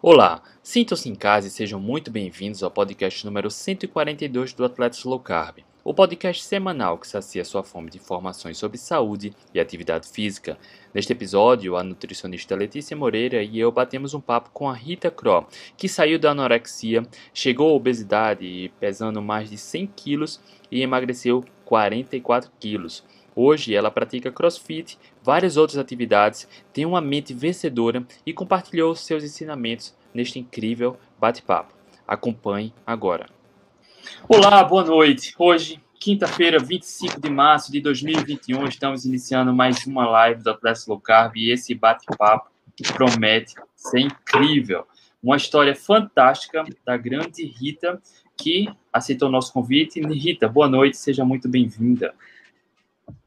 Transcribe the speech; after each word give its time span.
Olá, 0.00 0.40
sintam-se 0.62 1.08
em 1.08 1.14
casa 1.16 1.48
e 1.48 1.50
sejam 1.50 1.80
muito 1.80 2.08
bem-vindos 2.08 2.62
ao 2.62 2.70
podcast 2.70 3.26
número 3.26 3.50
142 3.50 4.52
do 4.52 4.64
Atletas 4.64 5.02
Low 5.02 5.18
Carb, 5.18 5.58
o 5.82 5.92
podcast 5.92 6.44
semanal 6.44 6.98
que 6.98 7.08
sacia 7.08 7.44
sua 7.44 7.64
fome 7.64 7.90
de 7.90 7.98
informações 7.98 8.56
sobre 8.58 8.78
saúde 8.78 9.34
e 9.52 9.58
atividade 9.58 10.08
física. 10.08 10.56
Neste 10.94 11.12
episódio, 11.12 11.76
a 11.76 11.82
nutricionista 11.82 12.54
Letícia 12.54 12.96
Moreira 12.96 13.42
e 13.42 13.58
eu 13.58 13.72
batemos 13.72 14.14
um 14.14 14.20
papo 14.20 14.50
com 14.52 14.68
a 14.68 14.72
Rita 14.72 15.10
Cro, 15.10 15.48
que 15.76 15.88
saiu 15.88 16.16
da 16.16 16.30
anorexia, 16.30 17.04
chegou 17.34 17.68
à 17.68 17.74
obesidade 17.74 18.72
pesando 18.78 19.20
mais 19.20 19.50
de 19.50 19.58
100 19.58 19.88
quilos 19.96 20.40
e 20.70 20.80
emagreceu 20.80 21.44
44 21.64 22.52
quilos. 22.60 23.02
Hoje 23.40 23.72
ela 23.72 23.88
pratica 23.88 24.32
crossfit, 24.32 24.98
várias 25.22 25.56
outras 25.56 25.78
atividades, 25.78 26.48
tem 26.72 26.84
uma 26.84 27.00
mente 27.00 27.32
vencedora 27.32 28.04
e 28.26 28.32
compartilhou 28.32 28.96
seus 28.96 29.22
ensinamentos 29.22 29.94
neste 30.12 30.40
incrível 30.40 30.98
bate-papo. 31.20 31.72
Acompanhe 32.04 32.74
agora. 32.84 33.26
Olá, 34.28 34.64
boa 34.64 34.82
noite. 34.82 35.32
Hoje, 35.38 35.80
quinta-feira, 36.00 36.58
25 36.58 37.20
de 37.20 37.30
março 37.30 37.70
de 37.70 37.80
2021, 37.80 38.66
estamos 38.66 39.04
iniciando 39.04 39.54
mais 39.54 39.86
uma 39.86 40.04
live 40.04 40.42
do 40.42 40.50
Atlético 40.50 40.90
Low 40.90 41.00
Carb 41.00 41.36
e 41.36 41.52
esse 41.52 41.76
bate-papo 41.76 42.50
promete 42.96 43.54
ser 43.76 44.00
incrível. 44.00 44.84
Uma 45.22 45.36
história 45.36 45.76
fantástica 45.76 46.64
da 46.84 46.96
grande 46.96 47.44
Rita, 47.44 48.02
que 48.36 48.68
aceitou 48.92 49.28
o 49.28 49.32
nosso 49.32 49.52
convite. 49.52 50.00
Rita, 50.00 50.48
boa 50.48 50.68
noite, 50.68 50.96
seja 50.96 51.24
muito 51.24 51.48
bem-vinda. 51.48 52.12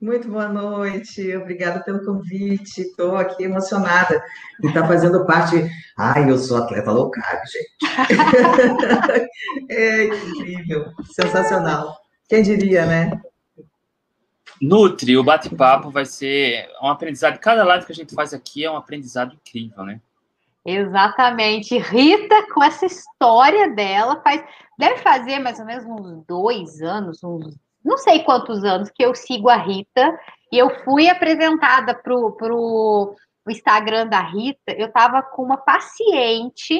Muito 0.02 0.27
boa 0.27 0.48
noite, 0.48 1.35
obrigada 1.35 1.84
pelo 1.84 2.03
convite. 2.03 2.81
Estou 2.81 3.16
aqui 3.16 3.44
emocionada 3.44 4.23
de 4.59 4.67
estar 4.67 4.88
fazendo 4.88 5.26
parte. 5.26 5.70
Ai, 5.98 6.30
eu 6.30 6.38
sou 6.38 6.58
atleta 6.58 6.91
low 6.91 7.12
carb, 7.12 7.41
gente. 7.45 7.72
é 9.70 10.05
incrível, 10.05 10.92
sensacional. 11.14 11.97
Quem 12.28 12.42
diria, 12.42 12.86
né? 12.86 13.22
Nutri, 14.61 15.17
o 15.17 15.23
bate-papo 15.23 15.89
vai 15.89 16.05
ser 16.05 16.70
um 16.81 16.88
aprendizado. 16.88 17.39
Cada 17.39 17.64
live 17.64 17.86
que 17.86 17.92
a 17.92 17.95
gente 17.95 18.14
faz 18.14 18.33
aqui 18.33 18.64
é 18.64 18.72
um 18.72 18.77
aprendizado 18.77 19.33
incrível, 19.33 19.83
né? 19.83 20.00
Exatamente. 20.66 21.77
Rita, 21.77 22.48
com 22.53 22.64
essa 22.64 22.86
história 22.86 23.73
dela, 23.73 24.22
faz, 24.22 24.44
deve 24.77 24.98
fazer 24.98 25.39
mais 25.39 25.59
ou 25.59 25.66
menos 25.66 25.86
uns 25.86 26.23
dois 26.25 26.81
anos, 26.81 27.23
uns 27.23 27.55
não 27.83 27.97
sei 27.97 28.23
quantos 28.23 28.63
anos 28.63 28.89
que 28.89 29.03
eu 29.03 29.13
sigo 29.15 29.49
a 29.49 29.55
Rita, 29.55 30.19
e 30.51 30.57
eu 30.57 30.83
fui 30.83 31.09
apresentada 31.09 31.93
para 31.95 32.13
o 32.13 33.15
Instagram 33.47 34.07
da 34.07 34.21
Rita, 34.21 34.71
eu 34.77 34.87
estava 34.87 35.21
com 35.21 35.43
uma 35.43 35.57
paciente, 35.57 36.79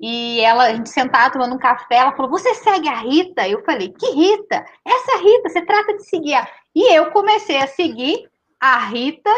e 0.00 0.40
ela, 0.40 0.64
a 0.64 0.74
gente 0.74 0.88
sentada 0.88 1.32
tomando 1.32 1.54
um 1.54 1.58
café, 1.58 1.96
ela 1.96 2.16
falou, 2.16 2.30
você 2.30 2.54
segue 2.54 2.88
a 2.88 3.00
Rita? 3.00 3.46
Eu 3.46 3.62
falei, 3.64 3.92
que 3.92 4.10
Rita? 4.10 4.64
Essa 4.86 5.18
Rita, 5.18 5.48
você 5.50 5.62
trata 5.62 5.94
de 5.94 6.04
seguir. 6.04 6.36
E 6.74 6.96
eu 6.96 7.10
comecei 7.10 7.58
a 7.58 7.66
seguir 7.66 8.26
a 8.58 8.78
Rita, 8.78 9.30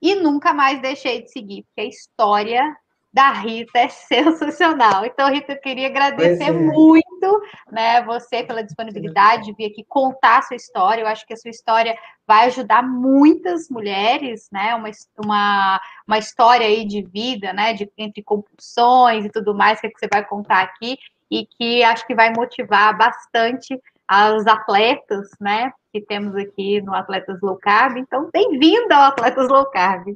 e 0.00 0.14
nunca 0.14 0.54
mais 0.54 0.80
deixei 0.80 1.22
de 1.22 1.30
seguir, 1.32 1.64
porque 1.64 1.80
a 1.80 1.84
história 1.84 2.76
da 3.16 3.32
Rita 3.32 3.78
é 3.78 3.88
sensacional. 3.88 5.06
Então, 5.06 5.32
Rita, 5.32 5.52
eu 5.52 5.60
queria 5.60 5.86
agradecer 5.86 6.50
é. 6.50 6.52
muito, 6.52 7.42
né, 7.72 8.02
você 8.02 8.44
pela 8.44 8.62
disponibilidade 8.62 9.46
de 9.46 9.54
vir 9.54 9.72
aqui 9.72 9.82
contar 9.88 10.38
a 10.38 10.42
sua 10.42 10.56
história. 10.56 11.00
Eu 11.00 11.06
acho 11.06 11.26
que 11.26 11.32
a 11.32 11.36
sua 11.36 11.50
história 11.50 11.96
vai 12.26 12.48
ajudar 12.48 12.82
muitas 12.82 13.70
mulheres, 13.70 14.48
né, 14.52 14.74
uma, 14.74 14.90
uma, 15.24 15.80
uma 16.06 16.18
história 16.18 16.66
aí 16.66 16.84
de 16.84 17.02
vida, 17.02 17.54
né, 17.54 17.72
de, 17.72 17.90
entre 17.96 18.22
compulsões 18.22 19.24
e 19.24 19.30
tudo 19.30 19.54
mais 19.54 19.80
que, 19.80 19.86
é 19.86 19.90
que 19.90 19.98
você 19.98 20.08
vai 20.12 20.22
contar 20.22 20.60
aqui 20.60 20.98
e 21.30 21.46
que 21.46 21.82
acho 21.82 22.06
que 22.06 22.14
vai 22.14 22.30
motivar 22.36 22.96
bastante 22.98 23.80
as 24.06 24.46
atletas, 24.46 25.26
né, 25.40 25.72
que 25.90 26.02
temos 26.02 26.36
aqui 26.36 26.82
no 26.82 26.94
Atletas 26.94 27.40
Low 27.40 27.56
Carb. 27.56 27.96
Então, 27.96 28.28
bem-vinda 28.30 28.94
ao 28.94 29.04
Atletas 29.04 29.48
Low 29.48 29.64
Carb. 29.70 30.06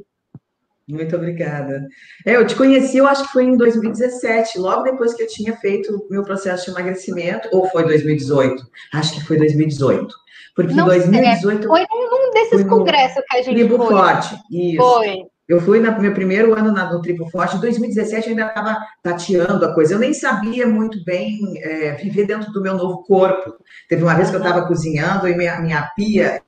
Muito 0.90 1.16
obrigada. 1.16 1.86
É, 2.26 2.36
eu 2.36 2.46
te 2.46 2.54
conheci, 2.54 2.98
eu 2.98 3.06
acho 3.06 3.24
que 3.24 3.32
foi 3.32 3.44
em 3.44 3.56
2017, 3.56 4.58
logo 4.58 4.82
depois 4.82 5.14
que 5.14 5.22
eu 5.22 5.28
tinha 5.28 5.56
feito 5.56 5.94
o 5.94 6.06
meu 6.10 6.22
processo 6.22 6.66
de 6.66 6.70
emagrecimento, 6.70 7.48
ou 7.52 7.66
foi 7.68 7.84
2018? 7.84 8.62
Acho 8.92 9.14
que 9.14 9.24
foi 9.24 9.36
2018. 9.38 10.14
Porque 10.54 10.72
em 10.72 10.84
2018. 10.84 11.66
Foi 11.66 11.80
num 11.80 12.30
desses 12.32 12.64
congressos 12.64 13.22
que 13.28 13.36
a 13.36 13.42
gente 13.42 13.54
Tribo 13.54 13.76
foi. 13.76 13.86
Forte, 13.86 14.36
isso. 14.50 14.76
Foi. 14.76 15.24
Eu 15.48 15.60
fui 15.60 15.80
no 15.80 16.00
meu 16.00 16.14
primeiro 16.14 16.54
ano 16.54 16.70
na, 16.70 16.92
no 16.92 17.02
Tribo 17.02 17.28
Forte, 17.28 17.56
em 17.56 17.60
2017 17.60 18.26
eu 18.26 18.30
ainda 18.30 18.46
estava 18.46 18.78
tateando 19.02 19.64
a 19.64 19.74
coisa. 19.74 19.94
Eu 19.94 19.98
nem 19.98 20.14
sabia 20.14 20.64
muito 20.64 21.02
bem 21.04 21.40
é, 21.56 21.94
viver 21.94 22.24
dentro 22.24 22.52
do 22.52 22.62
meu 22.62 22.76
novo 22.76 23.02
corpo. 23.02 23.56
Teve 23.88 24.04
uma 24.04 24.14
vez 24.14 24.30
que 24.30 24.36
eu 24.36 24.40
estava 24.40 24.64
cozinhando 24.68 25.26
e 25.26 25.36
minha, 25.36 25.60
minha 25.60 25.90
pia 25.96 26.40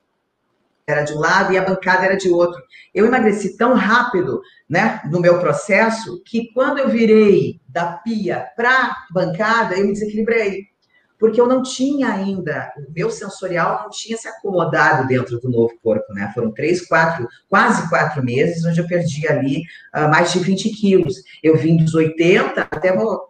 era 0.87 1.03
de 1.03 1.13
um 1.13 1.19
lado 1.19 1.53
e 1.53 1.57
a 1.57 1.63
bancada 1.63 2.05
era 2.05 2.17
de 2.17 2.29
outro. 2.29 2.61
Eu 2.93 3.05
emagreci 3.05 3.57
tão 3.57 3.73
rápido, 3.73 4.41
né, 4.69 5.01
no 5.09 5.19
meu 5.19 5.39
processo, 5.39 6.21
que 6.25 6.51
quando 6.53 6.79
eu 6.79 6.89
virei 6.89 7.61
da 7.67 7.93
pia 7.93 8.47
para 8.55 8.95
bancada, 9.11 9.75
eu 9.75 9.85
me 9.85 9.93
desequilibrei. 9.93 10.73
Porque 11.17 11.39
eu 11.39 11.47
não 11.47 11.63
tinha 11.63 12.09
ainda, 12.09 12.73
o 12.77 12.91
meu 12.91 13.09
sensorial 13.09 13.83
não 13.83 13.89
tinha 13.89 14.17
se 14.17 14.27
acomodado 14.27 15.07
dentro 15.07 15.39
do 15.39 15.49
novo 15.49 15.73
corpo, 15.81 16.13
né? 16.13 16.29
Foram 16.33 16.51
três, 16.51 16.85
quatro, 16.85 17.25
quase 17.47 17.87
quatro 17.87 18.21
meses, 18.21 18.65
onde 18.65 18.81
eu 18.81 18.87
perdi 18.87 19.25
ali 19.25 19.61
uh, 19.95 20.09
mais 20.09 20.33
de 20.33 20.39
20 20.39 20.69
quilos. 20.71 21.15
Eu 21.41 21.55
vim 21.55 21.77
dos 21.77 21.93
80, 21.93 22.59
até 22.59 22.93
vou, 22.93 23.29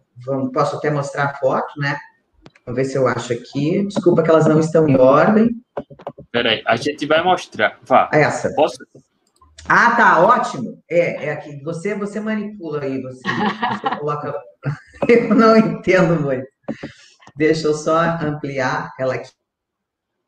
posso 0.52 0.78
até 0.78 0.90
mostrar 0.90 1.26
a 1.26 1.34
foto, 1.36 1.72
né? 1.78 1.96
Vamos 2.66 2.82
ver 2.82 2.86
se 2.86 2.98
eu 2.98 3.08
acho 3.08 3.32
aqui. 3.32 3.86
Desculpa 3.86 4.24
que 4.24 4.30
elas 4.32 4.48
não 4.48 4.60
estão 4.60 4.88
em 4.88 4.98
ordem. 4.98 5.63
Peraí, 6.32 6.64
a 6.66 6.76
gente 6.76 7.06
vai 7.06 7.24
mostrar. 7.24 7.80
Vá. 7.84 8.10
Essa. 8.12 8.54
Posso? 8.56 8.78
Ah, 9.68 9.96
tá, 9.96 10.20
ótimo. 10.26 10.82
É, 10.90 11.26
é 11.26 11.32
aqui. 11.32 11.62
Você, 11.64 11.96
você 11.96 12.20
manipula 12.20 12.84
aí, 12.84 13.02
você, 13.02 13.22
você 13.22 13.98
coloca. 13.98 14.34
Eu 15.08 15.36
não 15.36 15.56
entendo 15.56 16.20
muito. 16.20 16.46
Deixa 17.36 17.68
eu 17.68 17.74
só 17.74 18.00
ampliar 18.22 18.92
ela 19.00 19.16
aqui. 19.16 19.30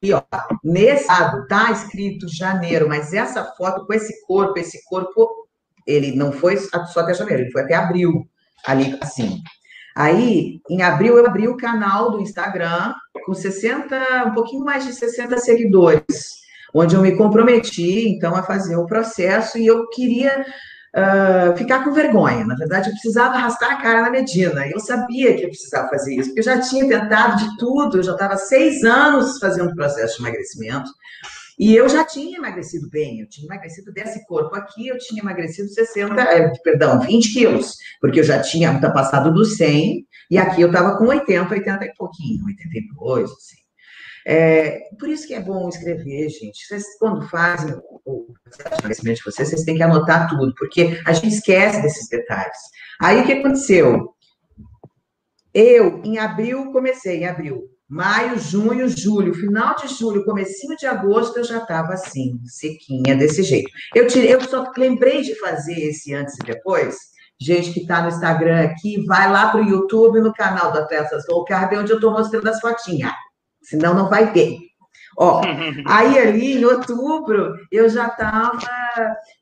E, 0.01 0.11
ó, 0.11 0.22
nesse 0.63 1.07
lado 1.07 1.47
tá 1.47 1.72
escrito 1.72 2.27
janeiro, 2.27 2.88
mas 2.89 3.13
essa 3.13 3.44
foto 3.53 3.85
com 3.85 3.94
esse 3.94 4.25
corpo, 4.25 4.57
esse 4.59 4.83
corpo, 4.85 5.47
ele 5.88 6.16
não 6.16 6.31
foi 6.31 6.57
só 6.57 7.00
até 7.00 7.13
janeiro, 7.13 7.44
ele 7.44 7.51
foi 7.51 7.62
até 7.62 7.75
abril, 7.75 8.27
ali 8.66 8.97
assim. 9.01 9.41
Aí, 9.95 10.59
em 10.69 10.81
abril, 10.81 11.17
eu 11.17 11.25
abri 11.25 11.47
o 11.47 11.56
canal 11.56 12.11
do 12.11 12.19
Instagram 12.19 12.94
com 13.25 13.33
60, 13.33 14.25
um 14.28 14.33
pouquinho 14.33 14.66
mais 14.66 14.85
de 14.85 14.94
60 14.94 15.38
seguidores, 15.38 16.31
onde 16.73 16.95
eu 16.95 17.01
me 17.01 17.16
comprometi, 17.16 18.09
então, 18.09 18.35
a 18.35 18.44
fazer 18.44 18.75
o 18.75 18.85
processo 18.85 19.57
e 19.57 19.66
eu 19.66 19.88
queria 19.89 20.45
uh, 20.95 21.57
ficar 21.57 21.83
com 21.83 21.94
vergonha. 21.94 22.45
Na 22.45 22.56
verdade, 22.56 22.89
eu 22.89 22.94
precisava 22.94 23.35
arrastar 23.35 23.72
a 23.72 23.81
cara 23.81 24.01
na 24.01 24.09
Medina. 24.09 24.67
Eu 24.67 24.81
sabia 24.81 25.35
que 25.35 25.44
eu 25.44 25.50
precisava 25.50 25.88
fazer 25.88 26.16
isso, 26.16 26.29
porque 26.29 26.41
eu 26.41 26.53
já 26.53 26.59
tinha 26.59 26.88
tentado 26.88 27.38
de 27.38 27.57
tudo, 27.57 27.97
eu 27.97 28.03
já 28.03 28.12
estava 28.12 28.35
seis 28.35 28.83
anos 28.83 29.38
fazendo 29.39 29.75
processo 29.75 30.17
de 30.17 30.23
emagrecimento. 30.23 30.89
E 31.57 31.75
eu 31.75 31.88
já 31.88 32.03
tinha 32.03 32.38
emagrecido 32.38 32.89
bem, 32.89 33.21
eu 33.21 33.29
tinha 33.29 33.45
emagrecido 33.45 33.91
desse 33.93 34.25
corpo 34.25 34.55
aqui, 34.55 34.88
eu 34.88 34.97
tinha 34.97 35.21
emagrecido 35.21 35.69
60, 35.69 36.21
eh, 36.21 36.51
perdão, 36.63 36.99
20 36.99 37.33
quilos, 37.33 37.75
porque 38.01 38.19
eu 38.19 38.23
já 38.23 38.41
tinha 38.41 38.77
passado 38.91 39.33
dos 39.33 39.55
100, 39.55 40.05
e 40.29 40.38
aqui 40.38 40.61
eu 40.61 40.67
estava 40.67 40.97
com 40.97 41.05
80, 41.05 41.53
80 41.53 41.85
e 41.85 41.94
pouquinho, 41.95 42.45
82, 42.45 43.31
assim. 43.31 43.65
É, 44.27 44.79
por 44.99 45.07
isso 45.07 45.27
que 45.27 45.35
é 45.35 45.39
bom 45.39 45.69
escrever, 45.69 46.29
gente. 46.29 46.65
Vocês, 46.65 46.83
quando 46.97 47.29
fazem 47.29 47.75
o 48.03 48.25
emagrecimento 48.71 49.19
de 49.19 49.23
vocês, 49.23 49.49
vocês 49.49 49.63
têm 49.63 49.75
que 49.75 49.83
anotar 49.83 50.27
tudo, 50.27 50.53
porque 50.57 50.99
a 51.05 51.13
gente 51.13 51.35
esquece 51.35 51.81
desses 51.81 52.09
detalhes. 52.09 52.57
Aí 52.99 53.21
o 53.21 53.25
que 53.25 53.33
aconteceu? 53.33 54.15
Eu, 55.53 56.01
em 56.03 56.18
abril, 56.18 56.71
comecei, 56.71 57.19
em 57.19 57.27
abril, 57.27 57.69
Maio, 57.87 58.39
junho, 58.39 58.89
julho, 58.89 59.33
final 59.33 59.75
de 59.75 59.87
julho, 59.87 60.25
comecinho 60.25 60.75
de 60.75 60.87
agosto, 60.87 61.37
eu 61.37 61.43
já 61.43 61.59
estava 61.59 61.93
assim, 61.93 62.39
sequinha, 62.43 63.15
desse 63.15 63.43
jeito. 63.43 63.69
Eu, 63.93 64.07
tirei, 64.07 64.33
eu 64.33 64.41
só 64.41 64.71
lembrei 64.75 65.21
de 65.21 65.35
fazer 65.35 65.79
esse 65.79 66.13
antes 66.13 66.33
e 66.35 66.45
depois. 66.45 66.97
Gente 67.39 67.73
que 67.73 67.81
está 67.81 68.01
no 68.01 68.07
Instagram 68.07 68.63
aqui, 68.63 69.05
vai 69.05 69.31
lá 69.31 69.49
para 69.49 69.61
o 69.61 69.69
YouTube, 69.69 70.19
no 70.21 70.33
canal 70.33 70.71
da 70.71 70.85
Peças 70.85 71.25
Low 71.29 71.45
Carb, 71.45 71.73
onde 71.73 71.91
eu 71.91 71.97
estou 71.97 72.11
mostrando 72.11 72.47
as 72.47 72.59
fotinhas. 72.59 73.11
Senão 73.61 73.93
não 73.93 74.09
vai 74.09 74.31
ver. 74.31 74.57
Ó, 75.17 75.41
aí 75.88 76.19
ali 76.19 76.57
em 76.57 76.65
outubro 76.65 77.56
eu 77.71 77.89
já 77.89 78.07
estava 78.07 78.59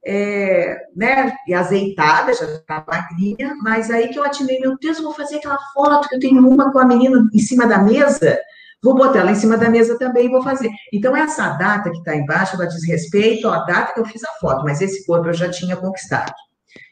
é, 0.06 0.78
né, 0.96 1.34
azeitada, 1.54 2.34
já 2.34 2.46
estava 2.46 2.86
magrinha, 2.88 3.56
mas 3.62 3.90
aí 3.90 4.10
que 4.10 4.20
eu 4.20 4.24
atinei, 4.24 4.60
meu 4.60 4.78
Deus, 4.80 4.98
eu 4.98 5.04
vou 5.04 5.14
fazer 5.14 5.38
aquela 5.38 5.58
foto 5.74 6.08
que 6.10 6.16
eu 6.16 6.20
tenho 6.20 6.48
uma 6.48 6.72
com 6.72 6.80
a 6.80 6.86
menina 6.86 7.28
em 7.34 7.40
cima 7.40 7.66
da 7.66 7.80
mesa, 7.80 8.40
vou 8.84 8.94
botar 8.94 9.20
ela 9.20 9.32
em 9.32 9.36
cima 9.36 9.58
da 9.58 9.70
mesa 9.70 9.98
também 9.98 10.28
e 10.28 10.30
vou 10.30 10.44
fazer. 10.44 10.70
Então, 10.92 11.16
essa 11.16 11.50
data 11.52 11.90
que 11.90 11.98
está 11.98 12.16
embaixo, 12.16 12.56
ela 12.56 12.68
diz 12.68 12.86
respeito 12.88 13.48
à 13.48 13.60
data 13.66 13.94
que 13.94 14.00
eu 14.00 14.06
fiz 14.06 14.24
a 14.24 14.32
foto, 14.40 14.64
mas 14.64 14.82
esse 14.82 15.06
corpo 15.06 15.30
eu 15.30 15.34
já 15.34 15.50
tinha 15.50 15.76
conquistado. 15.76 16.34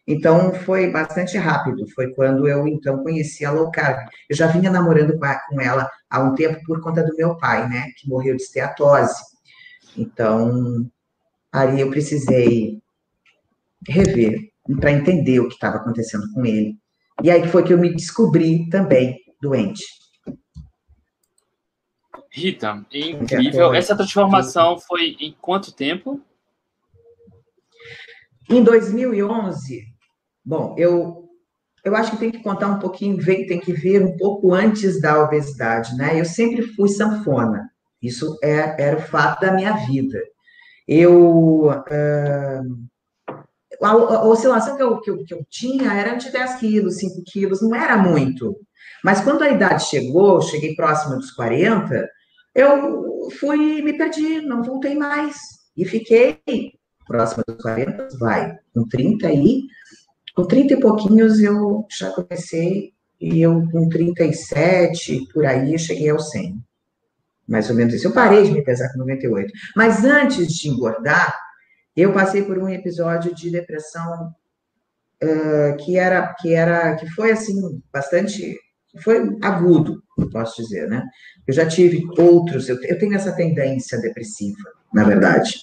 Então, 0.07 0.53
foi 0.53 0.89
bastante 0.89 1.37
rápido. 1.37 1.87
Foi 1.93 2.13
quando 2.13 2.47
eu, 2.47 2.67
então, 2.67 3.03
conheci 3.03 3.45
a 3.45 3.51
low 3.51 3.71
carb. 3.71 4.07
Eu 4.29 4.35
já 4.35 4.47
vinha 4.47 4.71
namorando 4.71 5.17
com, 5.17 5.61
ela 5.61 5.89
há 6.09 6.21
um 6.21 6.33
tempo 6.35 6.59
por 6.65 6.81
conta 6.81 7.03
do 7.03 7.15
meu 7.15 7.37
pai, 7.37 7.67
né? 7.69 7.87
Que 7.97 8.09
morreu 8.09 8.35
de 8.35 8.41
esteatose. 8.41 9.21
Então, 9.97 10.89
aí 11.51 11.79
eu 11.79 11.89
precisei 11.89 12.81
rever 13.87 14.51
para 14.79 14.91
entender 14.91 15.39
o 15.39 15.47
que 15.47 15.55
estava 15.55 15.77
acontecendo 15.77 16.31
com 16.33 16.45
ele. 16.45 16.75
E 17.23 17.29
aí 17.29 17.47
foi 17.47 17.63
que 17.63 17.73
eu 17.73 17.77
me 17.77 17.93
descobri 17.93 18.67
também 18.69 19.19
doente. 19.41 19.83
Rita, 22.31 22.85
incrível. 22.93 23.73
Essa 23.73 23.95
transformação 23.95 24.79
foi 24.79 25.17
em 25.19 25.35
quanto 25.39 25.73
tempo? 25.73 26.21
Em 28.49 28.63
2011, 28.63 29.90
bom, 30.43 30.75
eu 30.77 31.21
eu 31.83 31.95
acho 31.95 32.11
que 32.11 32.17
tem 32.17 32.31
que 32.31 32.43
contar 32.43 32.67
um 32.67 32.77
pouquinho, 32.79 33.23
tem 33.25 33.59
que 33.59 33.73
ver 33.73 34.03
um 34.03 34.15
pouco 34.15 34.53
antes 34.53 35.01
da 35.01 35.23
obesidade, 35.23 35.95
né? 35.95 36.19
Eu 36.19 36.25
sempre 36.25 36.61
fui 36.61 36.87
sanfona. 36.87 37.71
Isso 38.01 38.37
é, 38.43 38.83
era 38.83 38.97
o 38.97 39.01
fato 39.01 39.41
da 39.41 39.51
minha 39.51 39.73
vida. 39.87 40.19
Eu 40.87 41.69
uh, 41.69 42.89
a, 43.81 43.89
a, 43.89 44.25
oscilação 44.25 44.77
que 44.77 44.83
eu, 44.83 44.99
que, 45.01 45.09
eu, 45.09 45.25
que 45.25 45.33
eu 45.33 45.45
tinha 45.49 45.91
era 45.93 46.15
de 46.15 46.31
10 46.31 46.55
quilos, 46.55 46.97
5 46.97 47.23
quilos, 47.25 47.61
não 47.61 47.75
era 47.75 47.97
muito. 47.97 48.55
Mas 49.03 49.21
quando 49.21 49.43
a 49.43 49.49
idade 49.49 49.85
chegou, 49.85 50.41
cheguei 50.41 50.75
próxima 50.75 51.15
dos 51.15 51.31
40, 51.31 52.07
eu 52.53 53.29
fui, 53.39 53.81
me 53.81 53.97
perdi, 53.97 54.41
não 54.41 54.63
voltei 54.63 54.95
mais. 54.95 55.37
E 55.75 55.85
fiquei 55.85 56.39
próxima 57.07 57.43
dos 57.47 57.57
40, 57.57 58.07
vai, 58.19 58.55
com 58.73 58.87
30 58.87 59.27
aí, 59.27 59.63
com 60.35 60.45
30 60.45 60.73
e 60.73 60.79
pouquinhos 60.79 61.39
eu 61.39 61.85
já 61.89 62.11
comecei, 62.11 62.93
e 63.19 63.41
eu 63.41 63.67
com 63.71 63.87
37, 63.87 65.27
por 65.31 65.45
aí, 65.45 65.77
cheguei 65.77 66.09
ao 66.09 66.19
100. 66.19 66.57
Mais 67.47 67.69
ou 67.69 67.75
menos 67.75 67.93
isso. 67.93 68.07
Eu 68.07 68.13
parei 68.13 68.43
de 68.43 68.51
me 68.51 68.63
pesar 68.63 68.91
com 68.91 68.99
98. 68.99 69.51
Mas 69.75 70.03
antes 70.03 70.47
de 70.47 70.69
engordar, 70.69 71.37
eu 71.95 72.13
passei 72.13 72.43
por 72.43 72.57
um 72.57 72.69
episódio 72.69 73.35
de 73.35 73.51
depressão 73.51 74.33
uh, 75.23 75.77
que 75.83 75.97
era, 75.97 76.33
que 76.33 76.53
era, 76.53 76.95
que 76.95 77.07
foi 77.11 77.31
assim, 77.31 77.81
bastante, 77.93 78.57
foi 79.03 79.37
agudo, 79.41 80.01
posso 80.31 80.61
dizer, 80.61 80.87
né? 80.87 81.03
Eu 81.45 81.53
já 81.53 81.67
tive 81.67 82.03
outros, 82.17 82.69
eu, 82.69 82.77
eu 82.83 82.97
tenho 82.97 83.13
essa 83.13 83.35
tendência 83.35 83.99
depressiva, 83.99 84.63
na 84.93 85.03
verdade. 85.03 85.59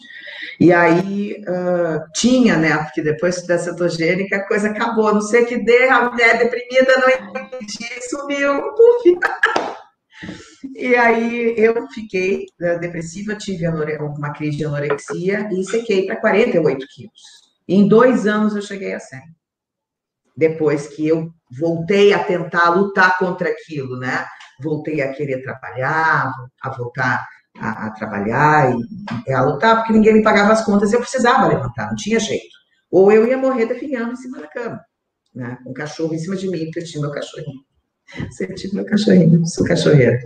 E 0.61 0.73
aí 0.73 1.35
uh, 1.47 2.11
tinha, 2.15 2.57
né? 2.57 2.77
Porque 2.79 3.01
depois 3.01 3.47
da 3.47 3.59
cetogênica 3.59 4.37
a 4.37 4.47
coisa 4.47 4.71
acabou. 4.71 5.15
Não 5.15 5.21
sei 5.21 5.45
que 5.45 5.59
dê, 5.59 5.89
a 5.89 6.11
mulher 6.11 6.39
deprimida 6.39 6.95
não 6.99 7.43
entendi, 7.45 8.09
sumiu, 8.09 8.75
puf. 8.75 9.19
E 10.75 10.97
aí 10.97 11.55
eu 11.57 11.87
fiquei 11.89 12.47
uh, 12.61 12.81
depressiva, 12.81 13.37
tive 13.37 13.67
uma 13.69 14.33
crise 14.33 14.59
de 14.59 14.65
anorexia 14.65 15.49
e 15.53 15.65
sequei 15.65 16.07
para 16.07 16.17
48 16.17 16.87
quilos. 16.93 17.13
Em 17.69 17.87
dois 17.87 18.27
anos 18.27 18.57
eu 18.57 18.63
cheguei 18.63 18.93
a 18.95 18.99
100. 18.99 19.21
Depois 20.37 20.89
que 20.89 21.07
eu 21.07 21.33
voltei 21.59 22.13
a 22.13 22.23
tentar 22.23 22.71
lutar 22.71 23.17
contra 23.19 23.49
aquilo, 23.49 23.99
né? 23.99 24.27
Voltei 24.61 25.01
a 25.01 25.13
querer 25.13 25.43
trabalhar, 25.43 26.33
a 26.63 26.71
voltar 26.77 27.27
a, 27.61 27.87
a 27.87 27.91
trabalhar 27.91 28.73
e, 28.73 29.31
e, 29.31 29.33
a 29.33 29.43
lutar, 29.43 29.77
porque 29.77 29.93
ninguém 29.93 30.15
me 30.15 30.23
pagava 30.23 30.53
as 30.53 30.65
contas, 30.65 30.93
eu 30.93 31.01
precisava 31.01 31.49
levantar, 31.49 31.89
não 31.89 31.97
tinha 31.97 32.19
jeito. 32.19 32.57
Ou 32.91 33.13
eu 33.13 33.27
ia 33.27 33.37
morrer 33.37 33.67
definhando 33.67 34.13
em 34.13 34.17
cima 34.17 34.39
da 34.39 34.47
cama, 34.47 34.81
né? 35.35 35.59
Um 35.67 35.73
cachorro 35.73 36.15
em 36.15 36.19
cima 36.19 36.37
de 36.37 36.49
mim, 36.49 36.65
porque 36.65 36.81
eu 36.81 36.85
tinha 36.85 37.03
meu 37.03 37.11
cachorrinho. 37.11 37.69
Tinha 38.57 38.73
meu 38.73 38.87
cachorrinho, 38.87 39.47
sou 39.47 39.67
cachorreira. 39.67 40.19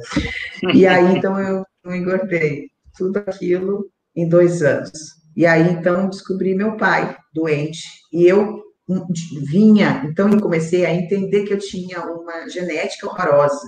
E 0.73 0.87
aí, 0.87 1.17
então, 1.17 1.37
eu, 1.41 1.65
eu 1.85 1.95
engordei 1.97 2.71
tudo 2.97 3.19
aquilo 3.19 3.91
em 4.15 4.29
dois 4.29 4.63
anos. 4.63 4.93
E 5.37 5.45
aí, 5.45 5.69
então, 5.73 6.09
descobri 6.09 6.55
meu 6.55 6.77
pai 6.77 7.17
doente, 7.35 7.83
e 8.13 8.25
eu 8.25 8.63
vinha, 9.51 10.03
então 10.05 10.31
eu 10.31 10.41
comecei 10.41 10.85
a 10.85 10.93
entender 10.93 11.45
que 11.45 11.55
eu 11.55 11.59
tinha 11.59 12.01
uma 12.03 12.49
genética 12.49 13.07
horrorosa. 13.07 13.67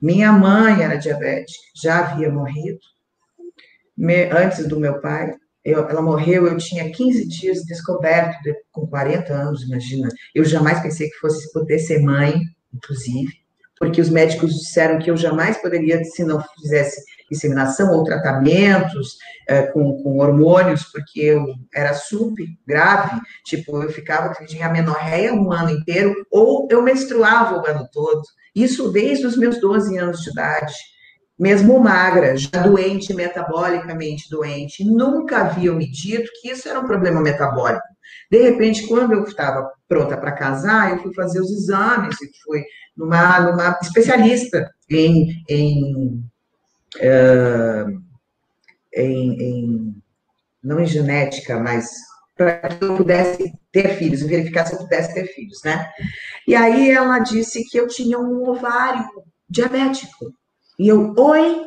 Minha 0.00 0.32
mãe 0.32 0.82
era 0.82 0.96
diabética, 0.96 1.58
já 1.74 2.00
havia 2.00 2.30
morrido. 2.30 2.78
Me, 3.96 4.24
antes 4.30 4.66
do 4.68 4.78
meu 4.78 5.00
pai, 5.00 5.32
eu, 5.64 5.88
ela 5.88 6.02
morreu, 6.02 6.46
eu 6.46 6.56
tinha 6.56 6.90
15 6.90 7.26
dias 7.26 7.64
descoberto, 7.64 8.40
de, 8.42 8.54
com 8.70 8.86
40 8.86 9.32
anos, 9.32 9.62
imagina. 9.62 10.08
Eu 10.34 10.44
jamais 10.44 10.80
pensei 10.80 11.08
que 11.08 11.16
fosse 11.16 11.52
poder 11.52 11.78
ser 11.78 12.00
mãe, 12.00 12.40
inclusive, 12.72 13.32
porque 13.78 14.00
os 14.00 14.08
médicos 14.08 14.54
disseram 14.54 14.98
que 14.98 15.10
eu 15.10 15.16
jamais 15.16 15.56
poderia, 15.56 16.02
se 16.04 16.24
não 16.24 16.40
fizesse 16.60 17.02
inseminação 17.30 17.92
ou 17.92 18.04
tratamentos 18.04 19.16
é, 19.48 19.62
com, 19.62 20.02
com, 20.02 20.18
hormônios, 20.18 20.84
porque 20.84 21.20
eu 21.20 21.44
era 21.74 21.92
super 21.94 22.46
grave, 22.66 23.20
tipo, 23.44 23.82
eu 23.82 23.90
ficava, 23.90 24.32
tinha 24.46 24.66
amenorreia 24.66 25.34
um 25.34 25.52
ano 25.52 25.70
inteiro, 25.70 26.14
ou 26.30 26.68
eu 26.70 26.82
menstruava 26.82 27.56
o 27.60 27.66
ano 27.66 27.88
todo, 27.92 28.22
isso 28.56 28.90
desde 28.90 29.26
os 29.26 29.36
meus 29.36 29.60
12 29.60 29.98
anos 29.98 30.22
de 30.22 30.30
idade, 30.30 30.74
mesmo 31.38 31.78
magra, 31.78 32.34
já 32.34 32.62
doente, 32.62 33.12
metabolicamente 33.12 34.30
doente, 34.30 34.82
nunca 34.82 35.42
haviam 35.42 35.76
me 35.76 35.86
dito 35.86 36.30
que 36.40 36.50
isso 36.50 36.66
era 36.66 36.80
um 36.80 36.86
problema 36.86 37.20
metabólico. 37.20 37.84
De 38.30 38.42
repente, 38.42 38.86
quando 38.86 39.12
eu 39.12 39.24
estava 39.24 39.70
pronta 39.86 40.16
para 40.16 40.32
casar, 40.32 40.90
eu 40.90 41.02
fui 41.02 41.12
fazer 41.14 41.40
os 41.40 41.50
exames 41.50 42.16
e 42.22 42.30
fui 42.42 42.64
numa, 42.96 43.40
numa 43.40 43.78
especialista 43.82 44.70
em, 44.88 45.44
em 45.48 46.24
uh, 46.96 48.02
em, 48.94 49.42
em, 49.42 50.02
não 50.64 50.80
em 50.80 50.86
genética, 50.86 51.60
mas 51.60 51.90
para 52.36 52.68
que 52.68 52.84
eu 52.84 52.96
pudesse 52.96 53.52
ter 53.72 53.96
filhos, 53.96 54.22
verificar 54.22 54.66
se 54.66 54.74
eu 54.74 54.78
pudesse 54.78 55.14
ter 55.14 55.26
filhos, 55.28 55.58
né? 55.64 55.90
E 56.46 56.54
aí 56.54 56.90
ela 56.90 57.18
disse 57.18 57.64
que 57.64 57.78
eu 57.78 57.88
tinha 57.88 58.18
um 58.18 58.48
ovário 58.48 59.04
diabético. 59.48 60.32
E 60.78 60.88
eu, 60.88 61.14
oi, 61.16 61.62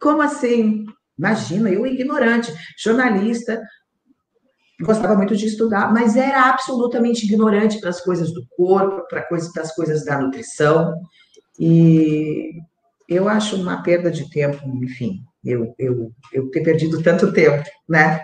como 0.00 0.20
assim? 0.20 0.84
Imagina, 1.16 1.70
eu 1.70 1.86
ignorante, 1.86 2.52
jornalista, 2.76 3.62
gostava 4.80 5.16
muito 5.16 5.36
de 5.36 5.46
estudar, 5.46 5.92
mas 5.92 6.16
era 6.16 6.48
absolutamente 6.48 7.24
ignorante 7.24 7.80
para 7.80 7.90
as 7.90 8.00
coisas 8.00 8.32
do 8.32 8.46
corpo, 8.56 9.06
para 9.08 9.22
coisas, 9.22 9.56
as 9.56 9.74
coisas 9.74 10.04
da 10.04 10.20
nutrição. 10.20 10.94
E 11.58 12.60
eu 13.08 13.28
acho 13.28 13.56
uma 13.56 13.82
perda 13.82 14.10
de 14.10 14.28
tempo, 14.30 14.58
enfim, 14.82 15.20
eu, 15.44 15.74
eu, 15.78 16.12
eu 16.32 16.50
ter 16.50 16.62
perdido 16.62 17.02
tanto 17.02 17.32
tempo, 17.32 17.68
né? 17.88 18.20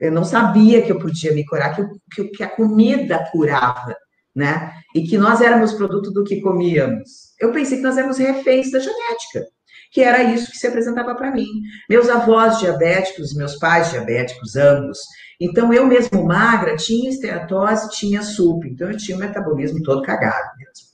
Eu 0.00 0.12
não 0.12 0.24
sabia 0.24 0.82
que 0.82 0.92
eu 0.92 0.98
podia 0.98 1.32
me 1.32 1.44
curar, 1.44 1.74
que, 1.74 1.82
que, 2.14 2.24
que 2.28 2.42
a 2.42 2.48
comida 2.48 3.26
curava, 3.32 3.96
né? 4.34 4.72
E 4.94 5.02
que 5.02 5.16
nós 5.16 5.40
éramos 5.40 5.72
produto 5.72 6.10
do 6.10 6.24
que 6.24 6.40
comíamos. 6.40 7.34
Eu 7.40 7.52
pensei 7.52 7.78
que 7.78 7.82
nós 7.82 7.96
éramos 7.96 8.18
reféns 8.18 8.70
da 8.70 8.78
genética, 8.78 9.46
que 9.90 10.02
era 10.02 10.22
isso 10.22 10.50
que 10.50 10.58
se 10.58 10.66
apresentava 10.66 11.14
para 11.14 11.30
mim. 11.30 11.46
Meus 11.88 12.08
avós 12.08 12.58
diabéticos, 12.58 13.34
meus 13.34 13.56
pais 13.58 13.90
diabéticos, 13.90 14.56
ambos. 14.56 14.98
Então, 15.40 15.72
eu 15.72 15.86
mesmo 15.86 16.24
magra, 16.24 16.76
tinha 16.76 17.08
esteatose, 17.08 17.90
tinha 17.90 18.22
SUP. 18.22 18.66
Então, 18.68 18.90
eu 18.90 18.96
tinha 18.96 19.16
o 19.16 19.20
metabolismo 19.20 19.82
todo 19.82 20.02
cagado 20.02 20.50
mesmo. 20.58 20.86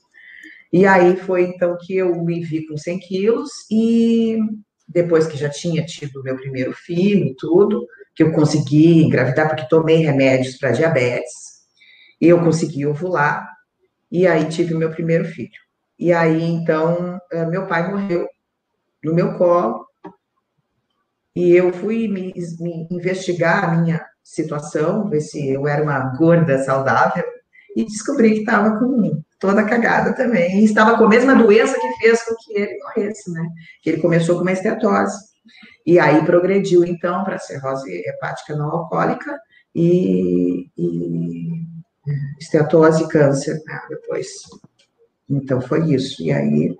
E 0.71 0.87
aí 0.87 1.15
foi 1.15 1.43
então 1.43 1.77
que 1.79 1.95
eu 1.95 2.15
me 2.23 2.43
vi 2.43 2.65
com 2.65 2.75
100 2.75 2.99
quilos 2.99 3.49
e 3.69 4.39
depois 4.87 5.27
que 5.27 5.37
já 5.37 5.47
tinha 5.47 5.85
tido 5.85 6.23
meu 6.23 6.35
primeiro 6.35 6.73
filho 6.73 7.27
e 7.27 7.35
tudo, 7.35 7.85
que 8.15 8.23
eu 8.23 8.31
consegui 8.31 9.03
engravidar 9.03 9.47
porque 9.47 9.67
tomei 9.67 9.97
remédios 9.97 10.57
para 10.57 10.71
diabetes, 10.71 11.63
e 12.21 12.27
eu 12.27 12.39
consegui 12.43 12.85
ovular, 12.85 13.47
e 14.11 14.27
aí 14.27 14.45
tive 14.49 14.75
meu 14.75 14.91
primeiro 14.91 15.25
filho. 15.25 15.49
E 15.97 16.13
aí, 16.13 16.43
então, 16.43 17.19
eh, 17.31 17.45
meu 17.45 17.67
pai 17.67 17.89
morreu 17.89 18.27
no 19.03 19.13
meu 19.13 19.37
colo, 19.37 19.85
e 21.35 21.51
eu 21.51 21.73
fui 21.73 22.07
me, 22.07 22.33
me 22.59 22.87
investigar 22.91 23.63
a 23.63 23.75
minha 23.75 24.05
situação, 24.23 25.09
ver 25.09 25.21
se 25.21 25.49
eu 25.49 25.67
era 25.67 25.81
uma 25.81 25.99
gorda 26.15 26.63
saudável, 26.63 27.23
e 27.75 27.83
descobri 27.85 28.33
que 28.33 28.39
estava 28.39 28.77
com 28.77 29.21
toda 29.39 29.65
cagada 29.65 30.13
também. 30.13 30.61
E 30.61 30.63
estava 30.63 30.97
com 30.97 31.05
a 31.05 31.09
mesma 31.09 31.35
doença 31.35 31.79
que 31.79 31.93
fez 31.97 32.23
com 32.23 32.35
que 32.35 32.57
ele 32.57 32.77
morresse, 32.79 33.31
né? 33.31 33.45
Que 33.81 33.89
ele 33.89 34.01
começou 34.01 34.35
com 34.35 34.41
uma 34.41 34.51
estetose. 34.51 35.32
E 35.85 35.99
aí 35.99 36.25
progrediu, 36.25 36.83
então, 36.83 37.23
para 37.23 37.39
cirrose 37.39 37.91
hepática 37.91 38.55
não 38.55 38.69
alcoólica 38.69 39.37
e, 39.75 40.69
e 40.77 41.49
estetose 42.39 43.03
e 43.03 43.07
câncer 43.07 43.61
né, 43.65 43.81
depois. 43.89 44.27
Então, 45.29 45.59
foi 45.61 45.93
isso. 45.93 46.21
E 46.23 46.31
aí 46.31 46.75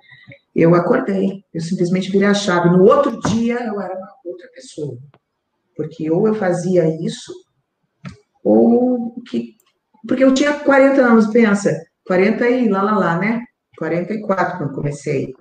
eu 0.55 0.75
acordei, 0.75 1.43
eu 1.53 1.61
simplesmente 1.61 2.11
virei 2.11 2.27
a 2.27 2.33
chave. 2.33 2.69
No 2.69 2.83
outro 2.83 3.19
dia, 3.21 3.55
eu 3.65 3.81
era 3.81 3.95
uma 3.95 4.15
outra 4.25 4.47
pessoa. 4.49 4.97
Porque 5.75 6.09
ou 6.09 6.27
eu 6.27 6.35
fazia 6.35 6.85
isso, 7.03 7.33
ou 8.43 9.15
que 9.29 9.55
porque 10.07 10.23
eu 10.23 10.33
tinha 10.33 10.59
40 10.59 11.01
anos, 11.01 11.27
pensa, 11.27 11.81
40 12.05 12.49
e 12.49 12.69
lá, 12.69 12.81
lá, 12.81 12.97
lá, 12.97 13.17
né? 13.17 13.41
44 13.77 14.57
quando 14.57 14.75
comecei. 14.75 15.33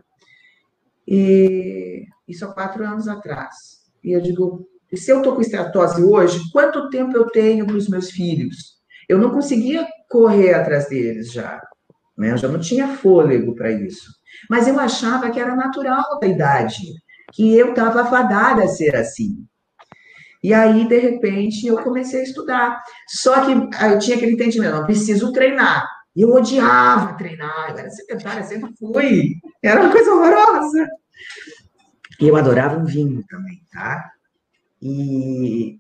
E 1.14 2.06
isso 2.26 2.42
há 2.46 2.54
quatro 2.54 2.82
anos 2.86 3.06
atrás. 3.06 3.82
E 4.02 4.12
eu 4.12 4.20
digo, 4.22 4.66
se 4.94 5.12
eu 5.12 5.18
estou 5.18 5.34
com 5.34 5.42
esteatose 5.42 6.02
hoje, 6.02 6.40
quanto 6.50 6.88
tempo 6.88 7.14
eu 7.14 7.26
tenho 7.26 7.66
para 7.66 7.76
os 7.76 7.86
meus 7.86 8.10
filhos? 8.10 8.78
Eu 9.06 9.18
não 9.18 9.30
conseguia 9.30 9.86
correr 10.08 10.54
atrás 10.54 10.88
deles 10.88 11.30
já, 11.30 11.60
né? 12.16 12.32
Eu 12.32 12.38
já 12.38 12.48
não 12.48 12.58
tinha 12.58 12.96
fôlego 12.96 13.54
para 13.54 13.70
isso. 13.70 14.10
Mas 14.48 14.66
eu 14.66 14.80
achava 14.80 15.30
que 15.30 15.38
era 15.38 15.54
natural 15.54 16.18
da 16.18 16.26
idade, 16.26 16.80
que 17.34 17.54
eu 17.58 17.70
estava 17.70 18.06
fadada 18.06 18.64
a 18.64 18.68
ser 18.68 18.96
assim. 18.96 19.44
E 20.42 20.54
aí, 20.54 20.88
de 20.88 20.98
repente, 20.98 21.66
eu 21.66 21.76
comecei 21.82 22.20
a 22.20 22.24
estudar. 22.24 22.82
Só 23.06 23.44
que 23.44 23.52
eu 23.52 23.98
tinha 23.98 24.16
aquele 24.16 24.32
entendimento, 24.32 24.76
não 24.76 24.86
preciso 24.86 25.30
treinar. 25.30 25.86
Eu 26.16 26.32
odiava 26.32 27.18
treinar, 27.18 27.70
eu 27.70 27.78
era 27.78 27.90
secretária, 27.90 28.44
sempre 28.44 28.72
fui. 28.78 29.34
Era 29.62 29.82
uma 29.82 29.92
coisa 29.92 30.10
horrorosa. 30.10 30.88
E 32.20 32.28
eu 32.28 32.36
adorava 32.36 32.78
um 32.78 32.84
vinho 32.84 33.24
também, 33.28 33.62
tá? 33.72 34.10
E... 34.80 35.78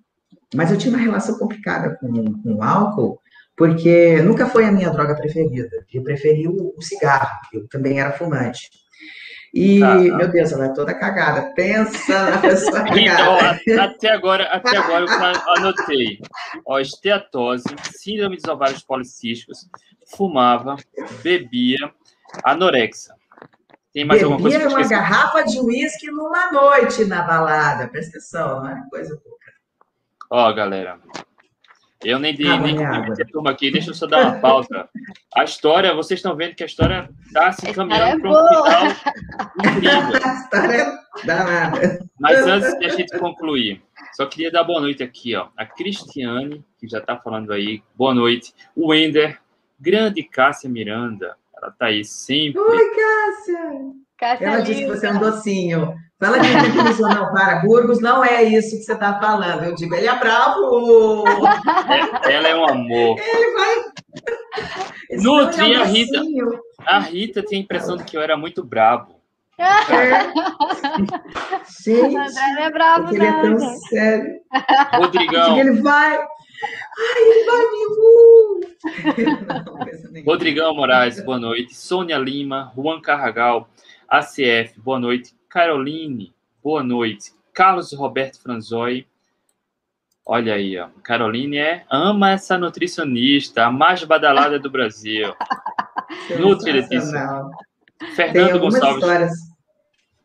Mas 0.54 0.70
eu 0.70 0.78
tinha 0.78 0.92
uma 0.94 1.02
relação 1.02 1.38
complicada 1.38 1.96
com, 1.96 2.12
com 2.42 2.54
o 2.54 2.62
álcool, 2.62 3.20
porque 3.56 4.20
nunca 4.22 4.46
foi 4.46 4.64
a 4.64 4.72
minha 4.72 4.90
droga 4.90 5.14
preferida. 5.14 5.84
Eu 5.92 6.02
preferi 6.02 6.46
o, 6.48 6.74
o 6.76 6.82
cigarro, 6.82 7.38
eu 7.52 7.66
também 7.68 8.00
era 8.00 8.12
fumante. 8.12 8.70
E, 9.54 9.80
tá, 9.80 9.96
tá. 9.96 10.16
meu 10.16 10.28
Deus, 10.28 10.52
ela 10.52 10.66
é 10.66 10.72
toda 10.72 10.94
cagada. 10.94 11.52
Pensa 11.54 12.30
na 12.30 12.38
pessoa 12.38 12.80
cagada. 12.84 13.60
Então, 13.66 13.84
até 13.84 14.10
agora, 14.10 14.44
até 14.44 14.76
agora 14.76 15.04
eu 15.04 15.52
anotei. 15.56 16.18
Ó, 16.64 16.80
esteatose, 16.80 17.64
síndrome 17.92 18.36
dos 18.36 18.46
ovários 18.46 18.82
policísticos, 18.82 19.68
fumava, 20.16 20.76
bebia, 21.22 21.92
anorexia. 22.44 23.14
Tem 23.92 24.04
mais 24.04 24.20
Bebia 24.20 24.34
alguma 24.34 24.50
coisa? 24.50 24.68
Uma 24.68 24.88
garrafa 24.88 25.44
de 25.44 25.60
uísque 25.60 26.10
numa 26.10 26.50
noite 26.50 27.04
na 27.04 27.22
balada. 27.22 27.88
Presta 27.88 28.18
atenção, 28.18 28.62
não 28.62 28.70
é 28.70 28.82
coisa 28.90 29.16
pouca. 29.22 29.52
Ó, 30.30 30.52
galera, 30.52 30.98
eu 32.04 32.18
nem 32.18 32.34
dei, 32.34 32.58
nem 32.58 32.84
a 32.84 33.14
turma 33.30 33.50
aqui, 33.50 33.70
deixa 33.70 33.90
eu 33.90 33.94
só 33.94 34.06
dar 34.06 34.22
uma 34.22 34.40
pausa. 34.40 34.88
A 35.34 35.44
história, 35.44 35.94
vocês 35.94 36.18
estão 36.18 36.34
vendo 36.34 36.54
que 36.54 36.62
a 36.62 36.66
história 36.66 37.08
está 37.26 37.52
se 37.52 37.72
caminhando 37.72 38.16
é 38.16 38.18
para 38.18 38.30
um 38.30 38.48
final 38.48 38.86
incrível. 39.58 40.20
A 40.24 40.34
história 40.34 40.98
danada. 41.24 42.04
Mas 42.18 42.46
antes 42.46 42.78
de 42.78 42.86
a 42.86 42.88
gente 42.88 43.18
concluir, 43.18 43.82
só 44.16 44.26
queria 44.26 44.50
dar 44.50 44.64
boa 44.64 44.80
noite 44.80 45.02
aqui, 45.02 45.36
ó. 45.36 45.48
A 45.56 45.64
Cristiane, 45.64 46.64
que 46.78 46.88
já 46.88 46.98
está 46.98 47.16
falando 47.16 47.52
aí, 47.52 47.82
boa 47.94 48.14
noite. 48.14 48.52
O 48.74 48.88
Wender, 48.88 49.40
grande 49.78 50.22
Cássia 50.22 50.68
Miranda, 50.68 51.36
ela 51.62 51.70
está 51.70 51.86
aí 51.86 52.04
sempre. 52.04 52.60
Oi, 52.60 52.90
Cássia! 52.90 53.70
Cássia 54.18 54.46
ela 54.46 54.60
disse 54.60 54.80
que 54.80 54.88
você 54.88 55.06
é 55.06 55.12
um 55.12 55.20
docinho. 55.20 55.94
Fala 56.18 56.40
que 56.40 56.50
tranquilizou, 56.50 57.08
não, 57.08 57.32
para, 57.32 57.60
Burgos, 57.60 58.00
não 58.00 58.24
é 58.24 58.42
isso 58.42 58.76
que 58.76 58.82
você 58.82 58.92
está 58.92 59.20
falando. 59.20 59.64
Eu 59.64 59.74
digo, 59.74 59.94
ele 59.94 60.06
é 60.06 60.18
bravo. 60.18 61.24
Ela 62.30 62.48
é 62.48 62.54
um 62.54 62.64
amor. 62.64 63.18
Ele 63.18 63.54
vai. 63.54 63.74
Nutri, 65.20 65.72
é 65.72 65.76
a 65.76 65.84
Rita. 65.84 66.22
A 66.86 67.00
Rita 67.00 67.44
tem 67.44 67.58
a 67.58 67.62
impressão 67.62 67.96
de 67.96 68.04
que 68.04 68.16
eu 68.16 68.22
era 68.22 68.36
muito 68.36 68.62
bravo. 68.62 69.20
É. 69.58 69.66
Gente, 71.84 72.16
é 72.60 72.70
bravo, 72.70 73.12
ele 73.14 73.26
é 73.26 73.32
tão 73.32 73.58
sério. 73.58 74.40
Rodrigão. 74.94 75.58
Ele 75.58 75.82
vai. 75.82 76.24
Ai, 76.98 77.24
me 80.12 80.22
Rodrigão 80.24 80.74
Moraes, 80.74 81.22
boa 81.24 81.38
noite. 81.38 81.74
Sônia 81.74 82.18
Lima, 82.18 82.72
Juan 82.76 83.00
Carragal, 83.00 83.68
ACF, 84.08 84.78
boa 84.78 84.98
noite. 85.00 85.34
Caroline, 85.48 86.32
boa 86.62 86.82
noite. 86.82 87.32
Carlos 87.52 87.92
Roberto 87.92 88.40
Franzoi. 88.40 89.06
Olha 90.24 90.54
aí, 90.54 90.78
ó. 90.78 90.88
Caroline 91.02 91.58
é 91.58 91.84
ama 91.90 92.30
essa 92.30 92.56
nutricionista, 92.56 93.64
a 93.66 93.72
mais 93.72 94.04
badalada 94.04 94.58
do 94.58 94.70
Brasil. 94.70 95.34
Nutri 96.38 96.72
Letícia. 96.72 97.28
Fernando 98.14 98.60
Gonçalves. 98.60 99.02
Histórias. 99.02 99.32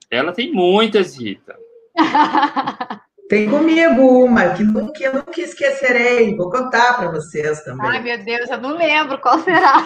Ela 0.10 0.32
tem 0.32 0.51
muitas, 0.51 1.17
Rita. 1.17 1.58
Tem 3.29 3.50
comigo 3.50 4.24
uma 4.24 4.50
que 4.51 4.63
nunca, 4.63 5.03
eu 5.03 5.15
nunca 5.15 5.41
esquecerei. 5.41 6.36
Vou 6.38 6.50
contar 6.50 6.93
para 6.98 7.12
vocês 7.12 7.62
também. 7.63 7.89
Ai, 7.89 8.01
meu 8.01 8.24
Deus, 8.24 8.50
eu 8.50 8.57
não 8.62 8.77
lembro 8.77 9.19
qual 9.19 9.38
será. 9.39 9.86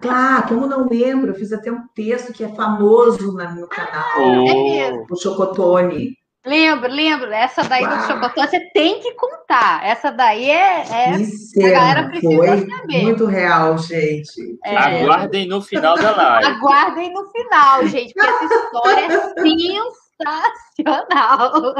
Claro, 0.00 0.48
como 0.48 0.66
não 0.66 0.88
lembro? 0.88 1.30
Eu 1.30 1.34
fiz 1.34 1.52
até 1.52 1.70
um 1.70 1.86
texto 1.94 2.32
que 2.32 2.42
é 2.42 2.48
famoso 2.48 3.32
no 3.32 3.68
canal. 3.68 4.04
Oh. 4.18 4.48
É 4.48 4.54
mesmo. 4.54 5.06
O 5.08 5.16
Chocotone. 5.16 6.18
Lembro, 6.44 6.92
lembro. 6.92 7.32
Essa 7.32 7.62
daí 7.62 7.84
Uau. 7.84 7.96
do 7.96 8.06
Chocotone 8.06 8.48
você 8.48 8.60
tem 8.74 9.00
que 9.00 9.14
contar. 9.14 9.86
Essa 9.86 10.10
daí 10.10 10.50
é. 10.50 10.84
é 10.90 11.14
a 11.14 11.70
galera 11.70 12.08
precisa 12.08 12.36
foi 12.36 12.70
saber. 12.70 13.02
Muito 13.02 13.24
real, 13.24 13.78
gente. 13.78 14.58
É. 14.64 14.76
Aguardem 14.76 15.48
no 15.48 15.62
final 15.62 15.96
da 15.96 16.14
live. 16.14 16.50
Aguardem 16.50 17.12
no 17.14 17.26
final, 17.30 17.86
gente, 17.86 18.12
porque 18.12 18.28
essa 18.28 18.44
história 18.44 19.06
é 19.06 19.34
sensacional. 20.20 21.74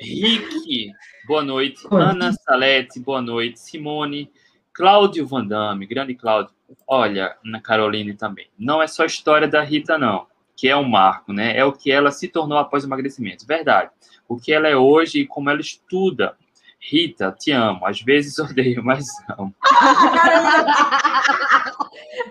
Rick, 0.00 0.92
boa 1.26 1.42
noite. 1.42 1.86
Ana 1.90 2.32
Salete, 2.32 2.98
boa 2.98 3.20
noite. 3.20 3.60
Simone, 3.60 4.32
Cláudio 4.72 5.26
Vandame, 5.26 5.86
grande 5.86 6.14
Cláudio. 6.14 6.54
Olha, 6.86 7.36
na 7.44 7.60
Caroline 7.60 8.14
também. 8.14 8.48
Não 8.58 8.80
é 8.80 8.86
só 8.86 9.02
a 9.02 9.06
história 9.06 9.46
da 9.46 9.62
Rita, 9.62 9.98
não, 9.98 10.26
que 10.56 10.68
é 10.68 10.76
um 10.76 10.88
marco, 10.88 11.34
né? 11.34 11.54
É 11.54 11.64
o 11.66 11.72
que 11.72 11.92
ela 11.92 12.10
se 12.10 12.28
tornou 12.28 12.56
após 12.56 12.82
o 12.82 12.86
emagrecimento. 12.86 13.46
Verdade. 13.46 13.90
O 14.26 14.38
que 14.38 14.54
ela 14.54 14.68
é 14.68 14.76
hoje 14.76 15.20
e 15.20 15.26
como 15.26 15.50
ela 15.50 15.60
estuda. 15.60 16.34
Rita, 16.80 17.36
te 17.38 17.52
amo. 17.52 17.84
Às 17.84 18.00
vezes 18.00 18.38
odeio, 18.40 18.82
mas 18.82 19.04
amo. 19.38 19.54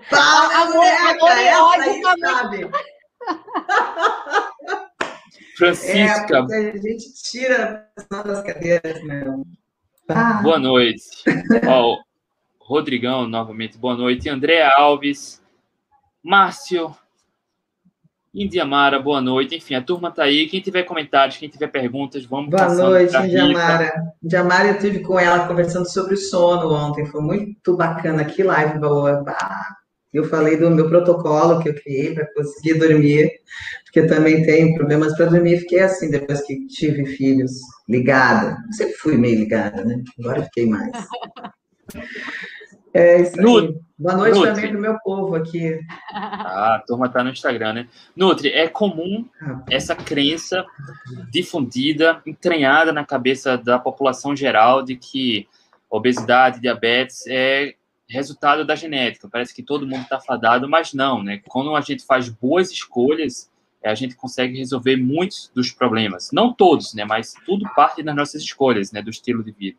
Fala, 0.09 0.63
amor, 0.63 0.85
amor, 1.07 2.17
sabe. 2.19 2.67
Francisca. 5.59 6.47
É, 6.51 6.71
a 6.71 6.77
gente 6.77 7.13
tira 7.21 7.85
as 8.09 8.41
cadeiras, 8.41 9.03
meu. 9.03 9.45
Ah. 10.07 10.41
Boa 10.41 10.57
noite. 10.57 11.05
Ó, 11.67 11.97
Rodrigão, 12.57 13.27
novamente, 13.27 13.77
boa 13.77 13.95
noite. 13.97 14.29
André 14.29 14.63
Alves, 14.63 15.41
Márcio, 16.23 16.95
Indiamara, 18.33 19.01
boa 19.01 19.19
noite. 19.19 19.55
Enfim, 19.57 19.75
a 19.75 19.81
turma 19.81 20.11
tá 20.11 20.23
aí. 20.23 20.47
Quem 20.47 20.61
tiver 20.61 20.83
comentários, 20.83 21.35
quem 21.35 21.49
tiver 21.49 21.67
perguntas, 21.67 22.23
vamos 22.23 22.51
Boa 22.51 22.73
noite, 22.73 23.17
Indiamara. 23.17 23.91
Indiamara, 24.23 24.67
eu 24.69 24.75
estive 24.75 25.01
com 25.01 25.19
ela 25.19 25.45
conversando 25.45 25.91
sobre 25.91 26.13
o 26.13 26.17
sono 26.17 26.73
ontem. 26.73 27.05
Foi 27.05 27.21
muito 27.21 27.75
bacana. 27.75 28.23
Que 28.23 28.43
live 28.43 28.79
boa. 28.79 29.25
Eu 30.13 30.23
falei 30.23 30.57
do 30.57 30.71
meu 30.71 30.87
protocolo 30.89 31.61
que 31.61 31.69
eu 31.69 31.75
criei 31.75 32.15
para 32.15 32.31
conseguir 32.33 32.79
dormir, 32.79 33.31
porque 33.91 34.05
também 34.05 34.43
tenho 34.43 34.75
problemas 34.75 35.15
para 35.15 35.25
dormir. 35.25 35.59
Fiquei 35.61 35.79
assim 35.79 36.11
depois 36.11 36.41
que 36.45 36.67
tive 36.67 37.07
filhos, 37.07 37.53
ligada. 37.87 38.55
Sempre 38.71 38.93
fui 38.93 39.17
meio 39.17 39.39
ligada, 39.39 39.83
né? 39.83 40.03
Agora 40.19 40.43
fiquei 40.43 40.67
mais. 40.67 40.91
É 42.93 43.21
isso 43.21 43.39
aí. 43.39 43.75
Boa 43.97 44.15
noite 44.15 44.35
Nutri. 44.35 44.53
também 44.53 44.73
do 44.73 44.79
meu 44.79 44.97
povo 44.99 45.35
aqui. 45.35 45.79
Ah, 46.13 46.75
a 46.75 46.83
turma 46.87 47.09
tá 47.09 47.23
no 47.23 47.31
Instagram, 47.31 47.73
né? 47.73 47.89
Nutri, 48.15 48.49
é 48.49 48.67
comum 48.67 49.27
essa 49.69 49.95
crença 49.95 50.63
difundida, 51.31 52.21
entranhada 52.25 52.93
na 52.93 53.03
cabeça 53.03 53.57
da 53.57 53.79
população 53.79 54.35
geral 54.35 54.83
de 54.83 54.95
que 54.95 55.47
obesidade, 55.89 56.61
diabetes 56.61 57.25
é 57.27 57.73
resultado 58.07 58.65
da 58.65 58.75
genética. 58.75 59.27
Parece 59.29 59.53
que 59.53 59.63
todo 59.63 59.87
mundo 59.87 60.03
está 60.03 60.19
fadado, 60.19 60.69
mas 60.69 60.93
não, 60.93 61.23
né? 61.23 61.41
Quando 61.47 61.75
a 61.75 61.81
gente 61.81 62.05
faz 62.05 62.29
boas 62.29 62.71
escolhas, 62.71 63.49
a 63.83 63.95
gente 63.95 64.15
consegue 64.15 64.57
resolver 64.57 64.97
muitos 64.97 65.49
dos 65.53 65.71
problemas. 65.71 66.31
Não 66.31 66.53
todos, 66.53 66.93
né? 66.93 67.05
Mas 67.05 67.33
tudo 67.45 67.69
parte 67.75 68.03
das 68.03 68.15
nossas 68.15 68.41
escolhas, 68.41 68.91
né? 68.91 69.01
Do 69.01 69.09
estilo 69.09 69.43
de 69.43 69.51
vida. 69.51 69.77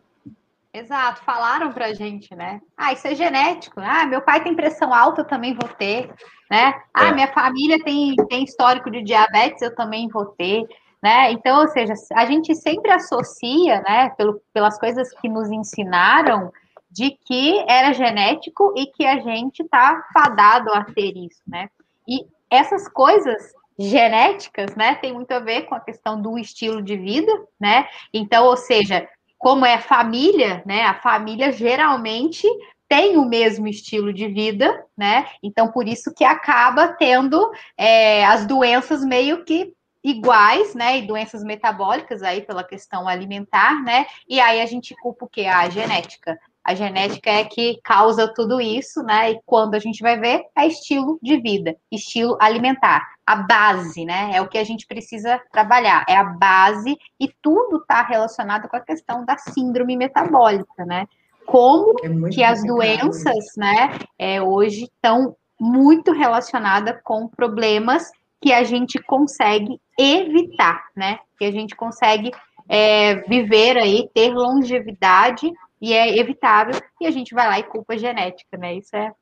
Exato, 0.73 1.23
falaram 1.25 1.73
pra 1.73 1.92
gente, 1.92 2.35
né? 2.35 2.61
Ah, 2.76 2.92
isso 2.92 3.07
é 3.07 3.14
genético. 3.14 3.80
Ah, 3.80 4.07
meu 4.07 4.23
pai 4.23 4.42
tem 4.42 4.54
pressão 4.54 4.95
alta, 4.95 5.23
eu 5.23 5.26
também 5.26 5.52
vou 5.52 5.69
ter, 5.69 6.09
né? 6.49 6.80
Ah, 6.95 7.09
é. 7.09 7.12
minha 7.12 7.26
família 7.33 7.83
tem, 7.83 8.14
tem 8.28 8.45
histórico 8.45 8.88
de 8.88 9.02
diabetes, 9.02 9.62
eu 9.62 9.75
também 9.75 10.09
vou 10.09 10.26
ter, 10.26 10.64
né? 11.02 11.33
Então, 11.33 11.61
ou 11.61 11.69
seja, 11.69 11.95
a 12.14 12.25
gente 12.25 12.54
sempre 12.54 12.92
associa, 12.92 13.83
né, 13.83 14.11
pelo, 14.11 14.40
pelas 14.52 14.78
coisas 14.78 15.12
que 15.21 15.28
nos 15.28 15.50
ensinaram, 15.50 16.52
de 16.88 17.19
que 17.26 17.64
era 17.69 17.92
genético 17.92 18.73
e 18.76 18.87
que 18.87 19.04
a 19.04 19.19
gente 19.19 19.64
tá 19.64 20.04
fadado 20.12 20.73
a 20.73 20.85
ter 20.85 21.16
isso, 21.16 21.42
né? 21.49 21.69
E 22.07 22.25
essas 22.49 22.88
coisas 22.88 23.52
genéticas, 23.89 24.75
né, 24.77 24.95
tem 24.97 25.13
muito 25.13 25.33
a 25.33 25.39
ver 25.39 25.63
com 25.63 25.75
a 25.75 25.81
questão 25.81 26.21
do 26.21 26.39
estilo 26.39 26.83
de 26.83 26.97
vida, 26.97 27.33
né? 27.59 27.89
Então, 28.13 28.45
ou 28.45 28.57
seja, 28.57 29.09
como 29.39 29.65
é 29.65 29.79
família, 29.79 30.63
né? 30.67 30.83
A 30.83 30.95
família 30.95 31.51
geralmente 31.51 32.47
têm 32.87 33.17
o 33.17 33.25
mesmo 33.25 33.67
estilo 33.67 34.13
de 34.13 34.29
vida, 34.29 34.85
né? 34.97 35.27
Então, 35.43 35.73
por 35.73 35.89
isso 35.89 36.13
que 36.15 36.25
acaba 36.25 36.89
tendo 36.89 37.51
é, 37.77 38.25
as 38.27 38.45
doenças 38.47 39.03
meio 39.03 39.45
que 39.45 39.73
iguais, 40.05 40.75
né? 40.75 40.99
E 40.99 41.07
doenças 41.07 41.43
metabólicas 41.43 42.23
aí 42.23 42.43
pela 42.43 42.63
questão 42.63 43.09
alimentar, 43.09 43.83
né? 43.83 44.07
E 44.29 44.39
aí 44.41 44.61
a 44.61 44.67
gente 44.67 44.95
culpa 44.97 45.25
o 45.25 45.29
quê? 45.29 45.47
A 45.47 45.71
genética. 45.71 46.39
A 46.62 46.75
genética 46.75 47.31
é 47.31 47.45
que 47.45 47.81
causa 47.83 48.33
tudo 48.35 48.61
isso, 48.61 49.02
né? 49.02 49.31
E 49.31 49.40
quando 49.47 49.75
a 49.75 49.79
gente 49.79 50.02
vai 50.02 50.19
ver, 50.19 50.43
é 50.57 50.67
estilo 50.67 51.19
de 51.23 51.40
vida, 51.40 51.75
estilo 51.90 52.37
alimentar, 52.40 53.02
a 53.26 53.37
base, 53.37 54.05
né? 54.05 54.31
É 54.35 54.43
o 54.43 54.49
que 54.49 54.59
a 54.59 54.64
gente 54.64 54.87
precisa 54.87 55.40
trabalhar, 55.50 56.05
é 56.09 56.17
a 56.17 56.25
base 56.25 56.97
e 57.19 57.33
tudo 57.40 57.79
está 57.79 58.02
relacionado 58.02 58.69
com 58.69 58.76
a 58.76 58.81
questão 58.81 59.25
da 59.25 59.38
síndrome 59.38 59.97
metabólica, 59.97 60.85
né? 60.85 61.07
Como 61.47 61.95
é 62.26 62.31
que 62.31 62.45
as 62.45 62.62
doenças, 62.62 63.57
né, 63.57 63.99
é, 64.19 64.40
hoje 64.40 64.85
estão 64.85 65.35
muito 65.59 66.12
relacionadas 66.12 67.00
com 67.02 67.26
problemas 67.26 68.11
que 68.40 68.52
a 68.52 68.64
gente 68.64 68.99
consegue 69.02 69.81
evitar, 69.99 70.83
né? 70.97 71.19
Que 71.38 71.45
a 71.45 71.50
gente 71.50 71.75
consegue 71.75 72.31
é, 72.69 73.17
viver 73.29 73.76
aí, 73.76 74.09
ter 74.14 74.33
longevidade 74.33 75.52
e 75.81 75.93
é 75.93 76.19
evitável, 76.19 76.81
e 77.01 77.07
a 77.07 77.11
gente 77.11 77.35
vai 77.35 77.49
lá 77.49 77.59
e 77.59 77.65
culpa 77.65 77.95
a 77.95 77.97
genética, 77.97 78.57
né? 78.57 78.77
Isso 78.77 78.95
é, 78.95 79.13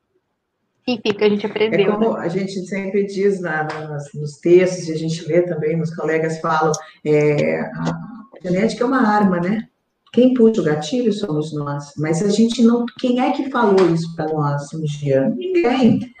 enfim, 0.87 1.13
que 1.13 1.23
a 1.23 1.29
gente 1.29 1.45
aprendeu. 1.45 1.79
É 1.79 1.91
como 1.91 2.15
a 2.15 2.27
gente 2.27 2.65
sempre 2.65 3.05
diz 3.05 3.39
na, 3.39 3.63
nas, 3.63 4.13
nos 4.13 4.37
textos, 4.37 4.87
e 4.89 4.93
a 4.93 4.97
gente 4.97 5.25
lê 5.27 5.41
também, 5.43 5.79
os 5.79 5.95
colegas 5.95 6.39
falam, 6.39 6.71
é, 7.05 7.61
a 7.61 8.39
genética 8.43 8.83
é 8.83 8.87
uma 8.87 9.07
arma, 9.07 9.39
né? 9.39 9.67
Quem 10.11 10.33
puxa 10.33 10.61
o 10.61 10.63
gatilho 10.63 11.13
somos 11.13 11.53
nós, 11.53 11.93
mas 11.95 12.23
a 12.23 12.29
gente 12.29 12.63
não. 12.63 12.83
Quem 12.99 13.21
é 13.21 13.31
que 13.31 13.51
falou 13.51 13.89
isso 13.93 14.15
para 14.15 14.33
nós 14.33 14.73
um 14.73 14.81
dia? 14.81 15.29
Ninguém. 15.29 16.11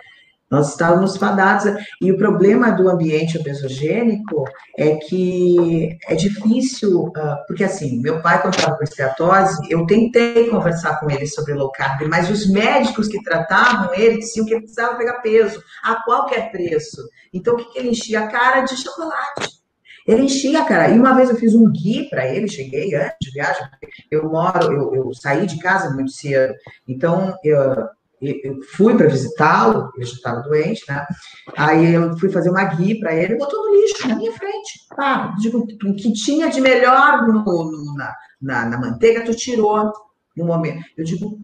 Nós 0.49 0.71
estávamos 0.71 1.15
fadados. 1.17 1.65
E 2.01 2.11
o 2.11 2.17
problema 2.17 2.71
do 2.71 2.89
ambiente 2.89 3.37
obesogênico 3.37 4.45
é 4.77 4.95
que 4.95 5.97
é 6.07 6.15
difícil, 6.15 7.11
ah, 7.15 7.43
porque 7.47 7.63
assim, 7.63 7.99
meu 8.01 8.21
pai, 8.21 8.41
quando 8.41 8.55
estava 8.55 8.77
com 8.77 8.83
esteatose, 8.83 9.61
eu 9.69 9.85
tentei 9.85 10.49
conversar 10.49 10.99
com 10.99 11.09
ele 11.09 11.27
sobre 11.27 11.53
low 11.53 11.71
carb, 11.71 12.07
mas 12.07 12.29
os 12.29 12.49
médicos 12.49 13.07
que 13.07 13.21
tratavam 13.23 13.93
ele 13.93 14.17
diziam 14.17 14.45
que 14.45 14.53
ele 14.53 14.61
precisava 14.61 14.97
pegar 14.97 15.21
peso 15.21 15.61
a 15.83 16.01
qualquer 16.03 16.51
preço. 16.51 17.07
Então, 17.33 17.53
o 17.53 17.57
que, 17.57 17.65
que 17.71 17.79
ele 17.79 17.89
enchia? 17.89 18.21
A 18.21 18.27
cara 18.27 18.61
de 18.61 18.75
chocolate. 18.75 19.59
Ele 20.07 20.23
enchia 20.23 20.61
a 20.61 20.65
cara. 20.65 20.89
E 20.89 20.97
uma 20.97 21.13
vez 21.13 21.29
eu 21.29 21.35
fiz 21.35 21.53
um 21.53 21.69
guia 21.71 22.09
para 22.09 22.27
ele, 22.27 22.47
cheguei 22.47 22.95
antes 22.95 23.17
de 23.21 23.31
viagem, 23.31 23.63
eu 24.09 24.27
moro, 24.27 24.73
eu, 24.73 24.95
eu 24.95 25.13
saí 25.13 25.45
de 25.45 25.59
casa 25.59 25.93
muito 25.93 26.11
cedo. 26.11 26.53
Então, 26.87 27.35
eu, 27.43 27.87
eu 28.21 28.61
fui 28.75 28.95
para 28.95 29.07
visitá-lo, 29.07 29.91
ele 29.95 30.05
já 30.05 30.13
estava 30.13 30.41
doente, 30.41 30.83
né? 30.87 31.05
Aí 31.55 31.93
eu 31.93 32.17
fui 32.17 32.29
fazer 32.29 32.49
uma 32.49 32.65
guia 32.65 32.99
para 32.99 33.15
ele, 33.15 33.37
botou 33.37 33.65
no 33.65 33.81
lixo 33.81 34.07
na 34.07 34.15
minha 34.15 34.31
frente. 34.33 34.87
Pá, 34.95 35.33
digo, 35.39 35.59
o 35.59 35.95
que 35.95 36.11
tinha 36.13 36.49
de 36.49 36.59
melhor 36.59 37.27
no, 37.27 37.43
no, 37.43 37.95
na, 37.95 38.13
na, 38.41 38.65
na, 38.65 38.77
manteiga, 38.77 39.23
tu 39.23 39.33
tirou 39.33 39.91
no 40.35 40.45
momento. 40.45 40.83
Eu 40.97 41.05
digo, 41.05 41.39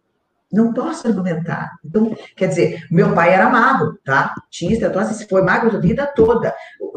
não 0.52 0.74
posso 0.74 1.08
argumentar. 1.08 1.72
Então, 1.84 2.16
quer 2.36 2.48
dizer, 2.48 2.86
meu 2.92 3.14
pai 3.14 3.34
era 3.34 3.50
magro, 3.50 3.98
tá? 4.04 4.34
Tinha 4.50 4.74
estetose, 4.74 5.28
foi 5.28 5.42
magro 5.42 5.76
a 5.76 5.80
vida 5.80 6.06
toda. 6.16 6.54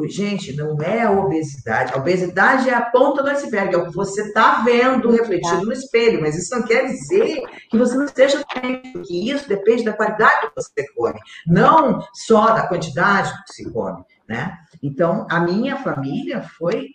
Gente, 0.06 0.54
não 0.54 0.80
é 0.80 1.02
a 1.02 1.10
obesidade. 1.10 1.92
A 1.92 1.96
obesidade 1.96 2.68
é 2.68 2.74
a 2.74 2.82
ponta 2.82 3.22
do 3.22 3.30
iceberg, 3.30 3.74
é 3.74 3.78
o 3.78 3.86
que 3.86 3.94
você 3.94 4.22
está 4.22 4.62
vendo 4.62 5.10
refletido 5.10 5.64
no 5.64 5.72
espelho, 5.72 6.20
mas 6.20 6.36
isso 6.36 6.54
não 6.54 6.62
quer 6.62 6.86
dizer 6.86 7.42
que 7.70 7.76
você 7.76 7.96
não 7.96 8.04
esteja 8.04 8.44
doente, 8.54 8.92
porque 8.92 9.14
isso 9.14 9.48
depende 9.48 9.84
da 9.84 9.92
qualidade 9.92 10.48
que 10.48 10.52
você 10.54 10.86
come, 10.94 11.18
não 11.46 12.00
só 12.14 12.52
da 12.52 12.66
quantidade 12.66 13.32
que 13.46 13.54
se 13.54 13.70
come, 13.70 14.04
né? 14.28 14.56
Então, 14.82 15.26
a 15.30 15.40
minha 15.40 15.76
família 15.76 16.42
foi, 16.42 16.88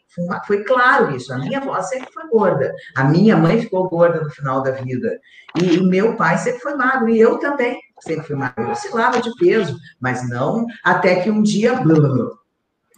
foi 0.47 0.63
claro 0.63 1.15
isso. 1.15 1.33
A 1.33 1.37
minha 1.37 1.59
avó 1.59 1.81
sempre 1.81 2.11
foi 2.13 2.29
gorda. 2.29 2.73
A 2.95 3.03
minha 3.03 3.35
mãe 3.35 3.59
ficou 3.59 3.89
gorda 3.89 4.21
no 4.21 4.29
final 4.29 4.61
da 4.61 4.71
vida. 4.71 5.19
E, 5.59 5.75
e 5.75 5.83
meu 5.83 6.15
pai 6.15 6.37
sempre 6.37 6.61
foi 6.61 6.75
magro. 6.75 7.09
E 7.09 7.19
eu 7.19 7.39
também 7.39 7.77
sempre 7.99 8.27
fui 8.27 8.35
magro. 8.35 8.63
Eu 8.63 8.71
oscilava 8.71 9.21
de 9.21 9.33
peso, 9.37 9.77
mas 9.99 10.27
não 10.29 10.65
até 10.83 11.21
que 11.21 11.31
um 11.31 11.41
dia 11.41 11.81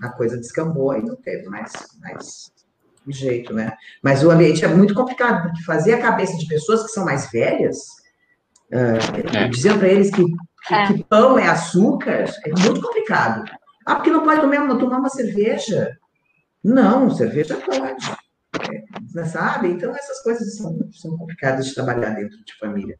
a 0.01 0.09
coisa 0.09 0.37
descambou 0.37 0.97
e 0.97 1.01
não 1.01 1.15
teve 1.15 1.47
mais, 1.47 1.71
mais 1.99 2.51
jeito, 3.07 3.53
né? 3.53 3.73
Mas 4.03 4.23
o 4.23 4.31
ambiente 4.31 4.65
é 4.65 4.67
muito 4.67 4.93
complicado, 4.93 5.43
porque 5.43 5.63
fazer 5.63 5.93
a 5.93 6.01
cabeça 6.01 6.37
de 6.37 6.47
pessoas 6.47 6.83
que 6.83 6.89
são 6.89 7.05
mais 7.05 7.29
velhas, 7.31 7.77
uh, 8.73 9.37
é. 9.37 9.47
dizendo 9.47 9.79
para 9.79 9.87
eles 9.87 10.09
que, 10.11 10.23
que, 10.67 10.73
é. 10.73 10.87
que 10.87 11.03
pão 11.05 11.37
é 11.37 11.47
açúcar, 11.47 12.25
é 12.45 12.49
muito 12.49 12.81
complicado. 12.81 13.43
Ah, 13.85 13.95
porque 13.95 14.09
não 14.09 14.23
pode 14.23 14.41
tomar, 14.41 14.77
tomar 14.77 14.97
uma 14.97 15.09
cerveja? 15.09 15.97
Não, 16.63 17.09
cerveja 17.11 17.55
pode. 17.57 18.11
É, 19.17 19.25
sabe? 19.25 19.69
Então, 19.69 19.95
essas 19.95 20.23
coisas 20.23 20.57
são, 20.57 20.77
são 20.91 21.15
complicadas 21.17 21.67
de 21.67 21.75
trabalhar 21.75 22.11
dentro 22.11 22.43
de 22.43 22.57
família. 22.57 22.97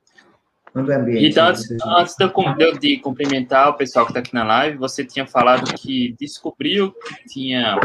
Quando 0.75 0.91
é 0.91 0.95
ambiente. 0.95 1.27
Então, 1.27 1.47
antes, 1.47 1.71
antes 1.71 2.15
de, 2.17 2.63
eu, 2.65 2.77
de 2.77 2.97
cumprimentar 2.97 3.69
o 3.69 3.75
pessoal 3.75 4.05
que 4.05 4.11
está 4.11 4.19
aqui 4.19 4.33
na 4.33 4.43
live, 4.43 4.77
você 4.77 5.05
tinha 5.05 5.25
falado 5.25 5.73
que 5.73 6.13
descobriu 6.19 6.91
que 6.91 7.29
tinha, 7.29 7.79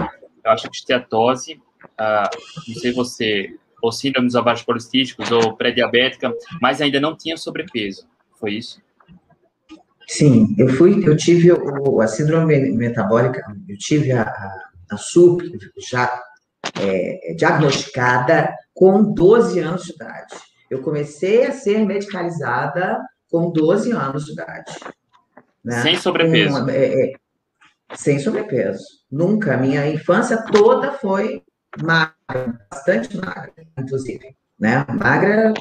eu 0.44 0.50
acho 0.50 0.68
que 0.68 0.76
esteatose, 0.76 1.62
ah, 1.96 2.28
não 2.66 2.74
sei 2.74 2.92
você, 2.92 3.54
ou 3.80 3.92
síndrome 3.92 4.26
dos 4.26 4.34
abaixo 4.34 4.66
polistísticos, 4.66 5.30
ou 5.30 5.56
pré-diabética, 5.56 6.34
mas 6.60 6.80
ainda 6.80 6.98
não 6.98 7.16
tinha 7.16 7.36
sobrepeso. 7.36 8.08
Foi 8.40 8.54
isso? 8.54 8.82
Sim, 10.08 10.52
eu 10.58 10.70
fui, 10.70 11.00
eu 11.06 11.16
tive 11.16 11.52
o, 11.52 12.00
a 12.00 12.08
síndrome 12.08 12.72
metabólica, 12.72 13.40
eu 13.68 13.78
tive 13.78 14.10
a, 14.10 14.22
a, 14.22 14.70
a 14.90 14.96
SUP 14.96 15.44
já 15.88 16.12
é, 16.80 17.34
diagnosticada 17.34 18.52
com 18.74 19.14
12 19.14 19.60
anos 19.60 19.84
de 19.84 19.92
idade. 19.92 20.49
Eu 20.70 20.82
comecei 20.82 21.44
a 21.44 21.52
ser 21.52 21.84
medicalizada 21.84 23.00
com 23.30 23.50
12 23.50 23.90
anos 23.92 24.24
de 24.24 24.32
idade. 24.32 24.72
Né? 25.64 25.82
Sem 25.82 25.96
sobrepeso. 25.96 26.64
Com, 26.64 26.70
é, 26.70 26.84
é, 26.84 27.12
sem 27.94 28.18
sobrepeso. 28.18 28.84
Nunca. 29.10 29.56
Minha 29.56 29.86
infância 29.88 30.42
toda 30.44 30.92
foi 30.92 31.42
magra, 31.82 32.58
bastante 32.70 33.16
magra, 33.16 33.52
inclusive 33.76 34.36
né? 34.60 34.84
Magra 34.90 35.54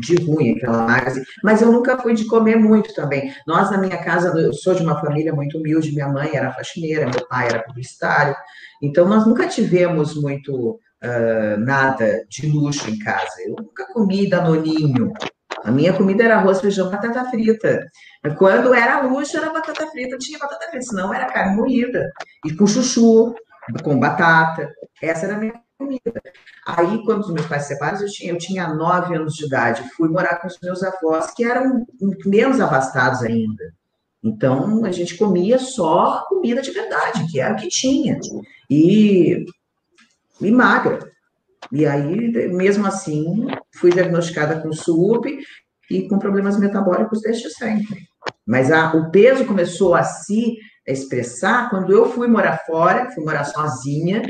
de 0.00 0.14
ruim, 0.24 0.52
aquela 0.52 0.86
magra, 0.86 1.10
assim. 1.10 1.22
mas 1.42 1.60
eu 1.60 1.72
nunca 1.72 1.98
fui 1.98 2.14
de 2.14 2.24
comer 2.26 2.56
muito 2.56 2.94
também. 2.94 3.34
Nós, 3.46 3.70
na 3.70 3.78
minha 3.78 3.98
casa, 3.98 4.28
eu 4.38 4.52
sou 4.52 4.74
de 4.74 4.82
uma 4.82 5.00
família 5.00 5.34
muito 5.34 5.58
humilde, 5.58 5.92
minha 5.92 6.08
mãe 6.08 6.36
era 6.36 6.52
faxineira, 6.52 7.10
meu 7.10 7.26
pai 7.26 7.48
era 7.48 7.64
publicitário, 7.64 8.36
então 8.80 9.08
nós 9.08 9.26
nunca 9.26 9.48
tivemos 9.48 10.14
muito 10.14 10.78
uh, 11.04 11.60
nada 11.60 12.24
de 12.28 12.46
luxo 12.46 12.88
em 12.90 12.98
casa. 12.98 13.42
Eu 13.46 13.56
nunca 13.58 13.86
comi 13.92 14.28
danoninho. 14.28 15.12
A 15.62 15.70
minha 15.70 15.92
comida 15.92 16.24
era 16.24 16.36
arroz, 16.36 16.60
feijão, 16.60 16.90
batata 16.90 17.24
frita. 17.30 17.86
Quando 18.38 18.74
era 18.74 19.02
luxo, 19.02 19.36
era 19.36 19.52
batata 19.52 19.86
frita, 19.88 20.18
tinha 20.18 20.38
batata 20.38 20.66
frita, 20.70 20.84
senão 20.84 21.12
era 21.12 21.26
carne 21.26 21.56
moída. 21.56 22.10
E 22.44 22.54
com 22.54 22.66
chuchu, 22.66 23.34
com 23.82 23.98
batata. 23.98 24.70
Essa 25.02 25.26
era 25.26 25.36
a 25.36 25.38
minha 25.38 25.54
comida. 25.78 26.22
Aí, 26.66 27.02
quando 27.04 27.20
os 27.20 27.32
meus 27.32 27.46
pais 27.46 27.62
se 27.62 27.68
separaram, 27.68 28.00
eu 28.00 28.10
tinha, 28.10 28.32
eu 28.32 28.38
tinha 28.38 28.68
nove 28.74 29.14
anos 29.14 29.34
de 29.34 29.46
idade, 29.46 29.88
fui 29.96 30.08
morar 30.08 30.36
com 30.36 30.46
os 30.46 30.58
meus 30.62 30.82
avós, 30.82 31.32
que 31.34 31.44
eram 31.44 31.84
menos 32.26 32.60
abastados 32.60 33.22
ainda. 33.22 33.64
Então, 34.22 34.84
a 34.84 34.90
gente 34.90 35.18
comia 35.18 35.58
só 35.58 36.24
comida 36.28 36.62
de 36.62 36.70
verdade, 36.70 37.30
que 37.30 37.38
era 37.38 37.52
o 37.52 37.56
que 37.56 37.68
tinha. 37.68 38.18
E, 38.70 39.44
e 40.40 40.50
magra. 40.50 40.98
E 41.72 41.86
aí, 41.86 42.48
mesmo 42.48 42.86
assim, 42.86 43.46
fui 43.76 43.90
diagnosticada 43.90 44.60
com 44.60 44.72
SUP 44.72 45.38
e 45.90 46.08
com 46.08 46.18
problemas 46.18 46.58
metabólicos 46.58 47.20
desde 47.20 47.50
sempre. 47.50 48.02
Mas 48.46 48.70
a, 48.70 48.94
o 48.94 49.10
peso 49.10 49.44
começou 49.44 49.94
a 49.94 50.02
se 50.02 50.56
expressar 50.86 51.70
quando 51.70 51.92
eu 51.92 52.10
fui 52.10 52.28
morar 52.28 52.58
fora, 52.66 53.10
fui 53.10 53.24
morar 53.24 53.44
sozinha, 53.44 54.22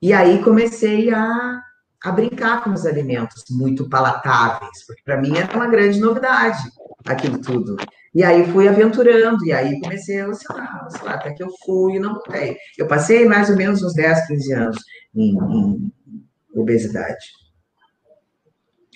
e 0.00 0.12
aí 0.12 0.42
comecei 0.42 1.12
a, 1.12 1.60
a 2.02 2.12
brincar 2.12 2.62
com 2.62 2.70
os 2.70 2.86
alimentos 2.86 3.44
muito 3.50 3.88
palatáveis, 3.88 4.84
porque 4.86 5.02
para 5.04 5.20
mim 5.20 5.36
era 5.36 5.54
uma 5.54 5.66
grande 5.66 6.00
novidade 6.00 6.62
aquilo 7.06 7.38
tudo. 7.38 7.76
E 8.14 8.22
aí 8.22 8.50
fui 8.50 8.68
aventurando, 8.68 9.44
e 9.44 9.52
aí 9.52 9.80
comecei 9.80 10.20
a 10.20 10.28
oscilar, 10.28 10.86
oscilar 10.86 11.14
até 11.14 11.32
que 11.32 11.42
eu 11.42 11.48
fui 11.64 11.96
e 11.96 11.98
não 11.98 12.14
voltei. 12.14 12.56
Eu 12.78 12.86
passei 12.86 13.26
mais 13.26 13.50
ou 13.50 13.56
menos 13.56 13.82
uns 13.82 13.92
10, 13.94 14.26
15 14.26 14.52
anos 14.54 14.76
em, 15.14 15.36
em 15.36 15.92
obesidade. 16.54 17.32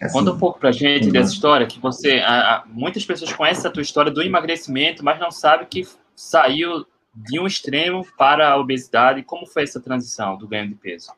Assim, 0.01 0.17
Conta 0.17 0.33
um 0.33 0.39
pouco 0.39 0.61
pra 0.61 0.71
gente 0.71 1.07
uhum. 1.07 1.13
dessa 1.13 1.33
história, 1.33 1.67
que 1.67 1.81
você. 1.81 2.21
A, 2.21 2.57
a, 2.57 2.67
muitas 2.67 3.05
pessoas 3.05 3.33
conhecem 3.33 3.69
a 3.69 3.73
tua 3.73 3.83
história 3.83 4.13
do 4.13 4.23
emagrecimento, 4.23 5.05
mas 5.05 5.19
não 5.19 5.31
sabem 5.31 5.67
que 5.69 5.87
saiu 6.15 6.87
de 7.15 7.41
um 7.41 7.47
extremo 7.47 8.07
para 8.17 8.49
a 8.49 8.57
obesidade. 8.57 9.25
Como 9.25 9.47
foi 9.47 9.65
essa 9.65 9.81
transição 9.81 10.39
do 10.39 10.47
ganho 10.47 10.69
de 10.69 10.77
peso? 10.77 11.13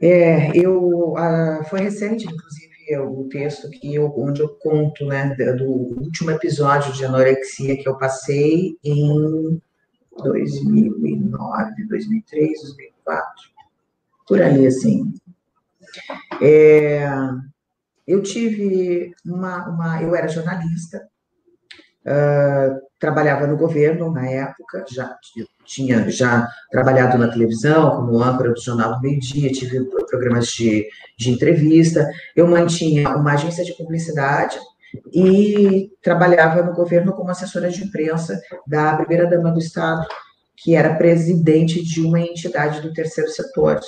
É, 0.00 0.56
eu 0.56 1.14
foi 1.68 1.80
recente, 1.80 2.26
inclusive, 2.26 2.74
é 2.88 3.00
o 3.00 3.24
texto 3.24 3.68
que 3.70 3.94
eu, 3.94 4.12
onde 4.16 4.40
eu 4.40 4.48
conto, 4.48 5.06
né, 5.06 5.34
do 5.34 5.64
último 5.64 6.30
episódio 6.30 6.92
de 6.92 7.04
anorexia 7.04 7.76
que 7.76 7.88
eu 7.88 7.96
passei 7.96 8.76
em 8.84 9.60
2009, 10.18 11.86
2003, 11.88 12.62
2004, 12.62 13.24
por 14.26 14.40
aí, 14.40 14.66
assim. 14.66 15.12
É, 16.42 17.06
eu 18.06 18.22
tive 18.22 19.14
uma, 19.24 19.68
uma, 19.68 20.02
eu 20.02 20.14
era 20.14 20.28
jornalista, 20.28 21.08
uh, 22.04 22.80
trabalhava 22.98 23.46
no 23.46 23.56
governo 23.56 24.10
na 24.10 24.26
época, 24.28 24.84
já 24.90 25.16
tinha 25.64 26.08
já 26.10 26.46
trabalhado 26.70 27.16
na 27.18 27.28
televisão 27.28 27.96
como 27.96 28.22
âncora 28.22 28.52
do 28.52 28.60
Jornal 28.60 28.96
do 28.96 29.00
Meio 29.00 29.20
Dia, 29.20 29.52
tive 29.52 29.84
programas 30.08 30.48
de, 30.48 30.88
de 31.18 31.30
entrevista, 31.30 32.06
eu 32.36 32.46
mantinha 32.46 33.08
uma 33.10 33.32
agência 33.32 33.64
de 33.64 33.74
publicidade 33.76 34.58
e 35.12 35.90
trabalhava 36.02 36.62
no 36.62 36.74
governo 36.74 37.12
como 37.12 37.30
assessora 37.30 37.70
de 37.70 37.84
imprensa 37.84 38.40
da 38.66 38.96
primeira-dama 38.96 39.50
do 39.50 39.58
Estado, 39.58 40.06
que 40.56 40.74
era 40.74 40.96
presidente 40.96 41.82
de 41.82 42.00
uma 42.00 42.20
entidade 42.20 42.80
do 42.80 42.92
terceiro 42.92 43.30
setor. 43.30 43.80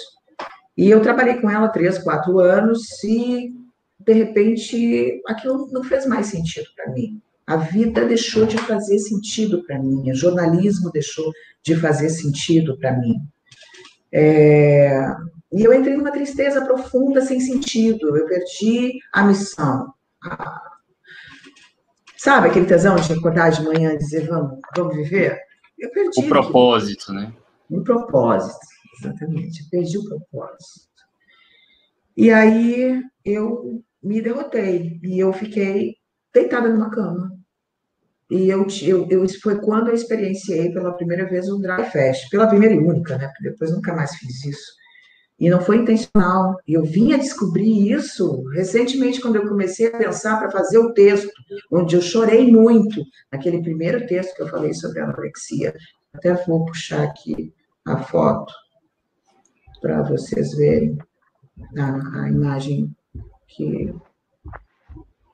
E 0.77 0.91
eu 0.91 1.01
trabalhei 1.01 1.41
com 1.41 1.51
ela 1.51 1.69
três, 1.69 1.99
quatro 1.99 2.39
anos 2.39 3.03
e, 3.03 3.55
de 3.99 4.13
repente, 4.13 5.23
aquilo 5.27 5.69
não 5.73 5.83
fez 5.83 6.07
mais 6.07 6.27
sentido 6.27 6.67
para 6.75 6.93
mim. 6.93 7.21
A 7.47 7.57
vida 7.57 8.05
deixou 8.05 8.45
de 8.45 8.59
fazer 8.59 8.99
sentido 8.99 9.65
para 9.65 9.79
mim, 9.79 10.11
o 10.11 10.15
jornalismo 10.15 10.91
deixou 10.91 11.33
de 11.63 11.77
fazer 11.77 12.11
sentido 12.11 12.77
para 12.79 12.93
mim. 12.99 13.15
É... 14.13 15.01
E 15.53 15.63
eu 15.63 15.73
entrei 15.73 15.97
numa 15.97 16.11
tristeza 16.11 16.65
profunda, 16.65 17.21
sem 17.23 17.41
sentido. 17.41 18.17
Eu 18.17 18.27
perdi 18.27 18.99
a 19.13 19.23
missão. 19.23 19.93
Sabe 22.17 22.49
aquele 22.49 22.67
tesão 22.67 22.97
de 22.97 23.13
acordar 23.13 23.51
de 23.51 23.63
manhã 23.63 23.93
e 23.93 23.99
dizer, 23.99 24.27
vamos, 24.27 24.59
vamos 24.77 24.97
viver? 24.97 25.39
Eu 25.79 25.91
perdi. 25.91 26.21
O 26.21 26.29
propósito, 26.29 27.13
né? 27.13 27.33
O 27.69 27.83
propósito, 27.83 28.67
exatamente. 28.99 29.63
Eu 29.63 29.71
perdi 29.71 29.99
o 29.99 30.05
propósito. 30.05 30.87
E 32.17 32.31
aí 32.31 33.03
eu 33.25 33.83
me 34.03 34.23
derrotei. 34.23 34.99
E 35.03 35.19
eu 35.19 35.33
fiquei 35.33 35.97
deitada 36.33 36.69
numa 36.69 36.91
cama. 36.91 37.31
E 38.31 38.49
eu, 38.49 38.67
eu, 38.83 39.07
eu, 39.09 39.29
foi 39.41 39.61
quando 39.61 39.89
eu 39.89 39.95
experienciei 39.95 40.73
pela 40.73 40.95
primeira 40.95 41.29
vez 41.29 41.49
o 41.49 41.59
Dry 41.59 41.85
Fest, 41.91 42.29
pela 42.31 42.49
primeira 42.49 42.75
e 42.75 42.79
única, 42.79 43.17
né? 43.17 43.29
Porque 43.29 43.51
depois 43.51 43.71
nunca 43.71 43.95
mais 43.95 44.17
fiz 44.17 44.45
isso. 44.45 44.73
E 45.39 45.51
não 45.51 45.61
foi 45.61 45.77
intencional. 45.77 46.57
E 46.67 46.75
eu 46.75 46.85
vim 46.85 47.13
a 47.13 47.19
descobrir 47.19 47.93
isso 47.93 48.43
recentemente, 48.55 49.21
quando 49.21 49.37
eu 49.37 49.49
comecei 49.49 49.89
a 49.89 49.99
pensar 49.99 50.39
para 50.39 50.51
fazer 50.51 50.79
o 50.79 50.93
texto, 50.95 51.31
onde 51.71 51.95
eu 51.95 52.03
chorei 52.03 52.51
muito, 52.51 53.03
naquele 53.31 53.63
primeiro 53.63 54.07
texto 54.07 54.35
que 54.35 54.43
eu 54.43 54.49
falei 54.49 54.73
sobre 54.73 55.01
anorexia. 55.01 55.75
Até 56.15 56.33
vou 56.47 56.65
puxar 56.65 57.03
aqui 57.03 57.53
a 57.87 57.99
foto 57.99 58.53
para 59.81 60.03
vocês 60.03 60.55
verem 60.57 60.99
a, 61.79 62.23
a 62.23 62.29
imagem 62.29 62.95
que. 63.47 63.95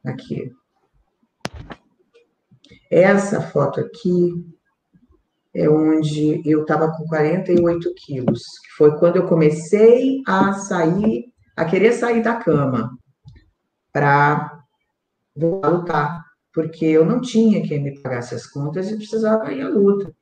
Aqui. 0.05 0.53
Essa 2.91 3.41
foto 3.41 3.81
aqui 3.81 4.45
é 5.55 5.69
onde 5.69 6.43
eu 6.49 6.63
estava 6.63 6.91
com 6.91 7.05
48 7.05 7.93
quilos, 7.95 8.41
que 8.65 8.71
foi 8.77 8.97
quando 8.99 9.17
eu 9.17 9.29
comecei 9.29 10.23
a 10.27 10.55
sair, 10.55 11.27
a 11.57 11.65
querer 11.65 11.93
sair 11.93 12.23
da 12.23 12.37
cama 12.37 12.97
para 13.93 14.65
lutar, 15.37 16.25
porque 16.55 16.87
eu 16.87 17.05
não 17.05 17.21
tinha 17.21 17.67
quem 17.67 17.83
me 17.83 18.01
pagasse 18.01 18.35
as 18.35 18.47
contas 18.47 18.91
e 18.91 18.97
precisava 18.97 19.53
ir 19.53 19.63
à 19.63 19.69
luta. 19.69 20.13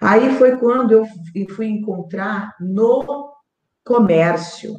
Aí 0.00 0.36
foi 0.36 0.56
quando 0.56 0.92
eu 0.92 1.06
fui 1.50 1.66
encontrar 1.66 2.54
no 2.58 3.32
comércio, 3.84 4.74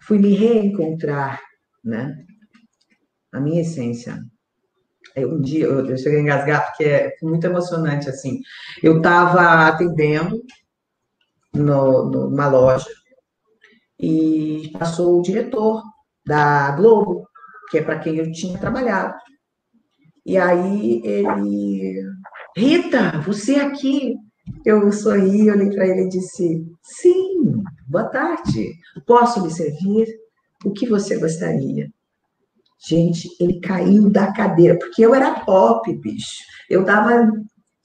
fui 0.00 0.18
me 0.18 0.34
reencontrar, 0.34 1.40
né? 1.84 2.16
A 3.32 3.40
minha 3.40 3.60
essência 3.60 4.18
um 5.18 5.40
dia, 5.40 5.66
eu, 5.66 5.96
cheguei 5.96 6.18
a 6.18 6.22
engasgar, 6.22 6.66
porque 6.66 6.84
é 6.84 7.12
muito 7.22 7.44
emocionante, 7.46 8.08
assim. 8.08 8.40
Eu 8.82 8.98
estava 8.98 9.68
atendendo 9.68 10.42
no, 11.52 12.10
numa 12.10 12.48
loja 12.48 12.88
e 13.98 14.70
passou 14.78 15.18
o 15.18 15.22
diretor 15.22 15.82
da 16.26 16.72
Globo, 16.72 17.28
que 17.70 17.78
é 17.78 17.82
para 17.82 17.98
quem 17.98 18.16
eu 18.16 18.30
tinha 18.32 18.58
trabalhado. 18.58 19.14
E 20.26 20.36
aí 20.38 21.02
ele, 21.04 22.02
Rita, 22.56 23.20
você 23.20 23.56
aqui? 23.56 24.16
Eu 24.64 24.90
sorri, 24.92 25.50
olhei 25.50 25.70
para 25.70 25.86
ele 25.86 26.02
e 26.02 26.08
disse: 26.08 26.66
Sim, 26.82 27.62
boa 27.86 28.04
tarde. 28.04 28.72
Posso 29.06 29.44
lhe 29.44 29.50
servir? 29.50 30.06
O 30.64 30.72
que 30.72 30.86
você 30.86 31.18
gostaria? 31.18 31.90
Gente, 32.78 33.28
ele 33.40 33.60
caiu 33.60 34.10
da 34.10 34.32
cadeira, 34.32 34.78
porque 34.78 35.04
eu 35.04 35.14
era 35.14 35.40
pop, 35.40 35.92
bicho. 36.00 36.42
Eu 36.68 36.84
dava 36.84 37.30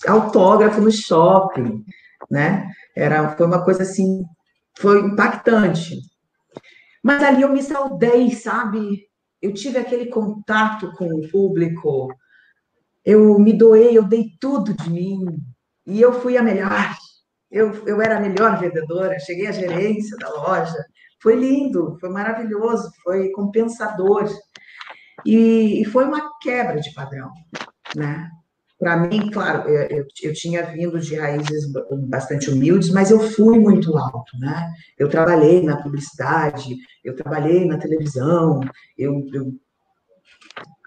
autógrafo 0.08 0.82
no 0.82 0.92
shopping, 0.92 1.84
né? 2.30 2.70
Era, 2.96 3.36
foi 3.36 3.46
uma 3.46 3.64
coisa 3.64 3.84
assim, 3.84 4.24
foi 4.78 5.00
impactante. 5.02 6.00
Mas 7.04 7.24
ali 7.24 7.42
eu 7.42 7.52
me 7.52 7.62
saudei, 7.64 8.32
sabe? 8.32 9.08
Eu 9.42 9.54
tive 9.54 9.78
aquele 9.80 10.08
contato 10.08 10.92
com 10.98 11.06
o 11.06 11.30
público, 11.30 12.10
eu 13.06 13.40
me 13.40 13.54
doei, 13.54 13.98
eu 13.98 14.04
dei 14.04 14.32
tudo 14.40 14.74
de 14.74 14.90
mim, 14.90 15.26
e 15.88 16.02
eu 16.02 16.14
fui 16.22 16.38
a 16.38 16.44
melhor. 16.44 16.94
Eu, 17.50 17.72
eu 17.88 18.02
era 18.02 18.18
a 18.18 18.20
melhor 18.20 18.60
vendedora, 18.60 19.20
cheguei 19.20 19.48
à 19.48 19.52
gerência 19.52 20.16
da 20.18 20.30
loja. 20.30 20.78
Foi 21.22 21.36
lindo, 21.36 21.98
foi 22.00 22.10
maravilhoso, 22.10 22.90
foi 23.04 23.32
compensador. 23.32 24.30
E, 25.26 25.82
e 25.82 25.86
foi 25.86 26.06
uma 26.06 26.38
quebra 26.40 26.80
de 26.80 26.94
padrão, 26.94 27.30
né? 27.96 28.30
Para 28.80 28.96
mim, 28.96 29.30
claro, 29.30 29.68
eu, 29.68 30.06
eu, 30.24 30.34
tinha 30.34 30.64
vindo 30.64 30.98
de 31.02 31.14
raízes 31.14 31.70
bastante 32.08 32.50
humildes, 32.50 32.90
mas 32.92 33.12
eu 33.12 33.20
fui 33.20 33.60
muito 33.60 33.98
alto, 33.98 34.38
né? 34.40 34.72
Eu 34.98 35.10
trabalhei 35.10 35.62
na 35.62 35.82
publicidade, 35.84 36.78
eu 37.04 37.14
trabalhei 37.14 37.66
na 37.66 37.78
televisão, 37.78 38.62
eu, 38.98 39.22
eu... 39.34 39.54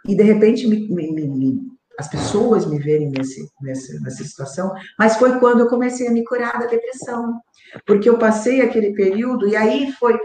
e 0.09 0.15
de 0.15 0.23
repente 0.23 0.67
me, 0.67 0.89
me, 0.89 1.29
me, 1.29 1.61
as 1.99 2.09
pessoas 2.09 2.65
me 2.65 2.79
verem 2.79 3.11
nesse, 3.11 3.47
nessa, 3.61 4.01
nessa 4.01 4.25
situação, 4.25 4.73
mas 4.99 5.19
foi 5.19 5.39
quando 5.39 5.61
eu 5.61 5.69
comecei 5.69 6.09
a 6.09 6.13
me 6.13 6.25
curar 6.25 6.59
da 6.59 6.67
depressão, 6.67 7.39
porque 7.87 8.09
eu 8.09 8.17
passei 8.17 8.63
aquele 8.63 8.95
período 8.95 9.47
e 9.47 9.55
aí 9.55 9.93
foi 9.93 10.19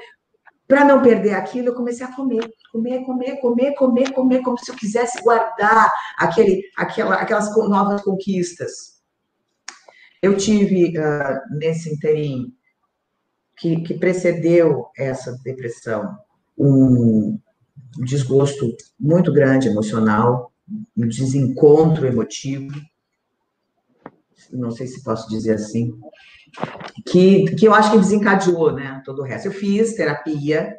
para 0.67 0.83
não 0.83 1.01
perder 1.01 1.33
aquilo, 1.33 1.69
eu 1.69 1.75
comecei 1.75 2.05
a 2.05 2.13
comer, 2.13 2.47
comer, 2.71 3.05
comer, 3.05 3.39
comer, 3.39 3.73
comer, 3.75 4.11
comer, 4.11 4.41
como 4.41 4.57
se 4.59 4.69
eu 4.69 4.75
quisesse 4.75 5.21
guardar 5.23 5.89
aquele, 6.17 6.61
aquela, 6.75 7.15
aquelas 7.15 7.55
novas 7.69 8.01
conquistas. 8.01 8.97
Eu 10.21 10.35
tive, 10.35 10.97
uh, 10.97 11.57
nesse 11.57 11.93
interim, 11.93 12.53
que, 13.57 13.81
que 13.81 13.93
precedeu 13.93 14.87
essa 14.97 15.37
depressão, 15.43 16.17
um 16.57 17.39
desgosto 18.03 18.75
muito 18.99 19.31
grande 19.31 19.67
emocional, 19.67 20.51
um 20.95 21.07
desencontro 21.07 22.05
emotivo, 22.05 22.75
não 24.51 24.71
sei 24.71 24.87
se 24.87 25.03
posso 25.03 25.29
dizer 25.29 25.53
assim, 25.53 25.97
que, 27.05 27.45
que 27.55 27.65
eu 27.65 27.73
acho 27.73 27.91
que 27.91 27.97
desencadeou, 27.97 28.73
né, 28.73 29.01
todo 29.05 29.21
o 29.21 29.25
resto. 29.25 29.47
Eu 29.47 29.51
fiz 29.51 29.95
terapia, 29.95 30.75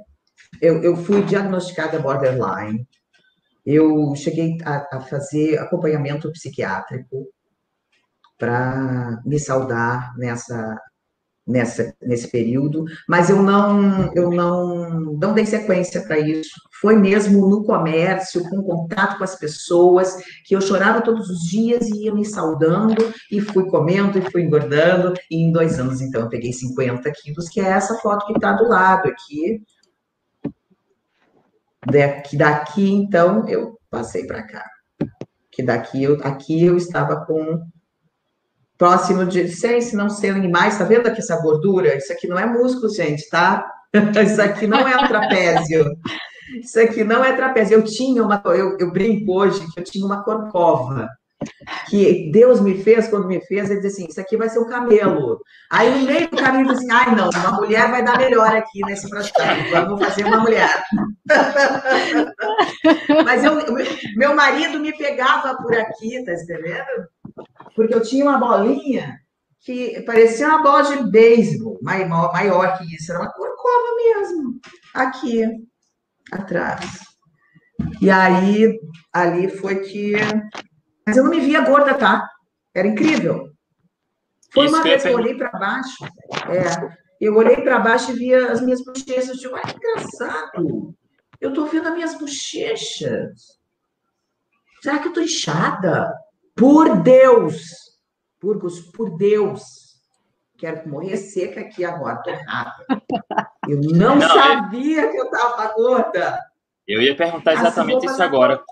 eu, 0.61 0.83
eu 0.83 0.97
fui 0.97 1.23
diagnosticada 1.23 1.99
borderline, 1.99 2.87
eu 3.65 4.15
cheguei 4.17 4.59
a, 4.65 4.97
a 4.97 5.01
fazer 5.01 5.59
acompanhamento 5.59 6.31
psiquiátrico 6.33 7.27
para 8.39 9.21
me 9.25 9.39
saudar 9.39 10.15
nessa 10.17 10.79
nessa, 11.49 11.95
nesse 12.03 12.31
período, 12.31 12.85
mas 13.09 13.31
eu 13.31 13.43
não, 13.43 14.13
eu 14.15 14.31
não, 14.31 15.01
não 15.01 15.33
dei 15.33 15.47
sequência 15.47 16.03
para 16.03 16.19
isso. 16.19 16.61
Foi 16.81 16.97
mesmo 16.97 17.49
no 17.49 17.65
comércio, 17.65 18.49
com 18.49 18.63
contato 18.63 19.19
com 19.19 19.25
as 19.25 19.37
pessoas, 19.37 20.17
que 20.45 20.55
eu 20.55 20.61
chorava 20.61 21.01
todos 21.01 21.29
os 21.29 21.41
dias 21.41 21.89
e 21.89 22.05
ia 22.05 22.15
me 22.15 22.25
saudando, 22.25 23.13
e 23.31 23.41
fui 23.41 23.69
comendo 23.69 24.19
e 24.19 24.31
fui 24.31 24.43
engordando, 24.43 25.13
e 25.31 25.37
em 25.37 25.51
dois 25.51 25.79
anos, 25.79 26.01
então, 26.01 26.23
eu 26.23 26.29
peguei 26.29 26.53
50 26.53 27.11
quilos, 27.13 27.49
que 27.49 27.61
é 27.61 27.65
essa 27.65 27.97
foto 27.97 28.27
que 28.27 28.35
está 28.35 28.53
do 28.53 28.69
lado 28.69 29.09
aqui. 29.09 29.61
Daqui, 31.85 32.37
daqui, 32.37 32.91
então, 32.91 33.49
eu 33.49 33.79
passei 33.91 34.27
para 34.27 34.43
cá. 34.43 34.65
Que 35.51 35.63
daqui, 35.63 36.03
eu, 36.03 36.19
aqui 36.23 36.65
eu 36.65 36.77
estava 36.77 37.25
com 37.27 37.61
próximo 38.77 39.25
de 39.27 39.49
100, 39.49 39.81
se 39.81 39.97
não 39.97 40.09
100 40.09 40.31
animais. 40.31 40.79
Tá 40.79 40.85
vendo 40.85 41.09
aqui 41.09 41.19
essa 41.19 41.41
gordura? 41.43 41.97
Isso 41.97 42.13
aqui 42.13 42.29
não 42.29 42.39
é 42.39 42.47
músculo, 42.47 42.89
gente, 42.95 43.29
tá? 43.29 43.69
Isso 44.25 44.41
aqui 44.41 44.67
não 44.67 44.87
é 44.87 44.97
um 44.97 45.09
trapézio. 45.09 45.85
Isso 46.61 46.81
aqui 46.81 47.05
não 47.05 47.25
é 47.25 47.33
trapézio. 47.35 47.77
Eu 47.77 47.85
tinha 47.85 48.23
uma, 48.23 48.41
eu, 48.47 48.77
eu 48.79 48.93
brinco 48.93 49.33
hoje 49.33 49.67
que 49.73 49.81
eu 49.81 49.85
tinha 49.85 50.05
uma 50.05 50.23
corcova 50.23 51.09
que 51.89 52.31
Deus 52.33 52.61
me 52.61 52.83
fez, 52.83 53.09
quando 53.09 53.29
me 53.29 53.41
fez, 53.41 53.71
ele 53.71 53.81
disse 53.81 54.03
assim: 54.03 54.11
Isso 54.11 54.21
aqui 54.21 54.37
vai 54.37 54.49
ser 54.49 54.59
um 54.59 54.69
camelo. 54.69 55.41
Aí, 55.71 56.01
no 56.01 56.07
meio 56.07 56.29
do 56.29 56.37
caminho, 56.37 56.71
assim: 56.71 56.91
Ai, 56.91 57.15
não, 57.15 57.31
uma 57.31 57.53
mulher 57.53 57.91
vai 57.91 58.05
dar 58.05 58.19
melhor 58.19 58.57
aqui 58.57 58.81
nesse 58.85 59.09
processo. 59.09 59.71
Vamos 59.71 60.05
fazer 60.05 60.25
uma 60.25 60.41
mulher. 60.41 60.83
Mas 63.25 63.45
eu, 63.45 63.55
meu 64.17 64.35
marido 64.35 64.81
me 64.81 64.97
pegava 64.97 65.57
por 65.57 65.75
aqui, 65.77 66.25
tá 66.25 66.33
entendendo? 66.33 67.09
Porque 67.75 67.95
eu 67.95 68.03
tinha 68.03 68.25
uma 68.25 68.39
bolinha 68.39 69.19
que 69.61 70.01
parecia 70.03 70.49
uma 70.49 70.63
bola 70.63 70.83
de 70.85 71.11
beisebol, 71.11 71.79
maior, 71.83 72.33
maior 72.33 72.79
que 72.79 72.95
isso, 72.95 73.13
era 73.13 73.21
uma 73.21 73.31
corcova 73.31 73.97
mesmo, 73.97 74.55
aqui, 74.95 75.45
atrás. 76.33 77.01
E 78.01 78.11
aí, 78.11 78.79
ali 79.13 79.49
foi 79.49 79.81
que 79.81 80.15
mas 81.09 81.17
eu 81.17 81.25
não 81.25 81.31
me 81.31 81.41
via 81.41 81.63
gorda, 81.63 81.95
tá? 81.95 82.29
Era 82.75 82.87
incrível. 82.87 83.51
Foi 84.53 84.67
Isso 84.67 84.75
uma 84.75 84.83
vez 84.83 85.03
que 85.03 85.09
eu 85.09 85.17
olhei 85.17 85.35
para 85.35 85.51
baixo, 85.53 86.05
é, 86.05 86.99
eu 87.19 87.35
olhei 87.35 87.57
para 87.63 87.79
baixo 87.79 88.13
e 88.13 88.15
via 88.15 88.53
as 88.53 88.61
minhas 88.61 88.85
bochechas. 88.85 89.29
Eu 89.29 89.35
digo, 89.37 89.59
que 89.59 89.75
engraçado. 89.75 90.95
Eu 91.41 91.55
tô 91.55 91.65
vendo 91.65 91.89
as 91.89 91.95
minhas 91.95 92.19
bochechas. 92.19 93.59
Será 94.83 94.99
que 94.99 95.09
eu 95.09 95.15
tô 95.15 95.23
inchada? 95.23 96.13
Por 96.55 97.03
Deus! 97.03 97.63
Burgos, 98.39 98.81
por 98.93 99.17
Deus! 99.17 99.63
Quero 100.59 100.87
morrer 100.91 101.17
seca 101.17 101.61
aqui 101.61 101.87
agora, 101.87 102.23
tô 102.23 102.29
errada. 102.29 102.85
Eu 103.69 103.81
não, 103.81 104.17
não 104.17 104.21
sabia 104.21 105.03
eu... 105.03 105.11
que 105.11 105.17
eu 105.19 105.31
tava 105.31 105.73
gorda. 105.75 106.39
Eu 106.87 107.03
ia 107.03 107.15
perguntar 107.15 107.53
exatamente 107.53 108.07
isso 108.07 108.23
agora. 108.23 108.63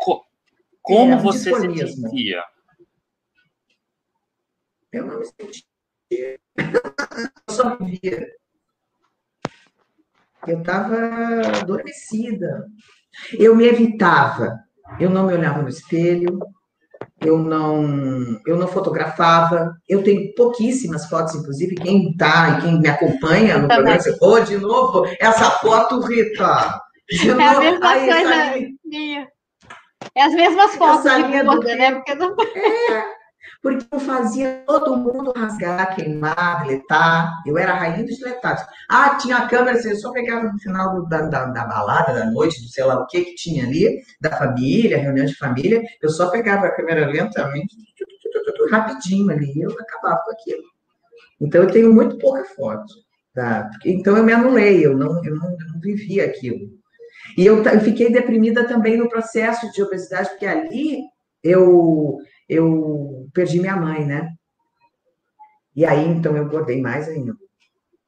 Como 0.80 1.12
é, 1.12 1.16
você 1.16 1.54
se 1.54 1.92
sentia? 1.92 2.42
Eu 4.90 5.04
não 5.04 5.18
me 5.18 5.26
sentia. 5.26 6.40
Eu 6.56 7.54
só 7.54 7.76
via. 7.76 8.26
Eu 10.46 10.61
estava 10.61 10.96
adormecida. 11.61 12.66
Eu 13.38 13.54
me 13.54 13.66
evitava. 13.66 14.59
Eu 14.98 15.11
não 15.11 15.26
me 15.26 15.35
olhava 15.35 15.61
no 15.61 15.68
espelho. 15.68 16.38
Eu 17.20 17.38
não, 17.38 18.38
eu 18.46 18.57
não 18.57 18.68
fotografava. 18.68 19.74
Eu 19.88 20.02
tenho 20.02 20.35
pouquíssimas 20.35 21.07
fotos, 21.07 21.35
inclusive 21.35 21.74
quem 21.76 22.11
está 22.11 22.59
e 22.59 22.62
quem 22.62 22.81
me 22.81 22.88
acompanha 22.88 23.59
no 23.59 23.68
programa, 23.68 23.98
você, 23.98 24.16
oh, 24.20 24.40
de 24.40 24.59
novo, 24.59 25.07
essa 25.20 25.50
foto, 25.50 26.00
Rita. 26.00 26.81
De 27.09 27.31
é 27.31 27.35
novo, 27.35 27.57
a 27.57 27.61
mesma 27.61 27.88
aí, 27.88 28.09
coisa 28.11 28.68
minha. 28.85 29.29
É 30.14 30.22
as 30.22 30.35
mesmas 30.35 30.76
fotos 30.76 31.11
de 31.11 31.42
gorda, 31.42 31.76
né? 31.76 31.94
Porque 31.94 32.14
não... 32.14 32.35
É, 32.35 33.15
porque 33.66 33.85
eu 33.90 33.98
fazia 33.98 34.62
todo 34.64 34.96
mundo 34.96 35.33
rasgar, 35.35 35.96
queimar, 35.96 36.62
deletar. 36.62 37.42
Eu 37.44 37.59
era 37.59 37.72
a 37.72 37.76
rainha 37.76 38.07
dos 38.07 38.16
deletados. 38.16 38.62
Ah, 38.88 39.16
tinha 39.16 39.38
a 39.38 39.48
câmera, 39.48 39.76
você 39.76 39.96
só 39.96 40.12
pegava 40.12 40.52
no 40.52 40.59
final 40.61 41.05
da, 41.09 41.22
da, 41.22 41.46
da, 41.46 41.64
balada, 41.64 42.14
da 42.14 42.31
noite, 42.31 42.62
do 42.62 42.68
sei 42.68 42.85
lá 42.85 43.00
o 43.00 43.07
que 43.09 43.24
que 43.24 43.35
tinha 43.35 43.64
ali, 43.64 44.00
da 44.20 44.31
família, 44.31 44.98
reunião 44.98 45.26
de 45.26 45.37
família. 45.37 45.83
Eu 46.00 46.09
só 46.11 46.31
pegava 46.31 46.66
a 46.66 46.76
câmera 46.76 47.09
lentamente, 47.09 47.74
rapidinho 48.70 49.31
ali, 49.33 49.61
eu 49.61 49.72
acabava 49.72 50.22
com 50.24 50.31
aquilo. 50.31 50.62
Então, 51.40 51.64
eu 51.64 51.70
tenho 51.70 51.92
muito 51.92 52.18
pouca 52.18 52.44
foto. 52.44 52.94
Tá? 53.35 53.68
Então, 53.85 54.16
eu 54.16 54.22
me 54.22 54.33
anulei, 54.33 54.87
eu 54.87 54.96
não, 54.96 55.24
eu 55.24 55.35
não, 55.35 55.50
eu 55.50 55.72
não 55.74 55.81
vivia 55.81 56.24
aquilo. 56.24 56.70
E 57.37 57.44
eu, 57.44 57.62
eu 57.64 57.81
fiquei 57.81 58.12
deprimida 58.12 58.64
também 58.64 58.96
no 58.96 59.09
processo 59.09 59.70
de 59.72 59.83
obesidade, 59.83 60.31
porque 60.31 60.46
ali 60.46 61.00
eu, 61.42 62.16
eu 62.48 63.25
perdi 63.37 63.61
minha 63.61 63.77
mãe, 63.77 64.05
né? 64.05 64.31
E 65.77 65.85
aí, 65.85 66.09
então, 66.09 66.35
eu 66.35 66.44
engordei 66.44 66.81
mais 66.81 67.07
ainda. 67.07 67.35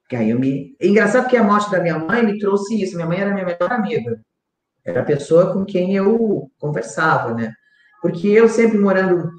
Que 0.08 0.16
aí 0.16 0.30
eu 0.30 0.40
me... 0.40 0.74
Engraçado 0.80 1.28
que 1.28 1.36
a 1.36 1.44
morte 1.44 1.70
da 1.70 1.80
minha 1.80 1.98
mãe 1.98 2.24
me 2.24 2.38
trouxe 2.38 2.82
isso. 2.82 2.96
Minha 2.96 3.06
mãe 3.06 3.20
era 3.20 3.34
minha 3.34 3.44
melhor 3.44 3.70
amiga. 3.70 4.18
Era 4.84 5.02
a 5.02 5.04
pessoa 5.04 5.52
com 5.52 5.66
quem 5.66 5.94
eu 5.94 6.50
conversava, 6.58 7.34
né? 7.34 7.52
Porque 8.00 8.26
eu 8.26 8.48
sempre 8.48 8.78
morando 8.78 9.30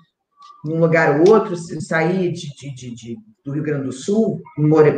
num 0.64 0.80
lugar 0.80 1.20
ou 1.20 1.30
outro, 1.34 1.56
saí 1.58 2.32
de, 2.32 2.54
de, 2.54 2.94
de, 2.94 3.18
do 3.44 3.52
Rio 3.52 3.64
Grande 3.64 3.86
do 3.86 3.92
Sul 3.92 4.42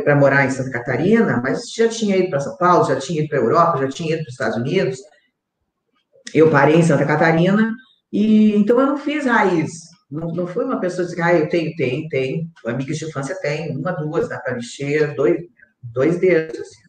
para 0.04 0.16
morar 0.16 0.44
em 0.44 0.50
Santa 0.50 0.70
Catarina, 0.70 1.40
mas 1.42 1.72
já 1.74 1.88
tinha 1.88 2.16
ido 2.16 2.28
para 2.28 2.40
São 2.40 2.56
Paulo, 2.58 2.84
já 2.84 2.96
tinha 2.96 3.20
ido 3.20 3.28
para 3.28 3.38
a 3.38 3.42
Europa, 3.42 3.78
já 3.78 3.88
tinha 3.88 4.14
ido 4.14 4.24
para 4.24 4.28
os 4.28 4.34
Estados 4.34 4.56
Unidos. 4.58 4.98
Eu 6.34 6.50
parei 6.50 6.76
em 6.76 6.82
Santa 6.82 7.06
Catarina 7.06 7.72
e 8.12 8.54
então 8.56 8.78
eu 8.78 8.86
não 8.88 8.98
fiz 8.98 9.24
raiz. 9.24 9.91
Não, 10.12 10.28
não 10.28 10.46
fui 10.46 10.62
uma 10.62 10.78
pessoa 10.78 11.08
que 11.08 11.22
ah, 11.22 11.32
eu 11.32 11.48
tenho, 11.48 11.74
tenho, 11.74 12.06
tenho. 12.10 12.50
Amigas 12.66 12.98
de 12.98 13.06
infância 13.06 13.34
tem, 13.40 13.74
uma, 13.74 13.92
duas, 13.92 14.28
dá 14.28 14.38
para 14.38 14.54
mexer, 14.54 15.14
dois, 15.14 15.40
dois 15.82 16.20
dedos, 16.20 16.60
assim. 16.60 16.82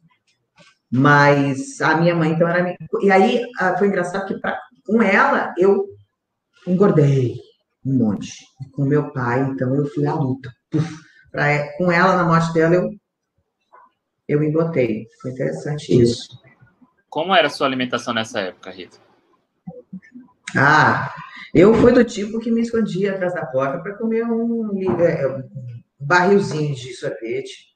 Mas 0.91 1.79
a 1.79 1.95
minha 1.95 2.13
mãe, 2.13 2.31
então, 2.31 2.45
era. 2.45 2.75
E 3.01 3.09
aí 3.09 3.41
ah, 3.57 3.77
foi 3.77 3.88
engraçado 3.88 4.27
que 4.27 4.38
pra, 4.41 4.59
com 4.86 5.01
ela 5.01 5.53
eu 5.57 5.88
engordei 6.67 7.38
um 7.86 7.97
monte. 7.97 8.45
E 8.62 8.69
com 8.71 8.83
meu 8.83 9.09
pai, 9.13 9.39
então, 9.39 9.73
eu 9.73 9.86
fui 9.86 10.05
à 10.05 10.13
luta. 10.13 10.51
Pra, 11.31 11.77
com 11.77 11.89
ela, 11.89 12.17
na 12.17 12.25
morte 12.25 12.53
dela, 12.53 12.75
eu, 12.75 12.89
eu 14.27 14.39
me 14.41 14.51
botei. 14.51 15.07
Foi 15.21 15.31
interessante 15.31 15.97
isso. 15.97 16.38
Como 17.09 17.33
era 17.33 17.47
a 17.47 17.49
sua 17.49 17.67
alimentação 17.67 18.13
nessa 18.13 18.41
época, 18.41 18.69
Rita? 18.69 18.97
Ah, 20.56 21.13
eu 21.54 21.74
fui 21.76 21.92
do 21.92 22.04
tipo 22.04 22.39
que 22.39 22.52
me 22.52 22.62
escondia 22.62 23.13
atrás 23.13 23.34
da 23.34 23.46
porta 23.46 23.80
para 23.82 23.98
comer 23.98 24.24
um, 24.26 24.70
é, 25.02 25.28
um 25.28 25.50
barrilzinho 26.00 26.76
de 26.76 26.94
sorvete. 26.94 27.74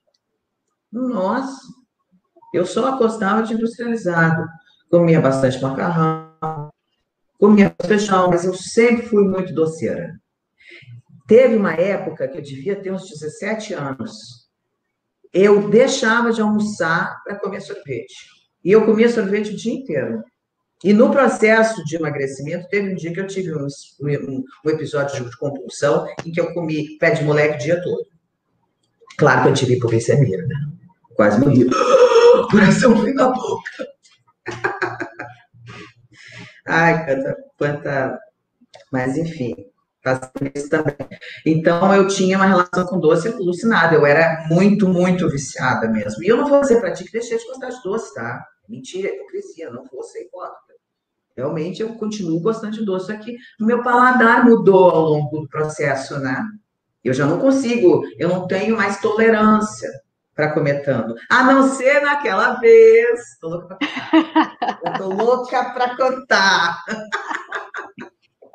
Nossa, 0.92 1.58
eu 2.54 2.66
só 2.66 2.98
gostava 2.98 3.44
de 3.44 3.54
industrializado. 3.54 4.46
Comia 4.90 5.20
bastante 5.20 5.62
macarrão, 5.62 6.72
comia 7.38 7.76
feijão, 7.86 8.30
mas 8.30 8.46
eu 8.46 8.54
sempre 8.54 9.06
fui 9.06 9.28
muito 9.28 9.54
doceira. 9.54 10.18
Teve 11.28 11.58
uma 11.58 11.74
época 11.74 12.28
que 12.28 12.38
eu 12.38 12.42
devia 12.42 12.76
ter 12.82 12.92
uns 12.92 13.10
17 13.10 13.74
anos. 13.74 14.14
Eu 15.34 15.70
deixava 15.70 16.32
de 16.32 16.42
almoçar 16.42 17.22
para 17.24 17.38
comer 17.38 17.60
sorvete. 17.60 18.16
E 18.64 18.72
eu 18.72 18.86
comia 18.86 19.10
sorvete 19.10 19.52
o 19.52 19.58
dia 19.58 19.74
inteiro. 19.74 20.24
E 20.84 20.94
no 20.94 21.10
processo 21.10 21.84
de 21.84 21.96
emagrecimento, 21.96 22.68
teve 22.70 22.92
um 22.92 22.96
dia 22.96 23.12
que 23.12 23.20
eu 23.20 23.28
tive 23.28 23.54
um, 23.56 23.68
um, 24.02 24.44
um 24.66 24.70
episódio 24.70 25.28
de 25.28 25.38
compulsão 25.38 26.08
em 26.24 26.32
que 26.32 26.40
eu 26.40 26.54
comi 26.54 26.98
pé 27.00 27.12
de 27.12 27.24
moleque 27.24 27.56
o 27.56 27.60
dia 27.60 27.82
todo. 27.82 28.06
Claro 29.18 29.44
que 29.44 29.50
eu 29.50 29.54
tive 29.54 29.74
hipoglicemia, 29.76 30.38
né? 30.38 30.56
Quase 31.16 31.40
morri. 31.40 31.68
Coração 32.52 32.96
foi 32.96 33.14
na 33.14 33.30
boca. 33.30 33.72
Ai, 36.68 37.06
quanta, 37.06 37.38
quanta. 37.58 38.20
Mas, 38.92 39.18
enfim, 39.18 39.56
isso 40.54 40.70
também. 40.70 40.96
Então, 41.46 41.94
eu 41.96 42.08
tinha 42.08 42.38
uma 42.38 42.46
relação 42.46 42.86
com 42.86 43.00
doce 43.00 43.28
alucinada. 43.28 43.96
Eu 43.96 44.06
era 44.06 44.46
muito, 44.50 44.88
muito 44.88 45.28
viciada 45.30 45.88
mesmo. 45.90 46.24
E 46.24 46.28
eu 46.28 46.38
não 46.38 46.48
vou 46.48 46.62
dizer 46.62 46.80
para 46.80 46.92
ti 46.92 47.04
que 47.04 47.12
deixei 47.12 47.38
de 47.38 47.46
gostar 47.46 47.70
de 47.70 47.82
doce, 47.82 48.14
tá? 48.14 48.46
Mentira, 48.70 49.10
hipocrisia, 49.10 49.70
não 49.72 49.84
vou 49.86 50.04
ser 50.04 50.24
hipócrita. 50.24 50.67
Realmente, 51.38 51.84
eu 51.84 51.94
continuo 51.94 52.40
gostando 52.40 52.78
de 52.78 52.84
doce, 52.84 53.06
só 53.06 53.18
que 53.18 53.38
o 53.62 53.66
meu 53.66 53.84
paladar 53.84 54.44
mudou 54.44 54.90
ao 54.90 55.02
longo 55.02 55.42
do 55.42 55.48
processo, 55.48 56.20
né? 56.20 56.44
Eu 57.04 57.14
já 57.14 57.28
não 57.28 57.38
consigo, 57.38 58.04
eu 58.18 58.28
não 58.28 58.48
tenho 58.48 58.76
mais 58.76 59.00
tolerância 59.00 59.88
para 60.34 60.52
comer 60.52 60.84
tanto. 60.84 61.14
A 61.30 61.44
não 61.44 61.70
ser 61.70 62.02
naquela 62.02 62.60
vez. 62.60 63.20
Tô 63.40 63.50
louca 63.50 63.78
pra 63.78 63.88
contar. 64.12 64.58
Eu 64.84 64.94
tô 64.94 65.08
louca 65.10 65.64
para 65.74 65.96
contar. 65.96 66.84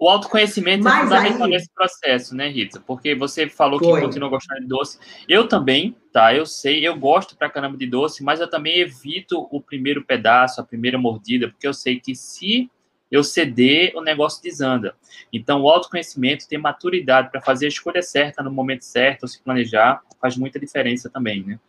O 0.03 0.09
autoconhecimento 0.09 0.83
Mas 0.83 0.97
é 0.97 1.03
fundamental 1.03 1.45
aí... 1.45 1.51
nesse 1.53 1.71
processo, 1.73 2.35
né, 2.35 2.49
Rita? 2.49 2.83
Porque 2.85 3.15
você 3.15 3.49
falou 3.49 3.79
Foi. 3.79 4.01
que 4.01 4.07
continua 4.07 4.29
gostando 4.29 4.61
de 4.61 4.67
doce. 4.67 4.99
Eu 5.29 5.47
também, 5.47 5.95
tá? 6.13 6.35
Eu 6.35 6.45
sei, 6.45 6.85
eu 6.85 6.99
gosto 6.99 7.37
pra 7.37 7.49
caramba 7.49 7.77
de 7.77 7.87
doce, 7.87 8.21
mas 8.25 8.41
eu 8.41 8.51
também 8.51 8.81
evito 8.81 9.47
o 9.49 9.61
primeiro 9.61 10.05
pedaço, 10.05 10.61
a 10.61 10.65
primeira 10.65 10.99
mordida, 10.99 11.49
porque 11.49 11.69
eu 11.69 11.73
sei 11.73 12.01
que 12.01 12.17
se 12.17 12.69
eu 13.13 13.23
ceder, 13.23 13.93
o 13.95 14.01
negócio 14.01 14.43
desanda. 14.43 14.97
Então, 15.33 15.63
o 15.63 15.69
autoconhecimento, 15.69 16.49
ter 16.49 16.59
maturidade 16.59 17.31
para 17.31 17.41
fazer 17.41 17.67
a 17.67 17.69
escolha 17.69 18.03
certa 18.03 18.43
no 18.43 18.51
momento 18.51 18.85
certo, 18.85 19.29
se 19.29 19.41
planejar, 19.41 20.03
faz 20.21 20.37
muita 20.37 20.59
diferença 20.59 21.09
também, 21.09 21.45
né? 21.45 21.61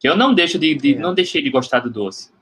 Que 0.00 0.08
eu 0.08 0.16
não 0.16 0.34
deixo 0.34 0.58
de, 0.58 0.74
de 0.74 0.94
é. 0.94 0.98
não 0.98 1.14
deixei 1.14 1.40
de 1.40 1.48
gostar 1.48 1.78
do 1.78 1.90
doce. 1.90 2.32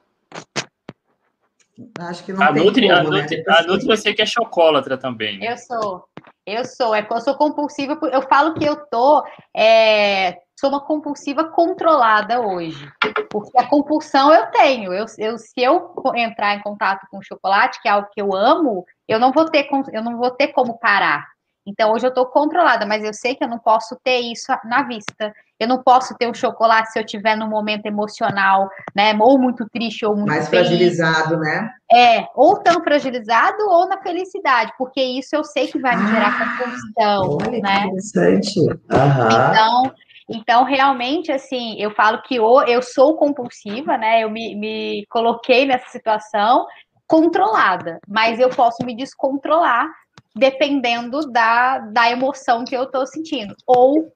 Acho 1.98 2.24
que 2.24 2.32
não 2.32 2.42
a 2.42 2.52
tem 2.52 2.64
Nutri, 2.64 2.88
como, 2.88 2.98
a, 2.98 3.02
Nutri, 3.02 3.36
né? 3.36 3.44
a 3.48 3.62
Nutri 3.62 3.88
eu 3.88 3.96
sei 3.96 4.14
que 4.14 4.22
é 4.22 4.26
chocolatra 4.26 4.96
também. 4.96 5.38
Né? 5.38 5.52
Eu 5.52 5.58
sou. 5.58 6.04
Eu 6.46 6.64
sou, 6.64 6.94
é 6.94 7.04
eu 7.10 7.20
sou 7.20 7.34
compulsiva, 7.34 7.98
eu 8.12 8.22
falo 8.22 8.54
que 8.54 8.64
eu 8.64 8.76
tô, 8.86 9.24
é, 9.54 10.38
sou 10.58 10.70
uma 10.70 10.80
compulsiva 10.80 11.42
controlada 11.42 12.40
hoje, 12.40 12.88
porque 13.28 13.58
a 13.58 13.66
compulsão 13.66 14.32
eu 14.32 14.46
tenho, 14.52 14.92
eu, 14.92 15.06
eu, 15.18 15.38
se 15.38 15.60
eu 15.60 15.92
entrar 16.14 16.54
em 16.54 16.62
contato 16.62 17.04
com 17.10 17.20
chocolate, 17.20 17.82
que 17.82 17.88
é 17.88 17.90
algo 17.90 18.08
que 18.12 18.22
eu 18.22 18.32
amo, 18.32 18.84
eu 19.08 19.18
não 19.18 19.32
vou 19.32 19.50
ter, 19.50 19.68
eu 19.92 20.04
não 20.04 20.16
vou 20.16 20.30
ter 20.30 20.48
como 20.48 20.78
parar, 20.78 21.26
então, 21.66 21.92
hoje 21.92 22.06
eu 22.06 22.10
estou 22.10 22.26
controlada, 22.26 22.86
mas 22.86 23.02
eu 23.02 23.12
sei 23.12 23.34
que 23.34 23.42
eu 23.42 23.48
não 23.48 23.58
posso 23.58 23.98
ter 24.04 24.20
isso 24.20 24.46
na 24.64 24.84
vista. 24.84 25.34
Eu 25.58 25.66
não 25.66 25.82
posso 25.82 26.14
ter 26.16 26.26
o 26.26 26.30
um 26.30 26.34
chocolate 26.34 26.92
se 26.92 26.98
eu 26.98 27.04
estiver 27.04 27.36
num 27.36 27.48
momento 27.48 27.86
emocional, 27.86 28.68
né? 28.94 29.16
Ou 29.18 29.38
muito 29.38 29.66
triste, 29.68 30.06
ou 30.06 30.14
muito 30.14 30.28
Mais 30.28 30.48
feliz. 30.48 30.68
fragilizado, 30.68 31.38
né? 31.38 31.70
É, 31.90 32.26
ou 32.36 32.62
tão 32.62 32.84
fragilizado, 32.84 33.68
ou 33.68 33.88
na 33.88 34.00
felicidade, 34.00 34.72
porque 34.78 35.02
isso 35.02 35.34
eu 35.34 35.42
sei 35.42 35.66
que 35.66 35.78
vai 35.80 35.96
me 35.96 36.06
gerar 36.06 36.28
ah, 36.28 36.58
compulsão, 36.58 37.38
olha 37.42 37.60
né? 37.60 37.80
Que 37.80 37.86
interessante. 37.86 38.60
Uhum. 38.60 39.26
Então, 39.26 39.92
então, 40.28 40.64
realmente, 40.64 41.32
assim, 41.32 41.76
eu 41.80 41.90
falo 41.92 42.22
que 42.22 42.36
eu 42.36 42.82
sou 42.82 43.16
compulsiva, 43.16 43.96
né? 43.96 44.22
Eu 44.22 44.30
me, 44.30 44.54
me 44.54 45.06
coloquei 45.08 45.66
nessa 45.66 45.88
situação 45.88 46.66
controlada, 47.06 47.98
mas 48.06 48.38
eu 48.38 48.50
posso 48.50 48.84
me 48.84 48.94
descontrolar 48.96 49.88
dependendo 50.36 51.30
da, 51.32 51.78
da 51.78 52.10
emoção 52.10 52.64
que 52.64 52.76
eu 52.76 52.84
estou 52.84 53.06
sentindo, 53.06 53.56
ou 53.66 54.12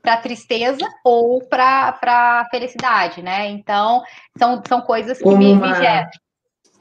para 0.00 0.18
tristeza 0.18 0.86
ou 1.04 1.42
para 1.48 2.46
felicidade, 2.50 3.22
né? 3.22 3.48
Então, 3.48 4.02
são, 4.38 4.62
são 4.66 4.80
coisas 4.82 5.18
que 5.18 5.28
me, 5.28 5.54
me 5.54 5.74
geram. 5.74 6.08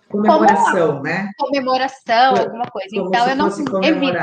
Comemoração, 0.09 1.01
né? 1.01 1.31
Comemoração, 1.37 2.35
alguma 2.37 2.65
coisa. 2.65 2.89
então, 2.91 3.27
eu 3.27 3.35
não 3.35 3.47
evito. 3.83 4.17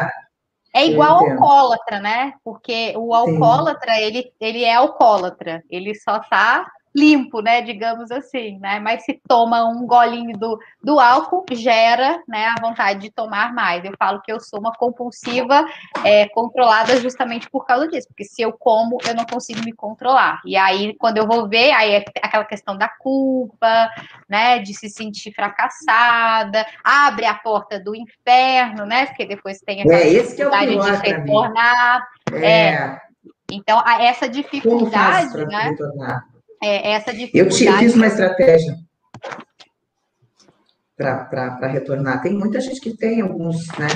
É 0.73 0.87
igual 0.87 1.19
alcoólatra, 1.19 1.99
né? 1.99 2.33
Porque 2.45 2.95
o 2.97 3.13
alcoólatra, 3.13 4.01
ele, 4.01 4.33
ele 4.41 4.63
é 4.63 4.75
alcoólatra, 4.75 5.65
ele 5.69 5.97
só 5.97 6.21
tá 6.21 6.65
limpo, 6.95 7.41
né, 7.41 7.63
digamos 7.63 8.11
assim, 8.11 8.59
né? 8.59 8.81
Mas 8.81 9.05
se 9.05 9.21
toma 9.29 9.65
um 9.65 9.87
golinho 9.87 10.37
do, 10.37 10.59
do 10.83 10.99
álcool, 10.99 11.45
gera, 11.53 12.23
né, 12.27 12.47
a 12.47 12.61
vontade 12.61 13.01
de 13.01 13.11
tomar 13.11 13.55
mais. 13.55 13.85
Eu 13.85 13.93
falo 13.99 14.21
que 14.21 14.33
eu 14.33 14.41
sou 14.41 14.59
uma 14.59 14.73
compulsiva 14.73 15.67
é, 16.05 16.29
controlada 16.29 17.01
justamente 17.01 17.49
por 17.49 17.65
causa 17.65 17.87
disso, 17.87 18.09
porque 18.09 18.25
se 18.25 18.43
eu 18.43 18.53
como, 18.53 18.99
eu 19.07 19.15
não 19.15 19.25
consigo 19.25 19.65
me 19.65 19.73
controlar. 19.73 20.41
E 20.45 20.57
aí, 20.57 20.95
quando 20.99 21.19
eu 21.19 21.27
vou 21.27 21.49
ver, 21.49 21.71
aí 21.73 21.93
é 21.95 22.05
aquela 22.23 22.45
questão 22.45 22.77
da 22.77 22.89
culpa, 22.89 23.91
né, 24.29 24.59
de 24.59 24.75
se 24.75 24.89
sentir 24.89 25.33
fracassada, 25.33 26.67
abre 26.83 27.25
a 27.25 27.35
porta 27.35 27.79
do 27.79 27.95
inferno, 27.95 28.85
né, 28.85 29.07
porque 29.07 29.25
depois 29.25 29.61
tem 29.61 29.83
aquela 29.83 29.97
é, 29.97 30.09
esse 30.09 30.43
é 30.43 30.47
o 30.47 30.51
pior 30.51 30.87
de 30.87 31.09
retornar. 31.09 32.09
É. 32.33 32.51
é. 32.51 33.01
Então, 33.53 33.83
essa 33.99 34.29
dificuldade, 34.29 35.45
né? 35.47 35.75
Retornar? 36.61 36.85
é, 36.85 36.93
essa 36.93 37.13
dificuldade. 37.13 37.65
Eu 37.65 37.79
fiz 37.79 37.95
uma 37.95 38.07
estratégia 38.07 38.77
para 40.97 41.67
retornar. 41.69 42.21
Tem 42.21 42.33
muita 42.33 42.61
gente 42.61 42.81
que 42.81 42.95
tem 42.95 43.23
alguns, 43.23 43.67
né, 43.79 43.89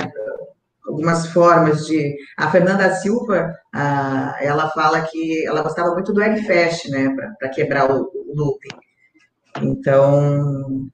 algumas 0.85 1.27
formas 1.27 1.85
de. 1.85 2.15
A 2.37 2.49
Fernanda 2.49 2.91
Silva, 2.95 3.53
ah, 3.73 4.35
ela 4.41 4.69
fala 4.71 5.01
que 5.01 5.45
ela 5.45 5.61
gostava 5.61 5.93
muito 5.93 6.11
do 6.11 6.21
egg 6.21 6.43
fast, 6.45 6.89
né, 6.89 7.15
para 7.39 7.49
quebrar 7.49 7.91
o, 7.91 8.11
o 8.13 8.33
looping. 8.35 8.75
Então, 9.61 10.87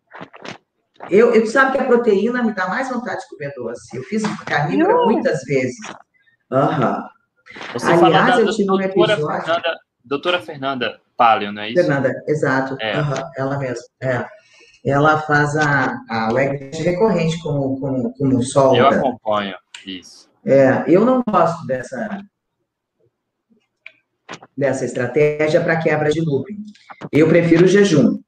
eu, 1.10 1.34
eu 1.34 1.48
sabe 1.48 1.72
que 1.72 1.78
a 1.80 1.86
proteína 1.86 2.44
me 2.44 2.54
dá 2.54 2.68
mais 2.68 2.90
vontade 2.90 3.22
de 3.22 3.30
comer 3.30 3.54
doce. 3.56 3.96
Eu 3.96 4.04
fiz 4.04 4.22
carnívora 4.46 5.06
muitas 5.06 5.42
vezes. 5.44 5.78
Uhum. 6.52 7.04
Você 7.74 7.92
Aliás, 7.92 8.40
eu 8.40 8.52
tive 8.52 8.72
um 8.72 8.82
episódio. 8.82 9.26
Fernanda, 9.26 9.80
doutora 10.04 10.42
Fernanda, 10.42 11.02
Palio, 11.22 11.52
não 11.52 11.62
é 11.62 11.70
isso? 11.70 11.80
Fernanda, 11.80 12.24
exato. 12.28 12.76
É. 12.80 12.98
Uhum, 13.00 13.14
ela 13.38 13.60
mesma. 13.60 13.86
É. 14.02 14.26
Ela 14.84 15.20
faz 15.20 15.56
a, 15.56 15.96
a 16.10 16.30
recorrente 16.84 17.40
como, 17.44 17.80
como, 17.80 18.12
como 18.14 18.42
solda. 18.42 18.80
Eu 18.80 18.88
acompanho, 18.88 19.56
isso. 19.86 20.28
É, 20.44 20.84
eu 20.88 21.06
não 21.06 21.22
gosto 21.30 21.64
dessa, 21.68 22.24
dessa 24.58 24.84
estratégia 24.84 25.62
para 25.62 25.80
quebra 25.80 26.10
de 26.10 26.22
looping. 26.22 26.58
Eu 27.12 27.30
prefiro 27.30 27.66
o 27.66 27.68
jejum. 27.68 28.20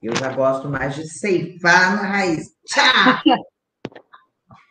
Eu 0.00 0.14
já 0.14 0.30
gosto 0.32 0.68
mais 0.68 0.94
de 0.94 1.08
ceifar 1.08 1.96
na 1.96 2.02
raiz. 2.02 2.44
Tchá! 2.64 3.20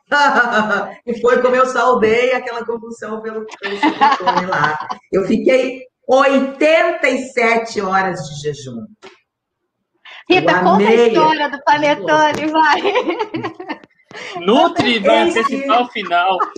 e 1.06 1.20
foi 1.20 1.42
como 1.42 1.56
eu 1.58 1.66
saudei 1.66 2.32
aquela 2.32 2.66
convulsão 2.66 3.22
pelo, 3.22 3.46
pelo 3.60 3.76
lá. 4.48 4.78
Eu 5.12 5.26
fiquei 5.26 5.89
87 6.10 7.82
horas 7.82 8.20
de 8.28 8.42
jejum. 8.42 8.86
Rita, 10.28 10.60
conta 10.60 10.84
a 10.84 10.94
história 10.94 11.50
do 11.50 11.64
panetone, 11.64 12.48
vai. 12.48 12.82
Nutri 14.42 15.00
vai 15.00 15.30
antecipar 15.30 15.84
o 15.84 15.88
final. 15.90 16.38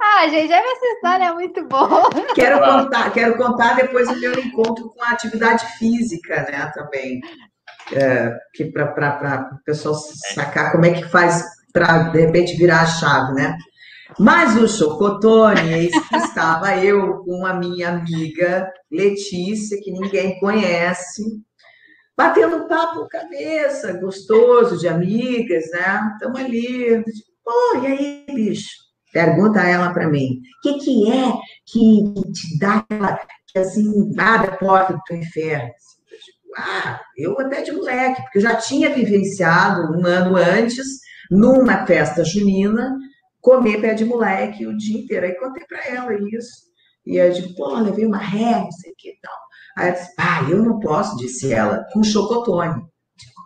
Ah, 0.00 0.28
gente, 0.28 0.50
essa 0.52 0.86
história 0.94 1.24
é 1.24 1.32
muito 1.32 1.62
boa. 1.66 2.08
Quero 2.34 2.58
contar, 2.58 3.10
quero 3.12 3.36
contar 3.36 3.76
depois 3.76 4.08
o 4.08 4.18
meu 4.18 4.32
encontro 4.32 4.88
com 4.88 5.02
a 5.02 5.10
atividade 5.10 5.66
física, 5.78 6.42
né, 6.50 6.70
também. 6.74 7.20
É, 7.92 8.32
que 8.54 8.64
para 8.64 9.50
o 9.52 9.64
pessoal 9.64 9.94
sacar 9.94 10.72
como 10.72 10.86
é 10.86 10.90
que 10.90 11.04
faz 11.04 11.44
para, 11.72 12.04
de 12.04 12.20
repente, 12.20 12.56
virar 12.56 12.82
a 12.82 12.86
chave, 12.86 13.34
né? 13.34 13.56
Mas 14.18 14.56
o 14.56 14.66
Chocotone, 14.66 15.90
estava 16.14 16.76
eu 16.76 17.18
com 17.24 17.44
a 17.44 17.54
minha 17.54 17.90
amiga 17.90 18.70
Letícia, 18.96 19.80
que 19.82 19.92
ninguém 19.92 20.38
conhece, 20.40 21.22
batendo 22.16 22.66
papo 22.66 23.06
cabeça, 23.08 23.92
gostoso, 24.00 24.78
de 24.78 24.88
amigas, 24.88 25.70
né? 25.70 26.10
Estamos 26.14 26.40
ali. 26.40 27.04
Pô, 27.44 27.82
e 27.82 27.86
aí, 27.86 28.26
bicho? 28.34 28.86
Pergunta 29.12 29.60
ela 29.60 29.92
para 29.92 30.08
mim, 30.08 30.40
o 30.58 30.60
que, 30.62 30.78
que 30.78 31.10
é 31.10 31.32
que 31.64 32.02
te 32.32 32.58
dá 32.58 32.78
aquela, 32.78 33.18
que 33.46 33.58
assim, 33.58 34.12
abre 34.18 34.50
a 34.50 34.56
porta 34.56 34.92
do 34.92 35.02
teu 35.06 35.16
inferno? 35.16 35.70
Ah, 36.56 37.00
eu 37.16 37.38
até 37.40 37.62
de 37.62 37.72
moleque, 37.72 38.22
porque 38.22 38.38
eu 38.38 38.42
já 38.42 38.56
tinha 38.56 38.92
vivenciado 38.92 39.96
um 39.96 40.06
ano 40.06 40.36
antes, 40.36 40.86
numa 41.30 41.86
festa 41.86 42.24
junina, 42.24 42.96
comer 43.40 43.80
pé 43.80 43.94
de 43.94 44.04
moleque 44.04 44.66
o 44.66 44.76
dia 44.76 44.98
inteiro. 45.00 45.26
Aí 45.26 45.34
contei 45.34 45.64
para 45.64 45.86
ela 45.86 46.12
isso. 46.14 46.66
E 47.06 47.16
eu 47.16 47.32
digo, 47.32 47.54
pô, 47.54 47.74
levei 47.78 48.04
uma 48.04 48.18
ré, 48.18 48.60
não 48.60 48.72
sei 48.72 48.92
o 48.92 48.94
que 48.96 49.10
e 49.10 49.20
tal. 49.20 49.34
Aí 49.76 49.88
ela 49.88 49.96
disse, 49.96 50.12
ah, 50.18 50.46
eu 50.50 50.62
não 50.62 50.80
posso, 50.80 51.16
disse 51.16 51.52
ela, 51.52 51.84
com 51.92 52.02
chocotone. 52.02 52.82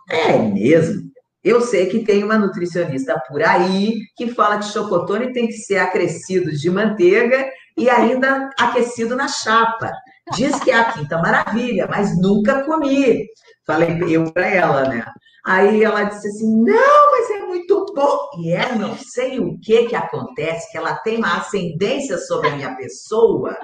É 0.09 0.37
mesmo? 0.37 1.11
Eu 1.43 1.61
sei 1.61 1.87
que 1.87 2.03
tem 2.03 2.23
uma 2.23 2.37
nutricionista 2.37 3.19
por 3.27 3.41
aí 3.43 3.99
que 4.15 4.27
fala 4.27 4.59
que 4.59 4.65
chocotone 4.65 5.33
tem 5.33 5.47
que 5.47 5.53
ser 5.53 5.77
acrescido 5.77 6.51
de 6.51 6.69
manteiga 6.69 7.49
e 7.77 7.89
ainda 7.89 8.49
aquecido 8.59 9.15
na 9.15 9.27
chapa. 9.27 9.91
Diz 10.35 10.59
que 10.59 10.71
é 10.71 10.75
a 10.75 10.91
quinta 10.91 11.17
maravilha, 11.17 11.87
mas 11.89 12.19
nunca 12.19 12.63
comi. 12.63 13.25
Falei 13.65 13.99
eu 14.07 14.31
para 14.31 14.47
ela, 14.47 14.87
né? 14.87 15.03
Aí 15.45 15.83
ela 15.83 16.03
disse 16.03 16.27
assim: 16.27 16.63
não, 16.63 17.11
mas 17.11 17.29
é 17.31 17.40
muito 17.51 17.85
bom. 17.93 18.29
E 18.39 18.49
eu 18.49 18.79
não 18.79 18.97
sei 18.97 19.39
o 19.39 19.59
que 19.59 19.87
que 19.87 19.95
acontece, 19.95 20.71
que 20.71 20.77
ela 20.77 20.95
tem 20.95 21.17
uma 21.17 21.37
ascendência 21.37 22.17
sobre 22.17 22.47
a 22.49 22.55
minha 22.55 22.75
pessoa. 22.75 23.55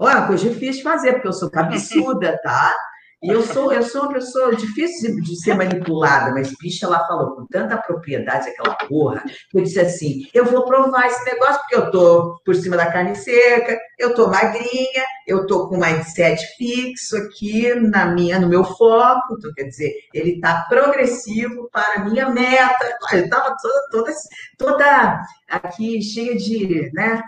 Olha, 0.00 0.26
coisa 0.26 0.48
difícil 0.50 0.78
de 0.78 0.82
fazer, 0.82 1.12
porque 1.14 1.28
eu 1.28 1.32
sou 1.32 1.48
cabeçuda, 1.48 2.38
tá? 2.42 2.74
E 3.20 3.30
eu 3.30 3.42
sou, 3.42 3.72
eu 3.72 3.82
sou 3.82 4.02
uma 4.02 4.12
pessoa 4.12 4.54
difícil 4.54 5.16
de, 5.16 5.22
de, 5.22 5.42
ser 5.42 5.54
manipulada, 5.54 6.30
mas, 6.30 6.54
bicha, 6.56 6.86
ela 6.86 7.04
falou 7.04 7.34
com 7.34 7.46
tanta 7.46 7.76
propriedade 7.76 8.48
aquela 8.48 8.76
porra, 8.76 9.24
que 9.50 9.58
eu 9.58 9.62
disse 9.62 9.80
assim: 9.80 10.28
eu 10.32 10.44
vou 10.44 10.64
provar 10.64 11.06
esse 11.06 11.24
negócio, 11.24 11.60
porque 11.62 11.74
eu 11.74 11.90
tô 11.90 12.40
por 12.44 12.54
cima 12.54 12.76
da 12.76 12.92
carne 12.92 13.16
seca, 13.16 13.76
eu 13.98 14.14
tô 14.14 14.28
magrinha, 14.28 15.04
eu 15.26 15.48
tô 15.48 15.68
com 15.68 15.78
mindset 15.78 16.40
fixo 16.56 17.16
aqui 17.16 17.74
na 17.74 18.06
minha, 18.06 18.38
no 18.38 18.48
meu 18.48 18.62
foco, 18.62 19.34
então, 19.36 19.52
quer 19.52 19.64
dizer, 19.64 19.94
ele 20.14 20.40
tá 20.40 20.64
progressivo 20.68 21.68
para 21.72 21.94
a 21.94 22.04
minha 22.04 22.30
meta. 22.30 22.98
Eu 23.12 23.28
tava 23.28 23.56
toda, 23.60 23.88
toda, 23.90 24.12
toda 24.56 25.20
aqui 25.48 26.00
cheia 26.02 26.36
de 26.36 26.88
né, 26.94 27.20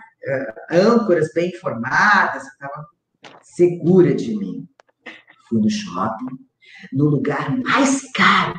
âncoras 0.71 1.33
bem 1.33 1.51
formadas, 1.59 2.43
eu 2.43 2.69
tava 2.69 2.85
segura 3.41 4.13
de 4.13 4.37
mim 4.37 4.70
fui 5.51 5.59
no 5.59 5.69
shopping, 5.69 6.39
no 6.93 7.05
lugar 7.05 7.55
mais 7.57 8.09
caro 8.13 8.55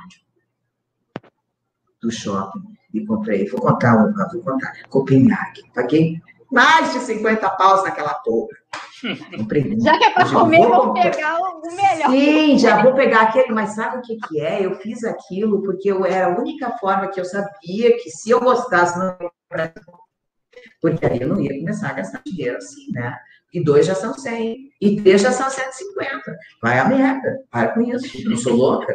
do 2.03 2.11
shopping, 2.11 2.61
e 2.93 3.05
comprei, 3.07 3.49
vou 3.49 3.61
contar, 3.61 3.97
vou 3.97 4.43
contar, 4.43 4.72
Copenhague, 4.90 5.62
paguei 5.74 6.20
mais 6.53 6.93
de 6.93 7.01
50 7.01 7.49
paus 7.51 7.82
naquela 7.82 8.12
porra. 8.14 8.49
Comprei 9.36 9.80
Já 9.80 9.99
que 9.99 10.05
é 10.05 10.11
para 10.11 10.30
comer, 10.30 10.59
vou, 10.59 10.84
vou 10.84 10.95
pegar 10.95 11.38
o 11.38 11.61
melhor. 11.61 12.11
Sim, 12.11 12.59
já 12.59 12.82
vou 12.82 12.95
pegar 12.95 13.22
aquele, 13.22 13.53
mas 13.53 13.70
sabe 13.70 13.97
o 13.97 14.03
que, 14.03 14.16
que 14.16 14.40
é? 14.40 14.64
Eu 14.64 14.76
fiz 14.76 15.03
aquilo 15.03 15.62
porque 15.62 15.90
eu 15.90 16.05
era 16.05 16.26
a 16.26 16.38
única 16.38 16.70
forma 16.78 17.09
que 17.09 17.18
eu 17.18 17.24
sabia 17.24 17.97
que 17.97 18.11
se 18.11 18.30
eu 18.30 18.38
gostasse, 18.38 18.97
não 18.99 19.16
Porque 20.80 21.05
aí 21.05 21.20
eu 21.20 21.28
não 21.28 21.40
ia 21.40 21.59
começar 21.59 21.88
a 21.88 21.95
gastar 21.95 22.22
dinheiro 22.24 22.59
assim, 22.59 22.93
né? 22.93 23.18
E 23.53 23.62
dois 23.62 23.84
já 23.84 23.94
são 23.94 24.14
100, 24.14 24.72
e 24.80 25.00
três 25.03 25.20
já 25.20 25.30
são 25.30 25.50
150. 25.50 26.38
Vai 26.62 26.78
a 26.78 26.88
merda, 26.88 27.44
para 27.50 27.74
com 27.74 27.82
isso, 27.82 28.28
não 28.28 28.36
sou 28.36 28.55
louca. 28.55 28.94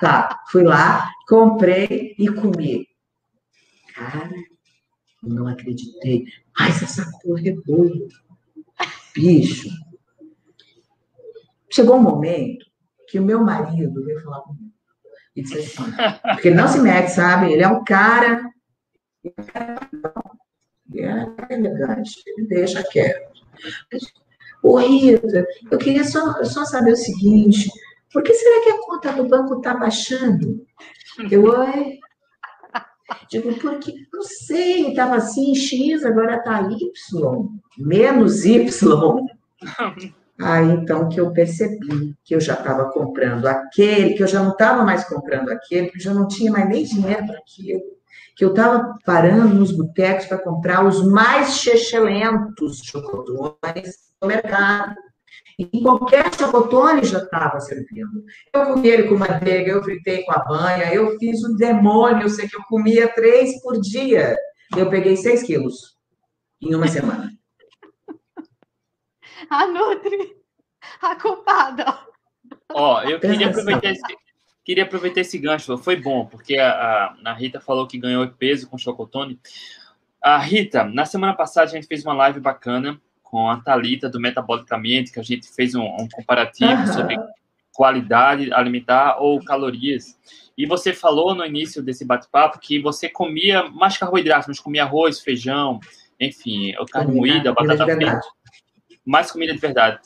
Tá, 0.00 0.42
fui 0.50 0.62
lá, 0.62 1.10
comprei 1.28 2.14
e 2.18 2.28
comi. 2.28 2.88
Cara, 3.94 4.30
não 5.22 5.46
acreditei. 5.46 6.24
Mas 6.58 6.82
essa 6.82 7.10
cor 7.20 7.38
é 7.46 7.52
boa. 7.52 8.08
Bicho. 9.14 9.68
Chegou 11.70 11.96
um 11.96 12.02
momento 12.02 12.64
que 13.06 13.18
o 13.18 13.24
meu 13.24 13.44
marido 13.44 14.02
veio 14.04 14.22
falar 14.22 14.40
comigo. 14.40 14.72
E 15.36 15.42
disse 15.42 15.58
assim, 15.58 15.92
porque 16.32 16.48
ele 16.48 16.56
não 16.56 16.68
se 16.68 16.80
mete, 16.80 17.08
sabe? 17.08 17.52
Ele 17.52 17.62
é 17.62 17.68
um 17.68 17.84
cara. 17.84 18.50
Ele 19.22 19.34
é 21.02 21.54
elegante, 21.54 22.22
ele 22.26 22.46
deixa 22.46 22.82
quieto. 22.82 23.29
Ô, 24.62 24.76
Rita, 24.76 25.46
eu 25.70 25.78
queria 25.78 26.04
só, 26.04 26.42
só 26.44 26.64
saber 26.64 26.92
o 26.92 26.96
seguinte: 26.96 27.70
por 28.12 28.22
que 28.22 28.34
será 28.34 28.62
que 28.64 28.70
a 28.70 28.78
conta 28.78 29.12
do 29.12 29.28
banco 29.28 29.58
está 29.58 29.74
baixando? 29.74 30.66
Eu, 31.30 31.44
oi. 31.44 31.98
Digo, 33.28 33.52
porque, 33.54 33.92
não 34.12 34.22
sei, 34.22 34.88
estava 34.88 35.16
assim, 35.16 35.54
X, 35.54 36.04
agora 36.04 36.36
está 36.36 36.60
Y, 36.62 37.48
menos 37.78 38.44
Y. 38.44 39.26
Aí 40.40 40.70
então 40.70 41.08
que 41.08 41.20
eu 41.20 41.32
percebi 41.32 42.16
que 42.24 42.34
eu 42.34 42.40
já 42.40 42.54
estava 42.54 42.90
comprando 42.90 43.46
aquele, 43.46 44.14
que 44.14 44.22
eu 44.22 44.26
já 44.26 44.42
não 44.42 44.52
estava 44.52 44.82
mais 44.84 45.04
comprando 45.04 45.50
aquele, 45.50 45.86
porque 45.86 45.98
eu 45.98 46.02
já 46.02 46.14
não 46.14 46.26
tinha 46.26 46.50
mais 46.50 46.68
nem 46.68 46.82
dinheiro 46.82 47.26
para 47.26 47.38
aquilo, 47.38 47.82
que 48.40 48.44
eu 48.46 48.52
estava 48.52 48.96
parando 49.04 49.54
nos 49.54 49.70
botecos 49.70 50.24
para 50.24 50.38
comprar 50.38 50.82
os 50.86 51.04
mais 51.04 51.58
chechelentos 51.58 52.78
chocotones 52.82 53.96
do 54.18 54.26
mercado. 54.26 54.94
E 55.58 55.82
qualquer 55.82 56.34
chocotone 56.34 57.04
já 57.04 57.18
estava 57.18 57.60
servindo. 57.60 58.24
Eu 58.54 58.64
comi 58.64 58.88
ele 58.88 59.08
com 59.08 59.18
manteiga, 59.18 59.72
eu 59.72 59.82
fritei 59.82 60.24
com 60.24 60.32
a 60.32 60.38
banha, 60.38 60.94
eu 60.94 61.18
fiz 61.18 61.44
o 61.44 61.54
demônio, 61.54 62.22
eu 62.22 62.30
sei 62.30 62.48
que 62.48 62.56
eu 62.56 62.62
comia 62.66 63.12
três 63.12 63.60
por 63.60 63.78
dia. 63.78 64.34
Eu 64.74 64.88
peguei 64.88 65.18
seis 65.18 65.42
quilos 65.42 65.98
em 66.62 66.74
uma 66.74 66.88
semana 66.88 67.30
a 69.50 69.66
Nutri, 69.66 70.34
a 71.02 71.14
culpada. 71.14 72.06
Ó, 72.72 73.02
eu 73.02 73.20
queria 73.20 73.48
aproveitar 73.48 73.90
esse, 73.90 74.00
queria 74.64 74.84
aproveitar 74.84 75.20
esse 75.20 75.38
gancho. 75.38 75.76
Foi 75.78 75.96
bom, 75.96 76.26
porque 76.26 76.56
a, 76.56 77.14
a, 77.24 77.32
Rita 77.32 77.60
falou 77.60 77.86
que 77.86 77.98
ganhou 77.98 78.26
peso 78.28 78.68
com 78.68 78.78
chocotone. 78.78 79.38
A 80.22 80.38
Rita, 80.38 80.84
na 80.84 81.04
semana 81.04 81.34
passada 81.34 81.66
a 81.66 81.70
gente 81.70 81.86
fez 81.86 82.04
uma 82.04 82.14
live 82.14 82.40
bacana 82.40 83.00
com 83.22 83.48
a 83.48 83.60
Talita 83.60 84.08
do 84.08 84.20
Metabolicamente, 84.20 85.12
que 85.12 85.20
a 85.20 85.22
gente 85.22 85.48
fez 85.48 85.74
um, 85.74 85.82
um 85.82 86.08
comparativo 86.08 86.72
uhum. 86.72 86.86
sobre 86.92 87.16
qualidade 87.72 88.52
alimentar 88.52 89.18
ou 89.20 89.42
calorias. 89.42 90.18
E 90.58 90.66
você 90.66 90.92
falou 90.92 91.34
no 91.34 91.46
início 91.46 91.82
desse 91.82 92.04
bate-papo 92.04 92.58
que 92.58 92.78
você 92.80 93.08
comia 93.08 93.70
mais 93.70 93.96
carboidratos, 93.96 94.48
mas 94.48 94.60
comia 94.60 94.82
arroz, 94.82 95.20
feijão, 95.20 95.80
enfim, 96.18 96.74
carne 96.90 97.14
moída, 97.14 97.54
batata 97.54 97.84
frita 97.86 98.20
mais 99.06 99.30
comida 99.30 99.52
de 99.52 99.58
verdade. 99.58 100.00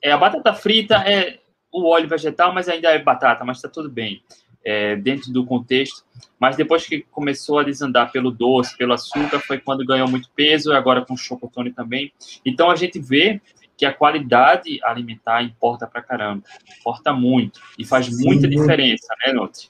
É, 0.00 0.12
a 0.12 0.16
batata 0.16 0.54
frita 0.54 0.96
é 0.96 1.40
o 1.76 1.86
óleo 1.86 2.08
vegetal, 2.08 2.54
mas 2.54 2.68
ainda 2.68 2.88
é 2.90 2.98
batata, 2.98 3.44
mas 3.44 3.58
está 3.58 3.68
tudo 3.68 3.90
bem, 3.90 4.22
é, 4.64 4.96
dentro 4.96 5.32
do 5.32 5.44
contexto. 5.44 6.04
Mas 6.38 6.56
depois 6.56 6.86
que 6.86 7.02
começou 7.10 7.58
a 7.58 7.62
desandar 7.62 8.10
pelo 8.10 8.30
doce, 8.30 8.76
pelo 8.76 8.94
açúcar, 8.94 9.40
foi 9.40 9.58
quando 9.58 9.84
ganhou 9.84 10.08
muito 10.08 10.30
peso, 10.34 10.72
e 10.72 10.76
agora 10.76 11.04
com 11.04 11.14
o 11.14 11.18
chocotone 11.18 11.72
também. 11.72 12.12
Então 12.44 12.70
a 12.70 12.76
gente 12.76 12.98
vê 12.98 13.40
que 13.76 13.84
a 13.84 13.92
qualidade 13.92 14.80
alimentar 14.82 15.42
importa 15.42 15.86
pra 15.86 16.02
caramba, 16.02 16.42
importa 16.80 17.12
muito, 17.12 17.60
e 17.78 17.84
faz 17.84 18.06
Sim. 18.06 18.24
muita 18.24 18.48
diferença, 18.48 19.14
né, 19.24 19.32
Nutri? 19.32 19.68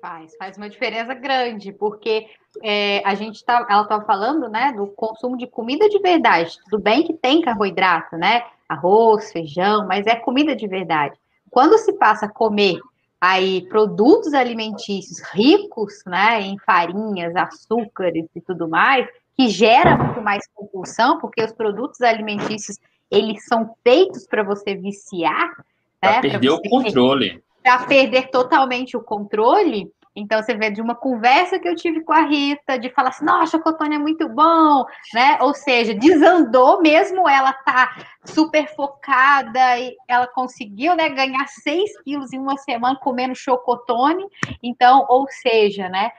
Faz, 0.00 0.36
faz 0.36 0.56
uma 0.56 0.68
diferença 0.68 1.14
grande, 1.14 1.72
porque 1.72 2.26
é, 2.62 3.02
a 3.06 3.14
gente 3.14 3.42
tá, 3.44 3.66
ela 3.70 3.82
estava 3.82 4.04
falando, 4.04 4.48
né, 4.48 4.72
do 4.72 4.88
consumo 4.88 5.36
de 5.36 5.46
comida 5.46 5.88
de 5.88 5.98
verdade. 6.00 6.58
Tudo 6.68 6.82
bem 6.82 7.04
que 7.04 7.14
tem 7.14 7.40
carboidrato, 7.40 8.16
né, 8.16 8.42
arroz, 8.68 9.32
feijão, 9.32 9.86
mas 9.86 10.06
é 10.06 10.16
comida 10.16 10.54
de 10.54 10.66
verdade. 10.66 11.16
Quando 11.50 11.78
se 11.78 11.92
passa 11.94 12.26
a 12.26 12.28
comer 12.28 12.78
aí 13.20 13.66
produtos 13.68 14.34
alimentícios 14.34 15.20
ricos, 15.32 16.02
né, 16.06 16.42
em 16.42 16.58
farinhas, 16.58 17.34
açúcares 17.36 18.26
e 18.34 18.40
tudo 18.40 18.68
mais, 18.68 19.08
que 19.36 19.48
gera 19.48 19.96
muito 19.96 20.20
mais 20.20 20.46
compulsão, 20.54 21.18
porque 21.18 21.42
os 21.42 21.52
produtos 21.52 22.00
alimentícios 22.00 22.78
eles 23.10 23.44
são 23.46 23.74
feitos 23.82 24.26
para 24.26 24.42
você 24.42 24.74
viciar, 24.74 25.50
né, 26.02 26.20
perder 26.20 26.50
o 26.50 26.60
controle 26.62 27.42
para 27.64 27.86
perder 27.86 28.28
totalmente 28.28 28.94
o 28.94 29.02
controle. 29.02 29.90
Então, 30.16 30.42
você 30.42 30.54
vê 30.54 30.70
de 30.70 30.80
uma 30.80 30.94
conversa 30.94 31.58
que 31.58 31.68
eu 31.68 31.74
tive 31.74 32.02
com 32.02 32.12
a 32.12 32.22
Rita, 32.22 32.78
de 32.78 32.88
falar 32.90 33.08
assim, 33.08 33.24
nossa, 33.24 33.56
o 33.56 33.62
Cotone 33.62 33.96
é 33.96 33.98
muito 33.98 34.28
bom, 34.28 34.84
né? 35.12 35.38
Ou 35.40 35.52
seja, 35.54 35.94
desandou 35.94 36.80
mesmo 36.80 37.28
ela 37.28 37.52
tá 37.52 37.96
super 38.24 38.66
focada 38.74 39.78
e 39.78 39.96
ela 40.08 40.26
conseguiu, 40.26 40.94
né, 40.94 41.08
ganhar 41.08 41.46
6 41.48 42.00
quilos 42.02 42.32
em 42.32 42.38
uma 42.38 42.56
semana 42.58 42.96
comendo 42.96 43.34
chocotone. 43.34 44.24
Então, 44.62 45.04
ou 45.08 45.26
seja, 45.28 45.88
né, 45.88 46.10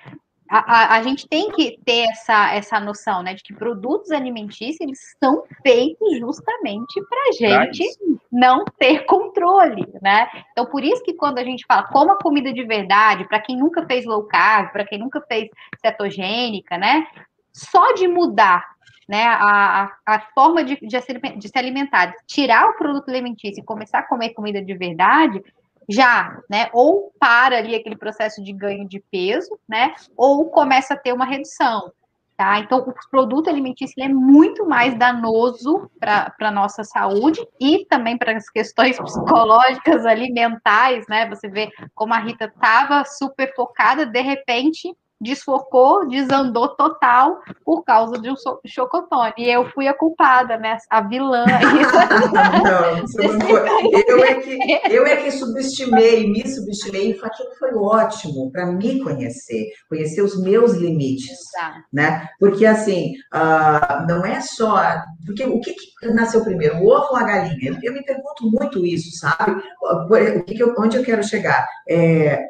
a, 0.49 0.57
a, 0.57 0.97
a, 0.97 1.03
gente 1.03 1.27
tem 1.27 1.51
que 1.51 1.79
ter 1.83 2.07
essa, 2.09 2.53
essa 2.53 2.79
noção, 2.79 3.23
né, 3.23 3.33
de 3.33 3.43
que 3.43 3.53
produtos 3.53 4.11
alimentícios 4.11 4.79
eles 4.79 4.99
são 5.21 5.43
feitos 5.63 6.19
justamente 6.19 7.01
para 7.09 7.31
gente 7.33 7.83
não 8.31 8.63
ter 8.77 9.05
controle, 9.05 9.87
né? 10.01 10.29
Então, 10.51 10.65
por 10.65 10.83
isso 10.83 11.03
que 11.03 11.13
quando 11.13 11.39
a 11.39 11.43
gente 11.43 11.65
fala 11.65 11.83
coma 11.83 12.17
comida 12.17 12.53
de 12.53 12.63
verdade, 12.63 13.27
para 13.27 13.39
quem 13.39 13.57
nunca 13.57 13.85
fez 13.85 14.05
low 14.05 14.23
carb, 14.23 14.71
para 14.71 14.85
quem 14.85 14.99
nunca 14.99 15.21
fez 15.21 15.49
cetogênica, 15.81 16.77
né, 16.77 17.07
só 17.51 17.93
de 17.93 18.07
mudar 18.07 18.63
né, 19.07 19.23
a, 19.23 19.91
a 20.05 20.19
forma 20.33 20.63
de, 20.63 20.75
de, 20.77 20.99
de 21.37 21.47
se 21.47 21.57
alimentar, 21.57 22.13
tirar 22.25 22.69
o 22.69 22.73
produto 22.73 23.09
alimentício 23.09 23.61
e 23.61 23.65
começar 23.65 23.99
a 23.99 24.07
comer 24.07 24.33
comida 24.33 24.61
de 24.61 24.75
verdade, 24.75 25.43
já, 25.89 26.39
né? 26.49 26.69
Ou 26.73 27.11
para 27.19 27.57
ali 27.57 27.75
aquele 27.75 27.95
processo 27.95 28.43
de 28.43 28.51
ganho 28.51 28.87
de 28.87 28.99
peso, 29.11 29.59
né? 29.67 29.93
Ou 30.15 30.49
começa 30.49 30.93
a 30.93 30.97
ter 30.97 31.13
uma 31.13 31.25
redução. 31.25 31.91
Tá? 32.37 32.59
Então, 32.59 32.79
o 32.79 33.09
produto 33.09 33.49
alimentício 33.49 34.03
é 34.03 34.09
muito 34.09 34.65
mais 34.65 34.93
danoso 34.99 35.89
para 35.97 36.35
a 36.37 36.51
nossa 36.51 36.83
saúde 36.83 37.39
e 37.61 37.85
também 37.85 38.17
para 38.17 38.35
as 38.35 38.49
questões 38.49 38.99
psicológicas, 38.99 40.05
alimentares, 40.05 41.05
né? 41.07 41.29
Você 41.29 41.47
vê 41.47 41.69
como 41.93 42.13
a 42.13 42.19
Rita 42.19 42.45
estava 42.45 43.05
super 43.05 43.53
focada, 43.55 44.05
de 44.05 44.19
repente 44.19 44.93
desfocou, 45.19 46.07
desandou 46.07 46.69
total 46.69 47.39
por 47.63 47.83
causa 47.83 48.19
de 48.19 48.29
um 48.29 48.35
chocotone. 48.65 49.33
E 49.37 49.49
eu 49.49 49.69
fui 49.71 49.87
a 49.87 49.93
culpada, 49.93 50.57
né? 50.57 50.77
A 50.89 51.01
vilã. 51.01 51.45
não, 52.63 53.01
você 53.01 53.27
não 53.27 53.39
foi. 53.39 54.03
Eu 54.07 54.23
é, 54.23 54.35
que, 54.35 54.59
eu 54.89 55.05
é 55.05 55.15
que 55.17 55.31
subestimei, 55.31 56.29
me 56.29 56.47
subestimei, 56.47 57.11
e 57.11 57.19
aquilo 57.23 57.55
foi 57.57 57.73
ótimo 57.73 58.51
para 58.51 58.65
me 58.65 59.01
conhecer, 59.01 59.69
conhecer 59.89 60.21
os 60.21 60.41
meus 60.41 60.73
limites, 60.73 61.37
tá. 61.53 61.83
né? 61.91 62.27
Porque 62.39 62.65
assim, 62.65 63.13
uh, 63.33 64.07
não 64.07 64.25
é 64.25 64.41
só... 64.41 64.81
Porque 65.25 65.43
o 65.43 65.59
que, 65.59 65.73
que, 65.73 66.07
nasceu 66.13 66.43
primeiro, 66.43 66.77
o 66.77 66.87
ovo 66.87 67.07
ou 67.11 67.17
a 67.17 67.23
galinha? 67.23 67.71
Eu, 67.71 67.77
eu 67.81 67.93
me 67.93 68.03
pergunto 68.03 68.49
muito 68.51 68.85
isso, 68.85 69.17
sabe? 69.17 69.61
O 69.81 70.43
que, 70.43 70.55
que 70.55 70.63
eu, 70.63 70.73
onde 70.77 70.97
eu 70.97 71.03
quero 71.03 71.23
chegar? 71.23 71.65
É, 71.87 72.45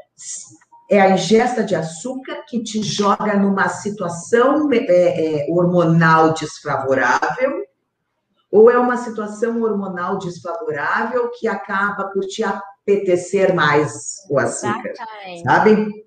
é 0.90 1.02
a 1.02 1.12
ingesta 1.12 1.64
de 1.64 1.76
açúcar 1.76 2.44
que 2.48 2.62
te 2.62 2.82
joga 2.82 3.36
numa 3.38 3.70
situação 3.70 4.72
é, 4.72 4.78
é, 4.78 5.52
hormonal 5.52 6.34
desfavorável, 6.34 7.66
ou 8.52 8.70
é 8.70 8.78
uma 8.78 8.98
situação 8.98 9.62
hormonal 9.64 10.18
desfavorável 10.18 11.30
que 11.38 11.48
acaba 11.48 12.06
por 12.10 12.22
te 12.26 12.44
apetecer 12.44 13.54
mais 13.54 14.18
o 14.30 14.40
açúcar, 14.40 14.92
Exatamente. 14.92 15.44
sabe? 15.44 16.05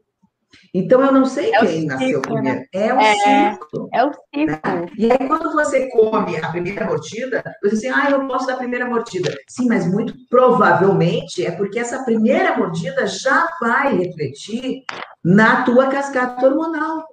Então, 0.74 1.00
eu 1.02 1.12
não 1.12 1.24
sei 1.24 1.52
é 1.54 1.58
quem 1.60 1.86
nasceu 1.86 2.08
ciclo, 2.08 2.22
primeiro. 2.22 2.58
Né? 2.58 2.64
É 2.72 2.94
o 2.94 2.98
é, 2.98 3.52
ciclo. 3.52 3.88
É 3.92 4.04
o 4.04 4.12
ciclo. 4.12 4.46
Né? 4.46 4.86
E 4.96 5.12
aí, 5.12 5.28
quando 5.28 5.52
você 5.52 5.88
come 5.88 6.36
a 6.36 6.48
primeira 6.50 6.86
mordida, 6.86 7.42
você 7.62 7.70
diz 7.70 7.78
assim, 7.78 7.88
ah, 7.88 8.10
eu 8.10 8.26
posso 8.26 8.46
dar 8.46 8.54
a 8.54 8.58
primeira 8.58 8.86
mordida. 8.86 9.34
Sim, 9.48 9.66
mas 9.68 9.86
muito 9.86 10.14
provavelmente 10.28 11.44
é 11.44 11.50
porque 11.50 11.78
essa 11.78 12.04
primeira 12.04 12.56
mordida 12.56 13.06
já 13.06 13.48
vai 13.60 13.96
refletir 13.96 14.82
na 15.24 15.62
tua 15.62 15.88
cascata 15.88 16.46
hormonal. 16.46 17.04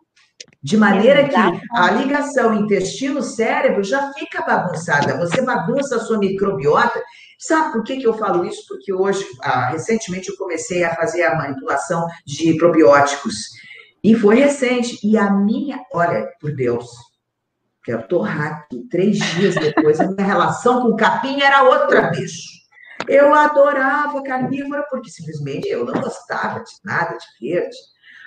De 0.61 0.77
maneira 0.77 1.29
que 1.29 1.35
a 1.35 1.91
ligação 1.91 2.55
intestino-cérebro 2.55 3.83
já 3.83 4.11
fica 4.13 4.41
bagunçada. 4.41 5.15
Você 5.19 5.39
bagunça 5.43 5.97
a 5.97 5.99
sua 5.99 6.17
microbiota 6.17 6.99
Sabe 7.39 7.73
por 7.73 7.83
que, 7.83 7.97
que 7.97 8.07
eu 8.07 8.13
falo 8.13 8.45
isso? 8.45 8.65
Porque 8.67 8.93
hoje, 8.93 9.25
ah, 9.41 9.69
recentemente, 9.69 10.29
eu 10.29 10.37
comecei 10.37 10.83
a 10.83 10.95
fazer 10.95 11.23
a 11.23 11.35
manipulação 11.35 12.07
de 12.25 12.55
probióticos. 12.57 13.35
E 14.03 14.15
foi 14.15 14.35
recente. 14.35 14.99
E 15.03 15.17
a 15.17 15.31
minha, 15.31 15.79
olha, 15.93 16.27
por 16.39 16.53
Deus, 16.55 16.87
quero 17.83 18.07
torrar 18.07 18.53
aqui. 18.53 18.87
Três 18.89 19.17
dias 19.17 19.55
depois, 19.55 19.99
a 19.99 20.07
minha 20.07 20.25
relação 20.25 20.81
com 20.81 20.89
o 20.89 20.95
capim 20.95 21.41
era 21.41 21.63
outra, 21.63 22.09
bicho. 22.11 22.55
Eu 23.07 23.33
adorava 23.33 24.23
carnívora 24.23 24.83
porque 24.89 25.09
simplesmente 25.09 25.67
eu 25.67 25.85
não 25.85 25.93
gostava 26.01 26.59
de 26.59 26.71
nada 26.83 27.17
de 27.17 27.49
verde. 27.49 27.75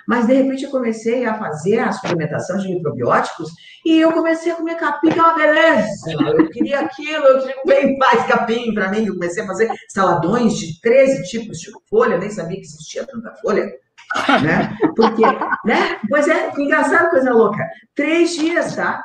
Mas, 0.09 0.25
de 0.25 0.33
repente, 0.33 0.63
eu 0.63 0.71
comecei 0.71 1.23
a 1.23 1.37
fazer 1.37 1.77
a 1.77 1.91
suplementação 1.91 2.57
de 2.57 2.67
microbióticos 2.67 3.51
e 3.85 3.99
eu 3.99 4.11
comecei 4.11 4.51
a 4.51 4.55
comer 4.55 4.73
capim, 4.73 5.11
que 5.11 5.19
é 5.19 5.21
uma 5.21 5.35
beleza. 5.35 6.11
Eu 6.35 6.49
queria 6.49 6.79
aquilo, 6.79 7.25
eu 7.25 7.39
queria 7.41 7.61
bem 7.63 7.95
mais 8.01 8.25
capim 8.25 8.73
para 8.73 8.89
mim. 8.89 9.05
Eu 9.05 9.13
comecei 9.13 9.43
a 9.43 9.45
fazer 9.45 9.71
saladões 9.87 10.57
de 10.57 10.81
13 10.81 11.29
tipos 11.29 11.59
de 11.59 11.69
folha, 11.87 12.17
nem 12.17 12.31
sabia 12.31 12.57
que 12.57 12.65
existia 12.65 13.05
tanta 13.05 13.35
folha. 13.35 13.71
Né? 14.41 14.75
Porque, 14.95 15.21
né? 15.63 15.99
Pois 16.09 16.27
é, 16.27 16.51
engraçado, 16.57 17.11
coisa 17.11 17.31
louca. 17.31 17.63
Três 17.93 18.31
dias, 18.31 18.75
tá? 18.75 19.03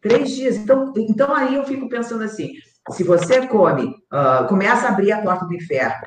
Três 0.00 0.30
dias. 0.30 0.54
Então, 0.54 0.92
então 0.96 1.34
aí 1.34 1.56
eu 1.56 1.64
fico 1.64 1.88
pensando 1.88 2.22
assim: 2.22 2.52
se 2.92 3.02
você 3.02 3.48
come, 3.48 3.86
uh, 4.12 4.46
começa 4.46 4.86
a 4.86 4.90
abrir 4.90 5.10
a 5.10 5.20
porta 5.20 5.44
do 5.46 5.54
inferno, 5.54 6.06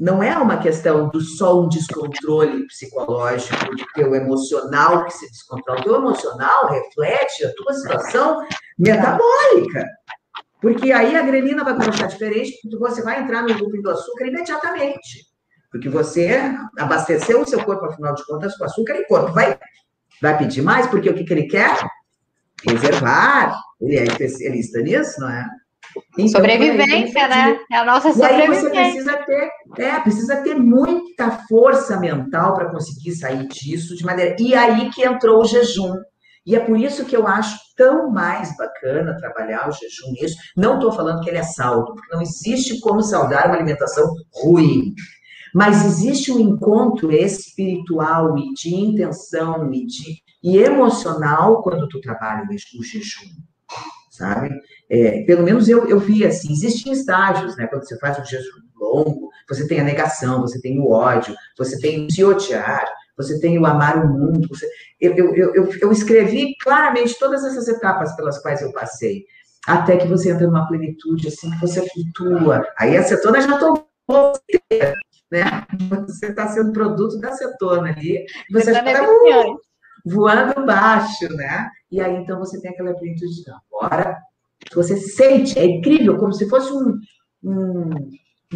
não 0.00 0.22
é 0.22 0.34
uma 0.38 0.56
questão 0.56 1.10
do 1.10 1.20
só 1.20 1.60
um 1.60 1.68
descontrole 1.68 2.66
psicológico, 2.66 3.54
do 3.76 3.84
teu 3.94 4.14
emocional 4.14 5.04
que 5.04 5.12
se 5.12 5.30
descontrola. 5.30 5.80
O 5.80 5.84
teu 5.84 5.94
emocional 5.96 6.70
reflete 6.70 7.44
a 7.44 7.52
tua 7.54 7.74
situação 7.74 8.42
metabólica. 8.78 9.86
Porque 10.58 10.90
aí 10.90 11.14
a 11.14 11.22
grelina 11.22 11.62
vai 11.62 11.76
começar 11.76 12.06
diferente, 12.06 12.58
porque 12.62 12.78
você 12.78 13.02
vai 13.02 13.22
entrar 13.22 13.42
no 13.42 13.54
grupo 13.54 13.82
do 13.82 13.90
açúcar 13.90 14.26
imediatamente. 14.26 15.26
Porque 15.70 15.90
você 15.90 16.54
abasteceu 16.78 17.42
o 17.42 17.46
seu 17.46 17.62
corpo, 17.62 17.84
afinal 17.84 18.14
de 18.14 18.24
contas, 18.24 18.56
com 18.56 18.64
açúcar 18.64 18.94
e 18.94 19.02
o 19.02 19.06
corpo 19.06 19.32
vai, 19.34 19.58
vai 20.22 20.38
pedir 20.38 20.62
mais, 20.62 20.86
porque 20.86 21.10
o 21.10 21.14
que, 21.14 21.24
que 21.24 21.32
ele 21.32 21.46
quer? 21.46 21.76
Reservar. 22.66 23.54
Ele 23.78 23.98
é 23.98 24.04
especialista 24.04 24.80
nisso, 24.80 25.20
não 25.20 25.28
é? 25.30 25.46
Então, 26.18 26.28
sobrevivência, 26.28 27.28
né? 27.28 27.58
É 27.70 27.76
a 27.76 27.84
nossa 27.84 28.12
sobrevivência. 28.12 28.68
E 28.68 28.78
aí 28.78 28.92
você 28.92 29.00
precisa 29.00 29.16
ter, 29.24 29.50
é, 29.78 30.00
precisa 30.00 30.36
ter 30.42 30.54
muita 30.54 31.30
força 31.48 31.98
mental 31.98 32.54
para 32.54 32.70
conseguir 32.70 33.12
sair 33.12 33.46
disso 33.48 33.96
de 33.96 34.04
maneira. 34.04 34.36
E 34.38 34.54
aí 34.54 34.90
que 34.90 35.02
entrou 35.02 35.40
o 35.40 35.44
jejum. 35.44 35.94
E 36.46 36.56
é 36.56 36.60
por 36.60 36.78
isso 36.78 37.04
que 37.04 37.16
eu 37.16 37.26
acho 37.26 37.58
tão 37.76 38.10
mais 38.10 38.56
bacana 38.56 39.16
trabalhar 39.16 39.68
o 39.68 39.72
jejum 39.72 40.12
nisso. 40.12 40.36
Não 40.56 40.74
estou 40.74 40.92
falando 40.92 41.20
que 41.20 41.30
ele 41.30 41.38
é 41.38 41.42
saldo, 41.42 41.94
porque 41.94 42.14
não 42.14 42.22
existe 42.22 42.80
como 42.80 43.02
saudar 43.02 43.46
uma 43.46 43.56
alimentação 43.56 44.12
ruim. 44.34 44.94
Mas 45.54 45.84
existe 45.84 46.32
um 46.32 46.38
encontro 46.38 47.12
espiritual 47.12 48.38
e 48.38 48.52
de 48.54 48.74
intenção 48.74 49.72
e, 49.72 49.84
de, 49.84 50.22
e 50.42 50.58
emocional 50.58 51.62
quando 51.62 51.88
tu 51.88 52.00
trabalha 52.00 52.46
o 52.48 52.84
jejum 52.84 53.26
sabe? 54.20 54.50
É, 54.90 55.22
pelo 55.22 55.44
menos 55.44 55.68
eu, 55.68 55.88
eu 55.88 55.98
vi 56.00 56.24
assim, 56.24 56.52
existem 56.52 56.92
estágios, 56.92 57.56
né? 57.56 57.66
Quando 57.66 57.86
você 57.86 57.96
faz 57.98 58.18
um 58.18 58.24
jejum 58.24 58.60
longo, 58.76 59.30
você 59.48 59.66
tem 59.68 59.80
a 59.80 59.84
negação, 59.84 60.40
você 60.40 60.60
tem 60.60 60.80
o 60.80 60.90
ódio, 60.90 61.34
você 61.56 61.78
tem 61.78 62.06
o 62.06 62.10
se 62.10 62.24
odiar, 62.24 62.84
você 63.16 63.38
tem 63.40 63.58
o 63.58 63.66
amar 63.66 64.04
o 64.04 64.08
mundo. 64.08 64.48
Você... 64.48 64.68
Eu, 65.00 65.14
eu, 65.16 65.54
eu, 65.54 65.70
eu, 65.80 65.92
escrevi 65.92 66.56
claramente 66.60 67.18
todas 67.18 67.44
essas 67.44 67.68
etapas 67.68 68.14
pelas 68.16 68.42
quais 68.42 68.62
eu 68.62 68.72
passei, 68.72 69.24
até 69.66 69.96
que 69.96 70.08
você 70.08 70.30
entra 70.30 70.46
numa 70.46 70.66
plenitude, 70.66 71.28
assim, 71.28 71.50
que 71.50 71.60
você 71.60 71.86
flutua. 71.88 72.66
Aí 72.78 72.96
a 72.96 73.02
cetona 73.02 73.40
já 73.40 73.58
tomou 73.58 73.88
né? 75.30 75.64
Você 76.06 76.26
está 76.26 76.48
sendo 76.48 76.72
produto 76.72 77.18
da 77.20 77.32
cetona 77.32 77.90
ali, 77.90 78.24
você 78.50 78.72
está 78.72 79.06
voando 80.04 80.66
baixo, 80.66 81.28
né? 81.34 81.70
E 81.90 82.00
aí, 82.00 82.16
então, 82.16 82.38
você 82.38 82.60
tem 82.60 82.72
aquela 82.72 82.94
plenitude 82.94 83.44
de 83.44 83.50
agora, 83.50 84.18
você 84.74 84.96
sente, 84.96 85.58
é 85.58 85.64
incrível, 85.64 86.16
como 86.16 86.32
se 86.32 86.48
fosse 86.48 86.72
um, 86.72 86.98
um, 87.42 87.90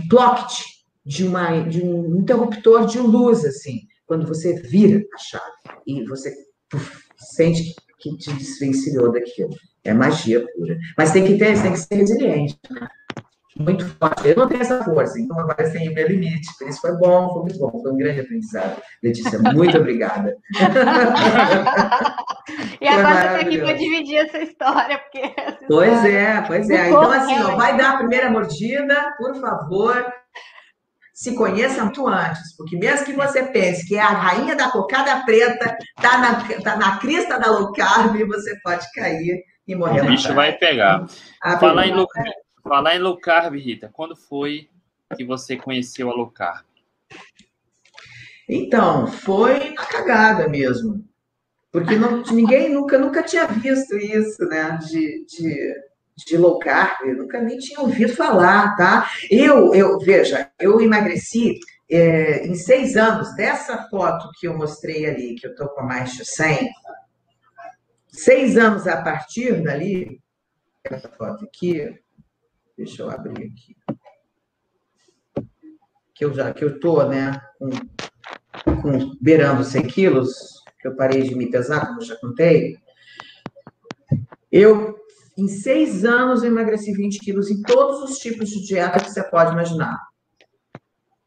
pocket 0.08 0.60
de, 1.04 1.24
uma, 1.24 1.60
de 1.60 1.82
um 1.82 2.18
interruptor 2.20 2.86
de 2.86 2.98
luz, 2.98 3.44
assim, 3.44 3.80
quando 4.06 4.26
você 4.26 4.60
vira 4.62 5.02
a 5.14 5.18
chave 5.18 5.80
e 5.86 6.04
você 6.04 6.34
puf, 6.68 7.04
sente 7.16 7.74
que 7.98 8.16
te 8.16 8.32
desvencilhou 8.34 9.10
daquilo. 9.10 9.50
É 9.82 9.92
magia 9.92 10.44
pura. 10.54 10.78
Mas 10.96 11.12
tem 11.12 11.24
que 11.24 11.38
ter, 11.38 11.60
tem 11.60 11.72
que 11.72 11.78
ser 11.78 11.94
resiliente, 11.94 12.58
né? 12.70 12.88
Muito 13.56 13.86
forte. 13.86 14.28
Eu 14.28 14.36
não 14.36 14.48
tenho 14.48 14.62
essa 14.62 14.82
força, 14.82 15.20
então 15.20 15.38
agora 15.38 15.70
tem 15.70 15.88
o 15.88 15.94
meu 15.94 16.08
limite. 16.08 16.48
Por 16.58 16.68
isso 16.68 16.80
foi 16.80 16.96
bom, 16.96 17.32
foi 17.32 17.42
muito 17.42 17.56
bom, 17.58 17.70
foi 17.70 17.92
um 17.92 17.96
grande 17.96 18.18
aprendizado. 18.20 18.82
Letícia, 19.02 19.38
muito 19.38 19.78
obrigada. 19.78 20.36
e 22.80 22.88
agora 22.88 23.38
você 23.38 23.44
aqui 23.44 23.58
para 23.58 23.74
dividir 23.74 24.16
essa 24.16 24.38
história, 24.38 24.98
porque. 24.98 25.32
Essa 25.36 25.58
pois 25.68 25.92
história... 25.92 26.18
é, 26.18 26.40
pois 26.42 26.68
é. 26.68 26.88
Então, 26.88 27.12
assim, 27.12 27.40
ó, 27.42 27.54
vai 27.54 27.76
dar 27.76 27.90
a 27.90 27.98
primeira 27.98 28.28
mordida, 28.28 29.14
por 29.16 29.36
favor. 29.36 30.04
Se 31.12 31.36
conheça 31.36 31.84
muito 31.84 32.08
antes, 32.08 32.56
porque 32.56 32.76
mesmo 32.76 33.06
que 33.06 33.12
você 33.12 33.44
pense 33.44 33.86
que 33.86 33.94
é 33.94 34.00
a 34.00 34.08
rainha 34.08 34.56
da 34.56 34.72
cocada 34.72 35.24
preta, 35.24 35.78
tá 36.02 36.18
na, 36.18 36.40
tá 36.60 36.76
na 36.76 36.98
crista 36.98 37.38
da 37.38 37.52
low 37.52 37.72
carb, 37.72 38.16
você 38.26 38.58
pode 38.64 38.84
cair 38.92 39.44
e 39.64 39.76
morrer. 39.76 40.00
O 40.00 40.06
bicho 40.06 40.34
vai 40.34 40.54
pegar. 40.54 41.06
Ah, 41.40 41.56
Falar 41.56 41.86
em 41.86 41.94
low 41.94 42.08
carb 42.08 42.34
Falar 42.64 42.96
em 42.96 42.98
low 42.98 43.18
carb, 43.18 43.56
Rita, 43.56 43.90
quando 43.92 44.16
foi 44.16 44.70
que 45.14 45.22
você 45.22 45.54
conheceu 45.54 46.10
a 46.10 46.14
low 46.14 46.30
carb? 46.30 46.64
Então, 48.48 49.06
foi 49.06 49.74
na 49.74 49.84
cagada 49.84 50.48
mesmo. 50.48 51.04
Porque 51.70 51.94
não, 51.94 52.22
ninguém 52.22 52.70
nunca, 52.70 52.96
nunca 52.96 53.22
tinha 53.22 53.46
visto 53.46 53.94
isso, 53.98 54.42
né? 54.46 54.78
De, 54.78 55.26
de, 55.26 55.74
de 56.16 56.36
low 56.38 56.58
carb, 56.58 57.06
nunca 57.14 57.38
nem 57.38 57.58
tinha 57.58 57.80
ouvido 57.80 58.14
falar, 58.14 58.74
tá? 58.76 59.10
Eu, 59.30 59.74
eu 59.74 59.98
veja, 59.98 60.50
eu 60.58 60.80
emagreci 60.80 61.58
é, 61.90 62.46
em 62.46 62.54
seis 62.54 62.96
anos, 62.96 63.34
dessa 63.36 63.88
foto 63.90 64.30
que 64.40 64.48
eu 64.48 64.56
mostrei 64.56 65.04
ali, 65.04 65.34
que 65.34 65.46
eu 65.46 65.54
tô 65.54 65.68
com 65.68 65.82
mais 65.82 66.14
de 66.14 66.24
100, 66.24 66.70
seis 68.08 68.56
anos 68.56 68.86
a 68.86 69.02
partir 69.02 69.62
dali, 69.62 70.18
essa 70.84 71.10
foto 71.10 71.44
aqui, 71.44 72.02
Deixa 72.76 73.02
eu 73.02 73.10
abrir 73.10 73.44
aqui. 73.44 73.76
Que 76.12 76.24
eu 76.24 76.34
já 76.34 76.52
que 76.52 76.64
eu 76.64 76.78
tô, 76.80 77.04
né, 77.04 77.40
com, 77.58 77.70
com 78.82 79.16
beirando 79.20 79.64
100 79.64 79.86
quilos, 79.86 80.62
que 80.80 80.88
eu 80.88 80.96
parei 80.96 81.22
de 81.22 81.34
me 81.34 81.50
pesar, 81.50 81.86
como 81.86 82.00
eu 82.00 82.04
já 82.04 82.16
contei. 82.16 82.76
Eu, 84.50 84.96
em 85.36 85.48
seis 85.48 86.04
anos, 86.04 86.42
eu 86.42 86.50
emagreci 86.50 86.92
20 86.92 87.18
quilos 87.20 87.50
em 87.50 87.62
todos 87.62 88.10
os 88.10 88.18
tipos 88.18 88.48
de 88.48 88.64
dieta 88.64 89.00
que 89.00 89.10
você 89.10 89.22
pode 89.22 89.52
imaginar. 89.52 89.98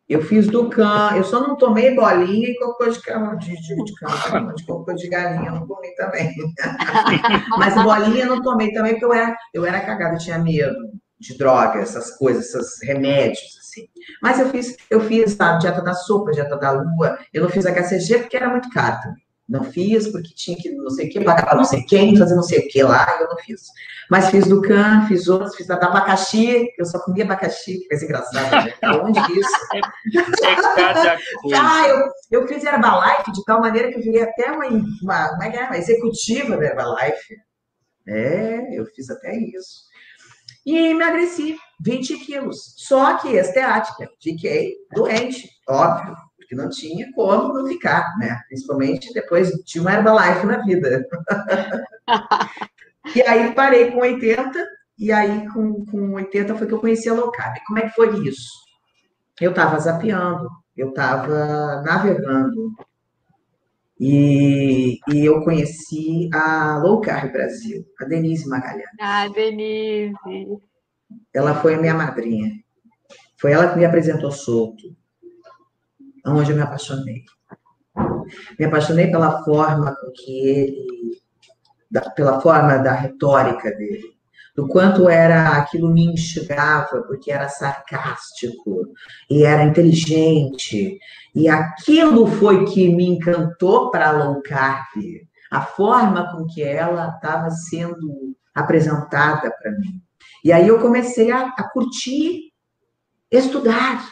Eu 0.08 0.22
fiz 0.22 0.48
do 0.48 0.70
can, 0.70 1.18
eu 1.18 1.24
só 1.26 1.46
não 1.46 1.58
tomei 1.58 1.94
bolinha 1.94 2.48
e 2.48 2.58
cocô 2.58 2.90
de 2.90 3.02
cama, 3.02 3.36
de, 3.36 3.54
de, 3.54 3.84
de, 3.84 3.94
cama, 3.96 4.54
de 4.54 4.66
cocô 4.66 4.94
de 4.94 5.10
galinha, 5.10 5.52
não 5.52 5.68
tomei 5.68 5.94
também. 5.96 6.34
Mas 7.58 7.76
bolinha 7.76 8.26
não 8.26 8.42
tomei 8.42 8.72
também, 8.72 8.94
porque 8.94 9.06
eu 9.06 9.14
era, 9.14 9.36
eu 9.54 9.66
era 9.66 9.82
cagada, 9.82 10.16
eu 10.16 10.20
tinha 10.20 10.40
medo 10.40 10.97
de 11.20 11.38
droga, 11.38 11.80
essas 11.80 12.16
coisas, 12.18 12.54
esses 12.54 12.82
remédios, 12.84 13.58
assim. 13.60 13.88
Mas 14.22 14.40
eu 14.40 14.50
fiz, 14.50 14.78
eu 14.90 15.02
fiz 15.02 15.40
a 15.40 15.58
dieta 15.58 15.82
da 15.82 15.94
sopa, 15.94 16.32
dieta 16.32 16.56
da 16.58 16.72
lua, 16.72 17.18
eu 17.34 17.44
não 17.44 17.50
fiz 17.50 17.66
HCG 17.66 18.20
porque 18.20 18.38
era 18.38 18.50
muito 18.50 18.70
caro 18.70 19.02
também. 19.02 19.28
Não 19.48 19.64
fiz 19.64 20.10
porque 20.10 20.34
tinha 20.36 20.58
que 20.58 20.70
não 20.72 20.90
sei 20.90 21.08
o 21.08 21.10
que, 21.10 21.24
pagar 21.24 21.56
não 21.56 21.64
sei 21.64 21.82
quem, 21.84 22.18
fazer 22.18 22.36
não 22.36 22.44
sei 22.44 22.60
o 22.60 22.68
que 22.68 22.84
lá, 22.84 23.18
eu 23.22 23.30
não 23.30 23.38
fiz. 23.38 23.62
Mas 24.10 24.30
fiz 24.30 24.46
do 24.46 24.62
can, 24.62 25.08
fiz 25.08 25.30
outros, 25.30 25.56
fiz 25.56 25.68
da 25.68 25.76
abacaxi, 25.76 26.68
eu 26.78 26.86
só 26.86 27.00
comia 27.00 27.24
abacaxi, 27.24 27.80
que 27.80 27.88
coisa 27.88 28.04
engraçada, 28.04 28.66
né? 28.66 28.74
Aonde 28.84 29.20
isso? 29.40 29.50
Ah, 31.56 31.88
eu, 31.88 32.10
eu 32.32 32.48
fiz 32.48 32.64
Herbalife 32.64 33.32
de 33.32 33.44
tal 33.46 33.62
maneira 33.62 33.90
que 33.90 33.98
eu 33.98 34.02
virei 34.02 34.22
até 34.22 34.52
uma, 34.52 34.66
uma, 34.68 35.46
é 35.46 35.50
que 35.50 35.58
é? 35.58 35.66
uma 35.66 35.78
executiva 35.78 36.58
da 36.58 36.66
Herbalife. 36.66 37.38
É, 38.06 38.78
eu 38.78 38.86
fiz 38.88 39.10
até 39.10 39.36
isso 39.36 39.87
e 40.68 40.78
emagreci 40.90 41.58
20 41.80 42.18
quilos. 42.26 42.74
Só 42.76 43.18
que 43.18 43.30
esteática, 43.30 44.10
fiquei 44.22 44.76
doente, 44.92 45.50
óbvio, 45.68 46.14
porque 46.36 46.54
não 46.56 46.70
tinha 46.70 47.10
como 47.14 47.54
não 47.54 47.66
ficar, 47.66 48.18
né? 48.20 48.38
Principalmente 48.50 49.14
depois 49.14 49.50
de 49.50 49.80
uma 49.80 49.94
Herbalife 49.94 50.46
na 50.46 50.58
vida. 50.64 51.08
e 53.16 53.22
aí 53.22 53.54
parei 53.56 53.92
com 53.92 54.00
80, 54.00 54.68
e 55.00 55.10
aí 55.10 55.48
com, 55.54 55.86
com 55.86 56.16
80 56.16 56.56
foi 56.56 56.68
que 56.68 56.74
eu 56.74 56.82
conheci 56.82 57.08
a 57.08 57.14
low 57.14 57.32
carb. 57.32 57.56
Como 57.66 57.80
é 57.80 57.84
que 57.84 57.96
foi 57.96 58.28
isso? 58.28 58.52
Eu 59.40 59.52
estava 59.52 59.80
zapeando, 59.80 60.50
eu 60.76 60.90
estava 60.90 61.82
navegando, 61.86 62.74
e, 64.00 65.00
e, 65.12 65.26
eu 65.26 65.44
conheci 65.44 66.30
a 66.34 66.78
Low 66.78 67.02
Carb 67.02 67.32
Brasil, 67.32 67.84
a 68.00 68.06
Denise 68.06 68.48
Magalhães. 68.48 68.86
Ah, 69.00 69.28
Denise. 69.28 70.14
Ela 71.34 71.56
foi 71.56 71.76
a 71.76 71.80
minha 71.80 71.94
madrinha. 71.94 72.52
Foi 73.40 73.52
ela 73.52 73.72
que 73.72 73.78
me 73.78 73.86
apresentou 73.86 74.32
solto, 74.32 74.96
onde 76.26 76.52
eu 76.52 76.56
me 76.56 76.62
apaixonei. 76.62 77.24
Me 78.60 78.66
apaixonei 78.66 79.10
pela 79.10 79.44
forma 79.44 79.96
com 79.96 80.12
que 80.12 80.48
ele 80.48 80.88
da, 81.90 82.10
pela 82.10 82.42
forma 82.42 82.78
da 82.78 82.94
retórica 82.94 83.72
dele, 83.72 84.17
do 84.58 84.68
quanto 84.68 85.08
era 85.08 85.56
aquilo 85.56 85.94
me 85.94 86.04
enxugava, 86.06 87.04
porque 87.04 87.32
era 87.32 87.48
sarcástico 87.48 88.88
e 89.30 89.44
era 89.44 89.64
inteligente. 89.64 90.98
E 91.36 91.48
aquilo 91.48 92.26
foi 92.26 92.66
que 92.66 92.90
me 92.90 93.06
encantou 93.06 93.92
para 93.92 94.10
a 94.10 94.12
low 94.12 94.42
carb, 94.42 95.28
a 95.52 95.62
forma 95.62 96.32
com 96.32 96.48
que 96.48 96.64
ela 96.64 97.14
estava 97.16 97.52
sendo 97.52 98.36
apresentada 98.56 99.54
para 99.62 99.72
mim. 99.74 100.02
E 100.44 100.52
aí 100.52 100.68
eu 100.68 100.80
comecei 100.80 101.32
a, 101.32 101.50
a 101.50 101.70
curtir 101.70 102.52
estudar. 103.30 104.10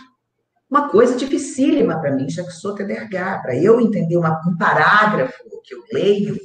Uma 0.70 0.90
coisa 0.90 1.16
dificílima 1.16 2.00
para 2.00 2.12
mim, 2.12 2.30
já 2.30 2.44
que 2.44 2.52
sou 2.52 2.76
TDAH, 2.76 3.40
para 3.40 3.56
eu 3.56 3.80
entender 3.82 4.18
uma, 4.18 4.42
um 4.48 4.56
parágrafo 4.58 5.44
que 5.64 5.74
eu 5.74 5.84
leio, 5.92 6.38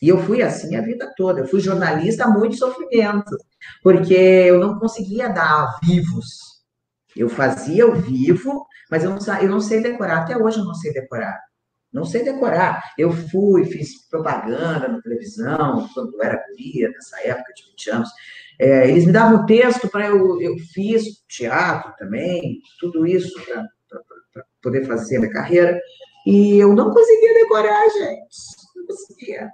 e 0.00 0.08
eu 0.08 0.18
fui 0.22 0.42
assim 0.42 0.76
a 0.76 0.80
vida 0.80 1.12
toda. 1.16 1.40
Eu 1.40 1.46
fui 1.46 1.60
jornalista 1.60 2.26
muito 2.26 2.56
sofrimento, 2.56 3.36
porque 3.82 4.14
eu 4.14 4.58
não 4.58 4.78
conseguia 4.78 5.28
dar 5.28 5.78
vivos. 5.82 6.60
Eu 7.14 7.28
fazia 7.28 7.86
o 7.86 7.94
vivo, 7.94 8.66
mas 8.90 9.04
eu 9.04 9.10
não, 9.10 9.18
eu 9.40 9.48
não 9.48 9.60
sei 9.60 9.82
decorar. 9.82 10.22
Até 10.22 10.36
hoje 10.36 10.58
eu 10.58 10.64
não 10.64 10.74
sei 10.74 10.92
decorar. 10.92 11.38
Não 11.92 12.04
sei 12.04 12.22
decorar. 12.22 12.82
Eu 12.96 13.12
fui, 13.12 13.64
fiz 13.66 14.08
propaganda 14.08 14.88
na 14.88 15.02
televisão, 15.02 15.88
quando 15.92 16.14
eu 16.14 16.22
era 16.22 16.42
guria, 16.48 16.88
nessa 16.88 17.20
época 17.20 17.52
de 17.54 17.64
20 17.70 17.90
anos. 17.90 18.08
É, 18.58 18.88
eles 18.88 19.04
me 19.04 19.12
davam 19.12 19.44
texto 19.44 19.88
para 19.88 20.06
eu. 20.06 20.40
Eu 20.40 20.56
fiz 20.72 21.04
teatro 21.28 21.92
também, 21.98 22.60
tudo 22.78 23.06
isso 23.06 23.34
para 23.44 24.44
poder 24.62 24.86
fazer 24.86 25.16
a 25.16 25.20
minha 25.20 25.32
carreira. 25.32 25.78
E 26.26 26.58
eu 26.58 26.74
não 26.74 26.90
conseguia 26.90 27.34
decorar, 27.34 27.88
gente. 27.88 28.36
Não 28.76 28.86
conseguia. 28.86 29.50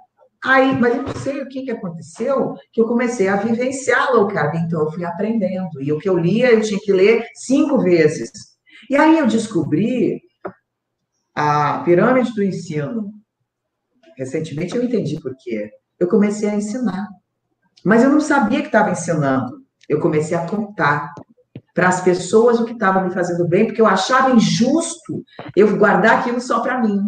Aí, 0.47 0.79
mas 0.79 0.95
eu 0.95 1.03
não 1.03 1.13
sei 1.15 1.41
o 1.41 1.49
que, 1.49 1.63
que 1.63 1.71
aconteceu, 1.71 2.55
que 2.71 2.79
eu 2.79 2.87
comecei 2.87 3.27
a 3.27 3.35
vivenciar 3.35 4.13
low 4.13 4.29
carb, 4.29 4.55
então 4.55 4.79
eu 4.79 4.91
fui 4.93 5.03
aprendendo. 5.03 5.81
E 5.81 5.91
o 5.91 5.99
que 5.99 6.07
eu 6.07 6.17
lia, 6.17 6.53
eu 6.53 6.61
tinha 6.61 6.79
que 6.79 6.93
ler 6.93 7.25
cinco 7.35 7.79
vezes. 7.79 8.31
E 8.89 8.95
aí 8.95 9.19
eu 9.19 9.27
descobri 9.27 10.21
a 11.35 11.79
pirâmide 11.79 12.33
do 12.33 12.41
ensino. 12.41 13.11
Recentemente 14.17 14.73
eu 14.73 14.83
entendi 14.83 15.19
por 15.19 15.35
quê. 15.37 15.69
Eu 15.99 16.07
comecei 16.07 16.47
a 16.47 16.55
ensinar. 16.55 17.09
Mas 17.83 18.01
eu 18.01 18.09
não 18.09 18.21
sabia 18.21 18.61
que 18.61 18.67
estava 18.67 18.91
ensinando. 18.91 19.61
Eu 19.89 19.99
comecei 19.99 20.37
a 20.37 20.47
contar 20.47 21.13
para 21.73 21.89
as 21.89 21.99
pessoas 21.99 22.57
o 22.57 22.63
que 22.65 22.71
estava 22.71 23.01
me 23.01 23.13
fazendo 23.13 23.45
bem, 23.45 23.65
porque 23.65 23.81
eu 23.81 23.85
achava 23.85 24.31
injusto 24.31 25.25
eu 25.57 25.77
guardar 25.77 26.19
aquilo 26.19 26.39
só 26.39 26.61
para 26.61 26.81
mim. 26.81 27.01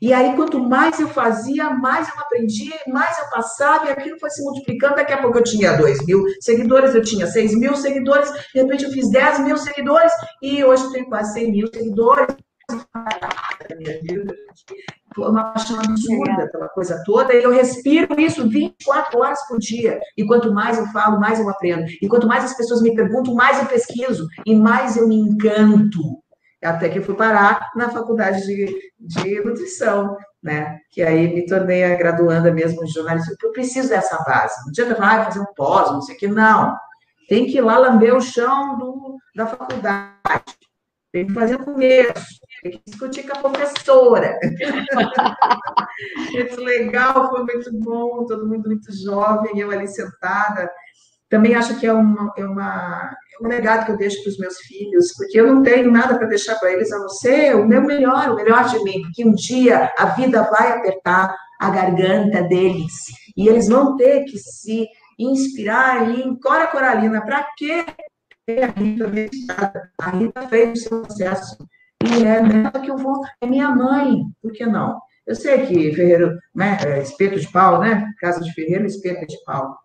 E 0.00 0.12
aí, 0.12 0.36
quanto 0.36 0.60
mais 0.60 1.00
eu 1.00 1.08
fazia, 1.08 1.70
mais 1.70 2.08
eu 2.08 2.20
aprendia, 2.20 2.74
mais 2.86 3.18
eu 3.18 3.30
passava, 3.30 3.86
e 3.86 3.90
aquilo 3.90 4.18
foi 4.18 4.30
se 4.30 4.42
multiplicando. 4.42 4.96
Daqui 4.96 5.12
a 5.12 5.20
pouco 5.20 5.38
eu 5.38 5.44
tinha 5.44 5.76
2 5.76 6.06
mil 6.06 6.24
seguidores, 6.40 6.94
eu 6.94 7.02
tinha 7.02 7.26
6 7.26 7.58
mil 7.58 7.74
seguidores, 7.74 8.30
de 8.54 8.60
repente 8.60 8.84
eu 8.84 8.90
fiz 8.90 9.10
10 9.10 9.40
mil 9.40 9.56
seguidores, 9.56 10.12
e 10.40 10.64
hoje 10.64 10.84
eu 10.84 10.92
tenho 10.92 11.08
quase 11.08 11.32
100 11.34 11.50
mil 11.50 11.66
seguidores. 11.66 12.36
Foi 15.14 15.30
uma 15.30 15.52
paixão 15.52 15.80
absurda 15.80 16.48
pela 16.52 16.68
coisa 16.68 17.02
toda, 17.04 17.34
e 17.34 17.42
eu 17.42 17.50
respiro 17.50 18.20
isso 18.20 18.48
24 18.48 19.18
horas 19.18 19.48
por 19.48 19.58
dia. 19.58 19.98
E 20.16 20.24
quanto 20.24 20.52
mais 20.52 20.78
eu 20.78 20.86
falo, 20.88 21.18
mais 21.18 21.40
eu 21.40 21.48
aprendo. 21.48 21.86
E 22.00 22.06
quanto 22.06 22.28
mais 22.28 22.44
as 22.44 22.56
pessoas 22.56 22.82
me 22.82 22.94
perguntam, 22.94 23.34
mais 23.34 23.58
eu 23.58 23.66
pesquiso, 23.66 24.28
e 24.46 24.54
mais 24.54 24.96
eu 24.96 25.08
me 25.08 25.16
encanto 25.16 26.22
até 26.62 26.88
que 26.88 27.00
fui 27.00 27.14
parar 27.14 27.70
na 27.76 27.88
faculdade 27.88 28.44
de, 28.44 28.66
de 28.98 29.40
nutrição, 29.44 30.16
né? 30.42 30.78
Que 30.90 31.02
aí 31.02 31.32
me 31.32 31.46
tornei 31.46 31.84
a 31.84 31.96
graduanda 31.96 32.52
mesmo 32.52 32.84
de 32.84 32.92
jornalismo, 32.92 33.30
porque 33.32 33.46
eu 33.46 33.52
preciso 33.52 33.88
dessa 33.88 34.18
base. 34.24 34.54
Não 34.62 34.68
adianta 34.68 34.96
falar, 34.96 35.20
ah, 35.20 35.24
fazer 35.24 35.40
um 35.40 35.54
pós, 35.54 35.90
não 35.90 36.02
sei 36.02 36.16
o 36.16 36.18
que, 36.18 36.28
não. 36.28 36.76
Tem 37.28 37.46
que 37.46 37.58
ir 37.58 37.60
lá 37.60 37.78
lamber 37.78 38.14
o 38.14 38.20
chão 38.20 38.78
do, 38.78 39.18
da 39.36 39.46
faculdade, 39.46 40.16
tem 41.12 41.26
que 41.26 41.32
fazer 41.32 41.56
o 41.56 41.64
começo, 41.64 42.38
tem 42.62 42.72
que 42.72 42.82
discutir 42.86 43.28
com 43.28 43.36
a 43.36 43.50
professora. 43.50 44.38
muito 46.32 46.60
legal, 46.60 47.30
foi 47.30 47.44
muito 47.44 47.70
bom, 47.78 48.26
todo 48.26 48.46
mundo 48.46 48.66
muito 48.66 48.92
jovem, 49.04 49.58
eu 49.58 49.70
ali 49.70 49.86
sentada. 49.86 50.70
Também 51.28 51.54
acho 51.54 51.78
que 51.78 51.86
é 51.86 51.92
uma, 51.92 52.32
é 52.36 52.44
uma 52.44 53.14
um 53.40 53.48
legado 53.48 53.86
que 53.86 53.92
eu 53.92 53.96
deixo 53.96 54.22
para 54.22 54.30
os 54.30 54.38
meus 54.38 54.56
filhos, 54.58 55.14
porque 55.16 55.40
eu 55.40 55.46
não 55.46 55.62
tenho 55.62 55.90
nada 55.90 56.16
para 56.16 56.26
deixar 56.26 56.56
para 56.56 56.72
eles 56.72 56.92
a 56.92 56.98
não 56.98 57.08
ser 57.08 57.56
o 57.56 57.66
meu 57.66 57.82
melhor, 57.82 58.30
o 58.30 58.36
melhor 58.36 58.68
de 58.68 58.82
mim, 58.82 59.02
porque 59.02 59.24
um 59.24 59.34
dia 59.34 59.92
a 59.96 60.06
vida 60.06 60.42
vai 60.42 60.72
apertar 60.72 61.34
a 61.60 61.70
garganta 61.70 62.42
deles 62.42 62.92
e 63.36 63.48
eles 63.48 63.68
vão 63.68 63.96
ter 63.96 64.24
que 64.24 64.38
se 64.38 64.86
inspirar 65.18 66.08
em 66.10 66.38
Cora 66.38 66.66
Coralina. 66.68 67.20
Para 67.24 67.46
quê? 67.56 67.84
A 68.48 68.80
Rita 68.80 69.90
A 70.00 70.10
Rita 70.10 70.48
fez 70.48 70.70
o 70.70 70.82
seu 70.82 71.02
processo. 71.02 71.56
E 72.04 72.24
é 72.24 72.40
nela 72.40 72.70
que 72.70 72.90
eu 72.90 72.96
vou. 72.96 73.20
É 73.40 73.46
minha 73.46 73.70
mãe, 73.70 74.22
por 74.40 74.52
que 74.52 74.64
não? 74.64 74.98
Eu 75.26 75.34
sei 75.34 75.66
que 75.66 75.92
Ferreiro, 75.92 76.38
né, 76.54 76.78
é 76.86 77.02
espeto 77.02 77.38
de 77.38 77.50
pau, 77.50 77.80
né? 77.80 78.06
Casa 78.18 78.40
de 78.40 78.52
Ferreiro, 78.54 78.86
espeto 78.86 79.26
de 79.26 79.36
pau. 79.44 79.76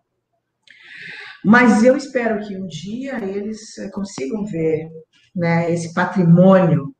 Mas 1.43 1.83
eu 1.83 1.97
espero 1.97 2.45
que 2.45 2.55
um 2.55 2.65
dia 2.65 3.23
eles 3.23 3.77
eh, 3.77 3.89
consigam 3.89 4.45
ver 4.45 4.89
né, 5.35 5.71
esse 5.71 5.93
patrimônio 5.93 6.93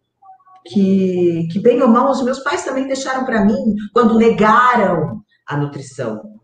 que, 0.66 1.48
que, 1.52 1.60
bem 1.60 1.82
ou 1.82 1.88
mal, 1.88 2.12
os 2.12 2.24
meus 2.24 2.40
pais 2.40 2.64
também 2.64 2.88
deixaram 2.88 3.26
para 3.26 3.46
mim 3.46 3.76
quando 3.94 4.18
negaram 4.18 5.22
a 5.46 5.58
nutrição 5.58 6.40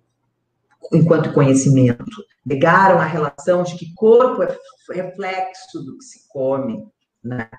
enquanto 0.93 1.33
conhecimento. 1.33 2.05
Negaram 2.45 2.99
a 2.99 3.05
relação 3.05 3.63
de 3.63 3.75
que 3.75 3.93
corpo 3.93 4.43
é 4.43 4.57
reflexo 4.93 5.83
do 5.83 5.97
que 5.97 6.03
se 6.03 6.27
come. 6.29 6.85
Né? 7.23 7.49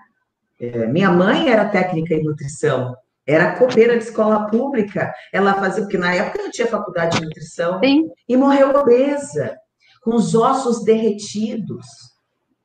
É, 0.59 0.86
minha 0.86 1.11
mãe 1.11 1.49
era 1.49 1.68
técnica 1.68 2.14
em 2.14 2.24
nutrição, 2.24 2.97
era 3.26 3.57
copeira 3.57 3.97
de 3.97 4.05
escola 4.05 4.47
pública. 4.49 5.12
Ela 5.32 5.55
fazia, 5.55 5.82
porque 5.82 5.99
na 5.99 6.14
época 6.14 6.43
não 6.43 6.51
tinha 6.51 6.66
faculdade 6.66 7.18
de 7.18 7.26
nutrição, 7.26 7.78
Sim. 7.80 8.09
e 8.28 8.36
morreu 8.36 8.70
obesa 8.70 9.57
com 10.01 10.15
os 10.15 10.35
ossos 10.35 10.83
derretidos, 10.85 11.87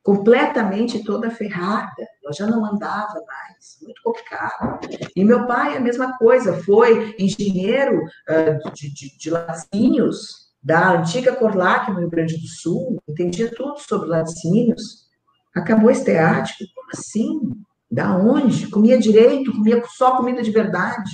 completamente 0.02 1.02
toda 1.02 1.30
ferrada. 1.30 2.06
Ela 2.22 2.32
já 2.32 2.46
não 2.46 2.64
andava 2.64 3.14
mais, 3.26 3.78
muito 3.82 4.00
complicado. 4.02 4.80
E 5.14 5.24
meu 5.24 5.46
pai, 5.46 5.76
a 5.76 5.80
mesma 5.80 6.16
coisa, 6.16 6.62
foi 6.62 7.14
engenheiro 7.18 7.98
uh, 7.98 8.72
de, 8.72 8.92
de, 8.92 9.18
de 9.18 9.30
laticínios 9.30 10.46
da 10.62 10.98
antiga 10.98 11.34
Corlac, 11.34 11.90
no 11.90 12.00
Rio 12.00 12.10
Grande 12.10 12.36
do 12.36 12.46
Sul, 12.48 13.00
entendia 13.08 13.48
tudo 13.54 13.78
sobre 13.78 14.08
laticínios. 14.08 15.06
Acabou 15.54 15.90
esteático, 15.90 16.64
como 16.74 16.90
assim? 16.92 17.40
Da 17.88 18.16
onde? 18.16 18.68
Comia 18.68 18.98
direito, 18.98 19.52
comia 19.52 19.82
só 19.86 20.16
comida 20.16 20.42
de 20.42 20.50
verdade. 20.50 21.10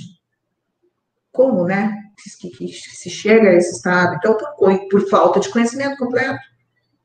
Como, 1.31 1.65
né? 1.65 2.02
Que, 2.39 2.49
que, 2.49 2.67
se 2.67 3.09
chega 3.09 3.49
a 3.49 3.53
esse 3.53 3.75
estado. 3.75 4.15
Então, 4.15 4.37
por, 4.57 4.87
por 4.89 5.09
falta 5.09 5.39
de 5.39 5.49
conhecimento 5.49 5.97
completo. 5.97 6.39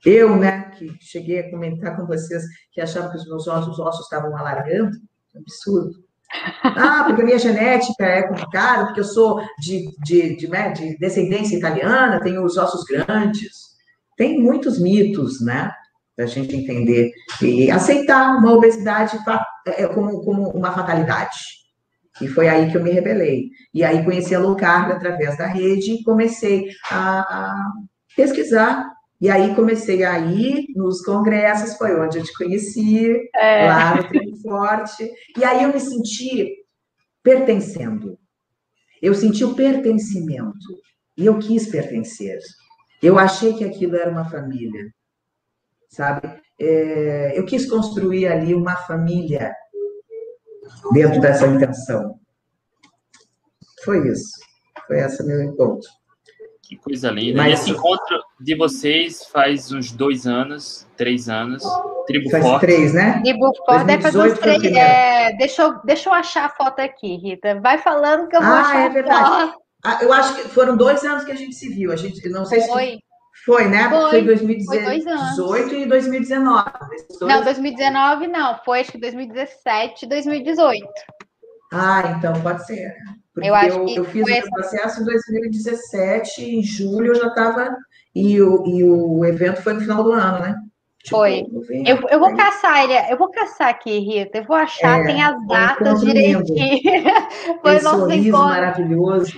Eu, 0.04 0.36
né, 0.36 0.70
que 0.76 0.96
cheguei 1.00 1.40
a 1.40 1.50
comentar 1.50 1.96
com 1.96 2.06
vocês 2.06 2.44
que 2.70 2.80
achavam 2.80 3.11
que 3.11 3.16
os 3.16 3.26
meus 3.26 3.48
ossos, 3.48 3.72
os 3.72 3.78
ossos 3.80 4.04
estavam 4.04 4.36
alargando, 4.36 4.96
absurdo. 5.34 6.09
Ah, 6.62 7.04
porque 7.06 7.22
a 7.22 7.24
minha 7.24 7.38
genética 7.38 8.04
é 8.04 8.22
complicada, 8.22 8.86
porque 8.86 9.00
eu 9.00 9.04
sou 9.04 9.40
de, 9.59 9.90
de, 10.04 10.36
de, 10.36 10.48
né, 10.48 10.70
de 10.70 10.96
descendência 10.98 11.56
italiana, 11.56 12.20
tenho 12.20 12.44
os 12.44 12.56
ossos 12.56 12.84
grandes. 12.84 13.76
Tem 14.16 14.38
muitos 14.38 14.78
mitos, 14.78 15.40
né? 15.40 15.72
Para 16.14 16.24
a 16.24 16.28
gente 16.28 16.54
entender 16.54 17.12
e 17.40 17.70
aceitar 17.70 18.36
uma 18.36 18.52
obesidade 18.52 19.16
é, 19.66 19.86
como, 19.86 20.22
como 20.24 20.48
uma 20.50 20.72
fatalidade. 20.72 21.38
E 22.21 22.29
foi 22.29 22.49
aí 22.49 22.71
que 22.71 22.77
eu 22.77 22.83
me 22.83 22.91
rebelei. 22.91 23.51
E 23.73 23.85
aí 23.85 24.05
conheci 24.05 24.35
a 24.35 24.39
low 24.39 24.57
carb 24.57 24.91
através 24.91 25.37
da 25.37 25.47
rede 25.47 25.93
e 25.93 26.03
comecei 26.03 26.69
a, 26.91 27.21
a 27.21 27.73
pesquisar. 28.16 28.91
E 29.21 29.29
aí 29.29 29.55
comecei 29.55 30.05
a 30.05 30.19
ir 30.19 30.66
nos 30.77 31.03
congressos, 31.05 31.77
foi 31.77 31.99
onde 31.99 32.19
eu 32.19 32.25
te 32.25 32.33
conheci, 32.35 33.16
é. 33.35 33.66
lá 33.66 33.97
no 33.97 34.09
Treino 34.09 34.37
Forte. 34.41 35.11
E 35.37 35.45
aí 35.45 35.64
eu 35.64 35.73
me 35.73 35.81
senti 35.81 36.55
pertencendo. 37.23 38.16
Eu 39.03 39.14
senti 39.14 39.45
o 39.45 39.55
pertencimento. 39.55 40.79
E 41.16 41.27
eu 41.27 41.39
quis 41.39 41.66
pertencer. 41.66 42.39
Eu 43.03 43.19
achei 43.19 43.55
que 43.55 43.64
aquilo 43.64 43.97
era 43.97 44.11
uma 44.11 44.25
família, 44.25 44.87
sabe? 45.89 46.29
É, 46.61 47.39
eu 47.39 47.45
quis 47.45 47.69
construir 47.69 48.27
ali 48.27 48.55
uma 48.55 48.77
família 48.77 49.53
dentro 50.93 51.21
dessa 51.21 51.47
intenção. 51.47 52.19
Foi 53.85 54.09
isso. 54.09 54.39
Foi 54.87 54.99
esse 54.99 55.23
meu 55.25 55.43
encontro. 55.43 55.89
Que 56.69 56.77
coisa 56.77 57.11
linda. 57.11 57.39
Mas, 57.39 57.49
e 57.49 57.62
esse 57.62 57.71
encontro 57.71 58.21
de 58.39 58.55
vocês 58.55 59.25
faz 59.33 59.73
uns 59.73 59.91
dois 59.91 60.27
anos, 60.27 60.87
três 60.99 61.27
anos. 61.27 61.62
Tribo 62.07 62.29
faz 62.29 62.45
Forte. 62.45 62.61
três, 62.61 62.93
né? 62.93 63.23
Tribo 63.23 63.51
Forte 63.64 63.87
deve 63.87 64.03
fazer 64.03 64.19
uns 64.19 64.39
três. 64.39 64.62
É, 64.64 65.33
deixa, 65.39 65.62
eu, 65.62 65.81
deixa 65.83 66.11
eu 66.11 66.12
achar 66.12 66.45
a 66.45 66.51
foto 66.51 66.81
aqui, 66.81 67.16
Rita. 67.16 67.59
Vai 67.61 67.79
falando 67.79 68.29
que 68.29 68.37
eu 68.37 68.43
vou 68.43 68.53
ah, 68.53 68.61
achar 68.61 68.81
é 68.81 68.89
verdade. 68.91 69.55
Ah, 69.83 69.99
eu 70.03 70.12
acho 70.12 70.35
que 70.35 70.49
foram 70.49 70.77
dois 70.77 71.03
anos 71.05 71.25
que 71.25 71.33
a 71.33 71.37
gente 71.37 71.55
se 71.55 71.71
viu. 71.71 71.91
A 71.91 71.97
gente, 71.97 72.29
não 72.29 72.45
sei 72.45 72.61
se 72.61 72.69
foi, 72.69 72.99
né? 73.68 73.88
Foi, 73.88 74.01
foi 74.01 74.11
foi 74.11 74.22
dois 74.22 75.05
2018 75.05 75.74
e 75.74 75.86
2019. 75.86 76.70
esses 76.94 77.18
dois- 77.18 77.32
Não, 77.34 77.42
2019 77.44 78.26
não. 78.28 78.59
Foi 78.64 78.80
acho 78.80 78.92
que 78.92 78.99
2017, 78.99 80.07
2018. 80.07 80.86
Ah, 81.72 82.14
então 82.16 82.32
pode 82.42 82.66
ser. 82.66 82.94
Porque 83.34 83.49
Eu 83.49 83.53
eu, 83.53 83.55
acho 83.55 83.78
eu, 83.78 83.84
que 83.84 84.05
fiz 84.05 84.22
foi 84.22 84.32
o 84.32 84.36
essa- 84.36 84.51
processo 84.51 85.03
em 85.03 85.05
2017, 85.05 86.42
em 86.44 86.62
julho 86.62 87.09
eu 87.09 87.14
já 87.14 87.28
estava. 87.28 87.76
E 88.14 88.40
o, 88.42 88.64
e 88.66 88.82
o 88.84 89.24
evento 89.24 89.62
foi 89.62 89.74
no 89.74 89.80
final 89.80 90.03
do 90.03 90.12
ano, 90.12 90.40
né? 90.40 90.57
Tipo, 91.05 91.16
Foi. 91.18 91.46
Eu, 91.86 92.01
eu 92.11 92.18
vou 92.18 92.34
caçar 92.34 92.82
ele, 92.82 93.12
eu 93.12 93.16
vou 93.16 93.30
caçar 93.30 93.68
aqui, 93.68 93.99
Rita. 94.01 94.38
Eu 94.38 94.44
vou 94.44 94.57
achar, 94.57 95.01
É, 95.01 95.05
tem 95.07 95.22
as 95.22 95.46
datas 95.46 96.01
direitinho. 96.01 96.44
Foi 97.62 97.76
Aquele 97.76 97.82
nosso 97.84 98.01
sorriso 98.01 98.28
encontro. 98.28 98.49
maravilhoso, 98.49 99.32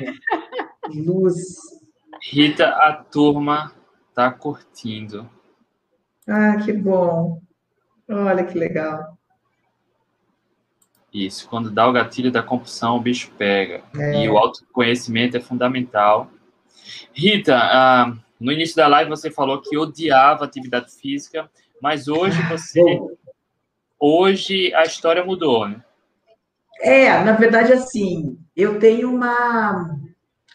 luz. 0.95 1.35
Rita, 2.33 2.67
a 2.69 2.93
turma 3.11 3.73
tá 4.15 4.31
curtindo. 4.31 5.29
Ah, 6.27 6.57
que 6.57 6.73
bom. 6.73 7.41
Olha 8.09 8.45
que 8.45 8.59
legal. 8.59 9.17
Isso, 11.13 11.49
quando 11.49 11.71
dá 11.71 11.89
o 11.89 11.93
gatilho 11.93 12.31
da 12.31 12.43
compulsão, 12.43 12.97
o 12.97 13.01
bicho 13.01 13.33
pega. 13.37 13.83
É. 13.97 14.25
E 14.25 14.29
o 14.29 14.39
autoconhecimento 14.39 15.37
é 15.37 15.41
fundamental. 15.41 16.31
Rita, 17.13 17.57
ah, 17.57 18.17
no 18.39 18.53
início 18.53 18.77
da 18.77 18.87
live 18.87 19.11
você 19.11 19.31
falou 19.31 19.61
que 19.61 19.77
odiava 19.77 20.45
atividade 20.45 20.93
física, 20.93 21.51
mas 21.83 22.07
hoje 22.07 22.41
você, 22.49 22.81
hoje 23.99 24.73
a 24.75 24.85
história 24.85 25.25
mudou, 25.25 25.69
né? 25.69 25.83
É, 26.81 27.23
na 27.23 27.33
verdade, 27.33 27.73
assim, 27.73 28.39
eu 28.57 28.79
tenho 28.79 29.11
uma. 29.11 29.99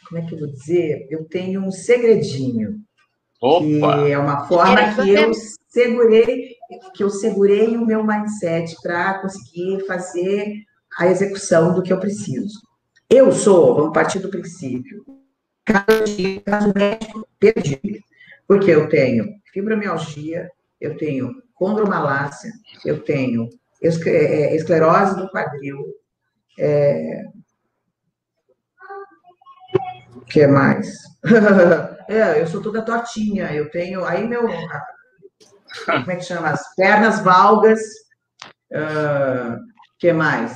Como 0.07 0.21
é 0.21 0.25
que 0.25 0.33
eu 0.33 0.39
vou 0.39 0.47
dizer? 0.47 1.07
Eu 1.09 1.25
tenho 1.25 1.61
um 1.61 1.71
segredinho. 1.71 2.84
Opa! 3.41 4.03
que 4.03 4.11
é 4.11 4.17
uma 4.17 4.47
forma 4.47 4.95
que 4.95 5.09
eu 5.09 5.31
segurei, 5.67 6.55
que 6.93 7.03
eu 7.03 7.09
segurei 7.09 7.75
o 7.75 7.85
meu 7.85 8.03
mindset 8.03 8.75
para 8.81 9.19
conseguir 9.19 9.85
fazer 9.85 10.63
a 10.97 11.07
execução 11.07 11.73
do 11.73 11.83
que 11.83 11.91
eu 11.91 11.99
preciso. 11.99 12.59
Eu 13.09 13.31
sou, 13.31 13.75
vamos 13.75 13.93
partir 13.93 14.19
do 14.19 14.29
princípio, 14.29 15.05
caso, 15.65 16.73
médico 16.73 17.27
perdido, 17.39 17.99
porque 18.47 18.71
eu 18.71 18.89
tenho 18.89 19.27
fibromialgia, 19.53 20.49
eu 20.79 20.97
tenho 20.97 21.31
condromalácia, 21.53 22.51
eu 22.83 23.01
tenho 23.03 23.49
é, 23.81 24.55
esclerose 24.55 25.15
do 25.17 25.29
quadril, 25.29 25.85
é... 26.57 27.23
o 30.15 30.21
que 30.21 30.47
mais? 30.47 30.87
É, 32.07 32.39
eu 32.39 32.45
sou 32.45 32.61
toda 32.61 32.83
tortinha, 32.83 33.51
eu 33.51 33.67
tenho. 33.71 34.05
Aí 34.05 34.27
meu. 34.27 34.47
Como 35.87 36.11
é 36.11 36.15
que 36.17 36.21
chama? 36.23 36.49
As 36.49 36.61
pernas 36.75 37.19
valgas. 37.21 37.81
O 38.71 39.97
que 39.97 40.13
mais? 40.13 40.55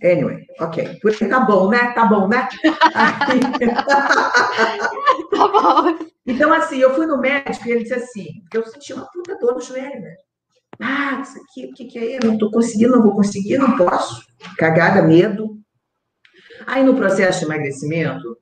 Anyway, 0.00 0.44
ok. 0.60 1.00
Por 1.02 1.10
aí 1.10 1.28
tá 1.28 1.40
bom, 1.40 1.68
né? 1.70 1.90
Tá 1.92 2.04
bom, 2.06 2.28
né? 2.28 2.48
Aí- 2.94 3.40
Tá 5.30 5.48
bom. 5.48 5.98
então, 6.24 6.52
assim, 6.52 6.78
eu 6.78 6.94
fui 6.94 7.06
no 7.06 7.18
médico 7.18 7.66
e 7.66 7.72
ele 7.72 7.82
disse 7.82 7.94
assim, 7.94 8.26
porque 8.42 8.58
eu 8.58 8.66
senti 8.66 8.92
uma 8.92 9.06
puta 9.10 9.36
dor 9.40 9.54
no 9.54 9.60
joelho, 9.60 10.00
né? 10.00 10.14
Ah, 10.80 11.20
isso 11.22 11.36
aqui, 11.38 11.66
o 11.66 11.74
que, 11.74 11.86
que 11.86 11.98
é? 11.98 12.16
Eu 12.18 12.30
não 12.30 12.38
tô 12.38 12.50
conseguindo, 12.50 12.92
não 12.94 13.02
vou 13.02 13.14
conseguir, 13.16 13.58
não 13.58 13.76
posso. 13.76 14.22
Cagada, 14.56 15.02
medo. 15.02 15.58
Aí, 16.66 16.84
no 16.84 16.94
processo 16.94 17.40
de 17.40 17.46
emagrecimento, 17.46 18.36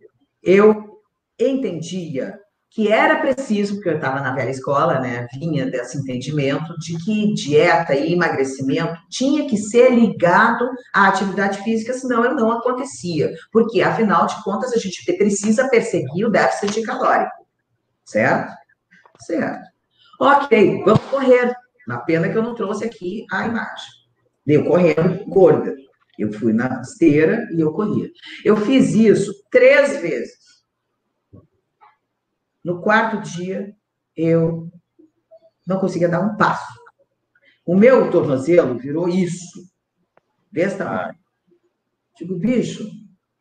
eu 0.44 1.00
entendia 1.38 2.38
que 2.74 2.90
era 2.90 3.20
preciso, 3.20 3.74
porque 3.74 3.88
eu 3.88 3.96
estava 3.96 4.20
na 4.20 4.34
velha 4.34 4.50
escola, 4.50 4.98
né? 4.98 5.28
Vinha 5.32 5.64
desse 5.70 5.96
entendimento 5.96 6.76
de 6.80 6.98
que 7.04 7.32
dieta 7.32 7.94
e 7.94 8.12
emagrecimento 8.12 9.00
tinha 9.08 9.48
que 9.48 9.56
ser 9.56 9.94
ligado 9.94 10.68
à 10.92 11.06
atividade 11.06 11.62
física, 11.62 11.92
senão 11.92 12.24
eu 12.24 12.34
não 12.34 12.50
acontecia. 12.50 13.32
Porque, 13.52 13.80
afinal 13.80 14.26
de 14.26 14.42
contas, 14.42 14.72
a 14.72 14.78
gente 14.78 15.04
precisa 15.16 15.68
perseguir 15.68 16.26
o 16.26 16.30
déficit 16.30 16.82
calórico. 16.82 17.46
Certo? 18.04 18.52
Certo. 19.20 19.64
Ok, 20.20 20.82
vamos 20.84 21.04
correr. 21.04 21.54
Uma 21.86 21.98
pena 21.98 22.28
que 22.28 22.36
eu 22.36 22.42
não 22.42 22.56
trouxe 22.56 22.84
aqui 22.84 23.24
a 23.30 23.46
imagem. 23.46 23.86
Eu 24.44 24.64
correndo 24.64 25.24
gorda. 25.26 25.76
Eu 26.18 26.32
fui 26.32 26.52
na 26.52 26.80
esteira 26.80 27.48
e 27.52 27.60
eu 27.60 27.72
corria. 27.72 28.10
Eu 28.44 28.56
fiz 28.56 28.94
isso 28.94 29.32
três 29.50 30.00
vezes. 30.00 30.38
No 32.64 32.80
quarto 32.80 33.20
dia, 33.20 33.74
eu 34.16 34.70
não 35.66 35.78
conseguia 35.78 36.08
dar 36.08 36.20
um 36.20 36.36
passo. 36.36 36.72
O 37.66 37.76
meu 37.76 38.10
tornozelo 38.10 38.78
virou 38.78 39.08
isso. 39.08 39.72
Desse 40.50 40.78
tamanho. 40.78 41.16
Digo, 42.16 42.36
bicho, 42.36 42.88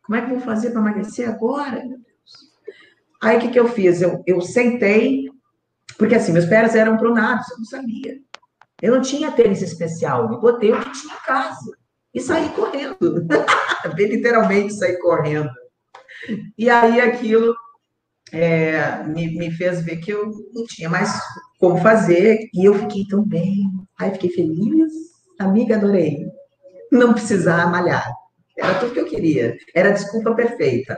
como 0.04 0.16
é 0.16 0.22
que 0.22 0.32
eu 0.32 0.38
vou 0.38 0.46
fazer 0.46 0.72
para 0.72 0.82
emagrecer 0.82 1.30
agora? 1.30 1.86
Meu 1.86 2.00
Deus. 2.00 2.52
Aí 3.22 3.38
o 3.38 3.42
que, 3.42 3.52
que 3.52 3.60
eu 3.60 3.68
fiz? 3.68 4.02
Eu, 4.02 4.24
eu 4.26 4.42
sentei, 4.42 5.30
porque 5.98 6.16
assim, 6.16 6.34
meus 6.34 6.46
pés 6.46 6.76
eram 6.76 6.98
pronados, 6.98 7.50
eu 7.52 7.58
não 7.58 7.66
sabia. 7.66 8.20
Eu 8.82 8.96
não 8.96 9.02
tinha 9.02 9.32
tênis 9.32 9.62
especial, 9.62 10.32
eu 10.32 10.40
botei 10.40 10.72
o 10.72 10.82
que 10.82 10.92
tinha 10.92 11.14
em 11.14 11.20
casa 11.20 11.83
e 12.14 12.22
saí 12.22 12.49
correndo. 12.49 12.97
Literalmente 13.97 14.74
saí 14.74 14.97
correndo. 14.99 15.49
E 16.57 16.70
aí 16.70 17.01
aquilo 17.01 17.55
é, 18.32 19.03
me, 19.03 19.38
me 19.38 19.51
fez 19.51 19.84
ver 19.84 19.97
que 19.97 20.11
eu 20.11 20.32
não 20.53 20.66
tinha 20.66 20.89
mais 20.89 21.11
como 21.59 21.78
fazer, 21.78 22.49
e 22.53 22.66
eu 22.66 22.74
fiquei 22.74 23.05
tão 23.07 23.24
bem. 23.24 23.64
Aí 23.99 24.11
fiquei 24.11 24.30
feliz, 24.32 24.91
amiga, 25.39 25.76
adorei. 25.76 26.26
Não 26.91 27.14
precisar 27.14 27.70
malhar. 27.70 28.05
Era 28.57 28.80
tudo 28.80 28.93
que 28.93 28.99
eu 28.99 29.05
queria. 29.05 29.55
Era 29.74 29.89
a 29.89 29.93
desculpa 29.93 30.36
perfeita. 30.36 30.97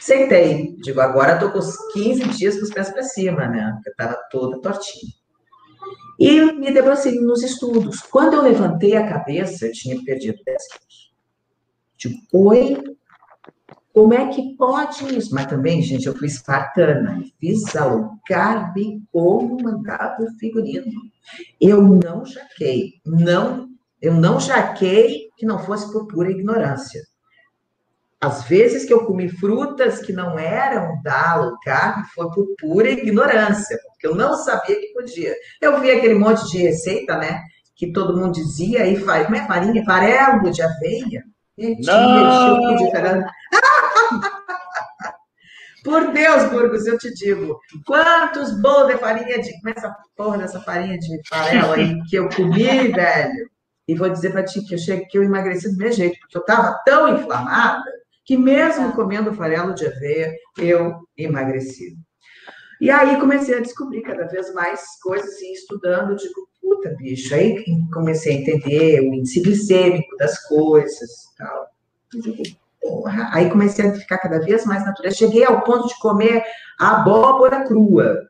Sentei. 0.00 0.74
Digo, 0.82 1.00
agora 1.00 1.34
estou 1.34 1.50
com 1.50 1.58
os 1.58 1.76
15 1.92 2.24
dias 2.30 2.56
com 2.56 2.62
os 2.62 2.70
pés 2.70 2.90
para 2.90 3.02
cima, 3.02 3.46
né? 3.46 3.70
Porque 3.74 3.90
estava 3.90 4.16
toda 4.30 4.60
tortinha. 4.60 5.12
E 6.18 6.52
me 6.52 6.72
debrucei 6.72 7.20
nos 7.20 7.42
estudos. 7.42 8.00
Quando 8.00 8.34
eu 8.34 8.42
levantei 8.42 8.96
a 8.96 9.08
cabeça, 9.08 9.66
eu 9.66 9.72
tinha 9.72 10.02
perdido 10.02 10.42
10 10.44 10.62
quilos. 10.68 11.12
Tipo, 11.96 12.48
oi, 12.48 12.82
como 13.92 14.14
é 14.14 14.28
que 14.28 14.56
pode 14.56 15.16
isso? 15.16 15.34
Mas 15.34 15.46
também, 15.46 15.82
gente, 15.82 16.06
eu 16.06 16.16
fui 16.16 16.26
espartana. 16.26 17.22
Fiz 17.40 17.74
ao 17.76 18.16
carbe 18.26 19.02
como 19.12 19.62
mandava 19.62 20.22
o 20.22 20.38
figurino. 20.38 20.90
Eu 21.60 21.82
não 21.82 22.24
jaquei. 22.24 22.94
Não, 23.04 23.68
eu 24.00 24.14
não 24.14 24.40
jaquei 24.40 25.28
que 25.36 25.46
não 25.46 25.58
fosse 25.58 25.92
por 25.92 26.06
pura 26.06 26.30
ignorância. 26.30 27.02
Às 28.20 28.42
vezes 28.44 28.84
que 28.84 28.92
eu 28.92 29.04
comi 29.04 29.28
frutas 29.28 30.00
que 30.00 30.12
não 30.12 30.36
eram 30.36 31.00
da 31.02 31.52
carb, 31.64 32.04
foi 32.14 32.28
por 32.32 32.46
pura 32.58 32.90
ignorância, 32.90 33.78
porque 33.98 34.06
eu 34.06 34.14
não 34.14 34.34
sabia 34.34 34.80
que 34.80 34.92
podia. 34.92 35.34
Eu 35.60 35.80
vi 35.80 35.90
aquele 35.90 36.14
monte 36.14 36.48
de 36.48 36.58
receita, 36.58 37.18
né? 37.18 37.42
Que 37.74 37.92
todo 37.92 38.16
mundo 38.16 38.32
dizia, 38.32 38.86
e 38.86 38.96
faz, 38.96 39.24
como 39.24 39.36
é 39.36 39.44
farinha? 39.46 39.84
Farelo 39.84 40.50
de 40.50 40.62
aveia. 40.62 41.24
E 41.58 41.76
tinha, 41.80 41.92
Não! 41.92 42.76
de 42.76 42.90
farelo. 42.92 43.24
Por 45.84 46.12
Deus, 46.12 46.44
Burgos, 46.50 46.86
eu 46.86 46.98
te 46.98 47.12
digo, 47.14 47.58
quantos 47.86 48.60
bolos 48.60 48.92
de 48.92 48.98
farinha 48.98 49.40
de. 49.40 49.52
Como 49.60 49.68
é 49.68 49.74
essa 49.76 49.96
porra 50.16 50.38
dessa 50.38 50.60
farinha 50.60 50.98
de 50.98 51.20
farelo 51.28 51.72
aí 51.72 52.00
que 52.08 52.16
eu 52.16 52.28
comi, 52.28 52.62
velho? 52.92 53.50
E 53.88 53.94
vou 53.94 54.08
dizer 54.08 54.30
pra 54.30 54.44
ti 54.44 54.60
que 54.64 54.74
eu 54.74 54.78
cheguei, 54.78 55.06
que 55.06 55.18
eu 55.18 55.24
emagreci 55.24 55.70
do 55.72 55.78
meu 55.78 55.90
jeito, 55.90 56.18
porque 56.20 56.36
eu 56.36 56.44
tava 56.44 56.78
tão 56.84 57.16
inflamada 57.16 57.82
que 58.24 58.36
mesmo 58.36 58.92
comendo 58.92 59.32
farelo 59.32 59.74
de 59.74 59.86
aveia, 59.86 60.32
eu 60.58 60.94
emagreci. 61.16 61.96
E 62.80 62.90
aí 62.90 63.18
comecei 63.18 63.56
a 63.56 63.60
descobrir 63.60 64.02
cada 64.02 64.26
vez 64.26 64.52
mais 64.54 64.82
coisas 65.02 65.40
e 65.40 65.52
estudando, 65.52 66.16
digo, 66.16 66.48
puta, 66.60 66.94
bicho, 66.96 67.34
aí 67.34 67.64
comecei 67.92 68.36
a 68.36 68.40
entender 68.40 69.00
o 69.00 69.14
índice 69.14 69.40
glicêmico 69.40 70.16
das 70.16 70.46
coisas 70.46 71.10
tal. 71.36 71.66
Porra. 72.80 73.30
Aí 73.32 73.50
comecei 73.50 73.86
a 73.86 73.94
ficar 73.94 74.18
cada 74.18 74.38
vez 74.38 74.64
mais 74.64 74.84
natural. 74.84 75.12
Cheguei 75.12 75.44
ao 75.44 75.62
ponto 75.62 75.88
de 75.88 75.98
comer 75.98 76.44
abóbora 76.78 77.64
crua, 77.64 78.28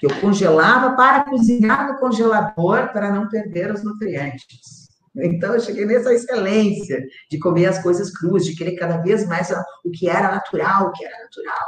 que 0.00 0.06
eu 0.06 0.20
congelava 0.20 0.96
para 0.96 1.24
cozinhar 1.24 1.92
no 1.92 1.98
congelador 1.98 2.90
para 2.92 3.10
não 3.10 3.28
perder 3.28 3.70
os 3.72 3.84
nutrientes. 3.84 4.86
Então, 5.18 5.54
eu 5.54 5.60
cheguei 5.60 5.86
nessa 5.86 6.12
excelência 6.12 7.02
de 7.30 7.38
comer 7.38 7.66
as 7.66 7.82
coisas 7.82 8.10
cruas, 8.10 8.44
de 8.44 8.54
querer 8.54 8.76
cada 8.76 8.98
vez 8.98 9.26
mais 9.26 9.50
o 9.84 9.90
que 9.90 10.08
era 10.08 10.30
natural, 10.30 10.88
o 10.88 10.92
que 10.92 11.04
era 11.04 11.18
natural. 11.22 11.66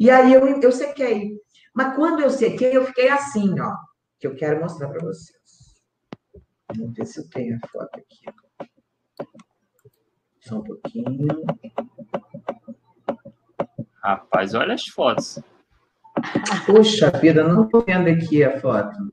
E 0.00 0.10
aí 0.10 0.32
eu, 0.32 0.46
eu 0.60 0.72
sequei. 0.72 1.32
Mas 1.78 1.94
quando 1.94 2.18
eu 2.18 2.28
sequei, 2.28 2.76
eu 2.76 2.84
fiquei 2.86 3.08
assim, 3.08 3.54
ó, 3.60 3.72
que 4.18 4.26
eu 4.26 4.34
quero 4.34 4.60
mostrar 4.60 4.88
para 4.88 5.00
vocês. 5.00 5.80
Vamos 6.74 6.92
ver 6.92 7.06
se 7.06 7.20
eu 7.20 7.30
tenho 7.30 7.56
a 7.56 7.68
foto 7.68 8.00
aqui. 8.00 8.68
Só 10.40 10.56
um 10.56 10.64
pouquinho. 10.64 11.28
Rapaz, 14.02 14.54
olha 14.54 14.74
as 14.74 14.88
fotos. 14.88 15.38
Puxa 16.66 17.12
vida, 17.12 17.44
não 17.44 17.66
estou 17.66 17.84
vendo 17.84 18.08
aqui 18.08 18.42
a 18.42 18.60
foto. 18.60 19.12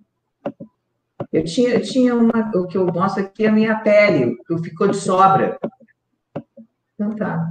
Eu 1.31 1.43
tinha, 1.43 1.69
eu 1.69 1.83
tinha 1.83 2.15
uma, 2.15 2.49
o 2.55 2.65
que 2.65 2.79
eu 2.79 2.87
mostro 2.87 3.23
aqui 3.23 3.45
é 3.45 3.49
a 3.49 3.51
minha 3.51 3.79
pele, 3.81 4.37
que 4.43 4.57
ficou 4.63 4.87
de 4.87 4.97
sobra. 4.97 5.59
Então 6.95 7.15
tá. 7.15 7.47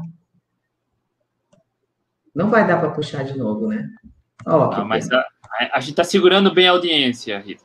Não 2.34 2.50
vai 2.50 2.66
dar 2.66 2.80
para 2.80 2.90
puxar 2.90 3.22
de 3.22 3.38
novo, 3.38 3.68
né? 3.68 3.88
Ah, 4.46 4.84
mas 4.84 5.10
a, 5.10 5.24
a, 5.72 5.80
gente 5.80 5.90
está 5.90 6.04
segurando 6.04 6.52
bem 6.52 6.68
a 6.68 6.72
audiência, 6.72 7.38
Rita. 7.38 7.64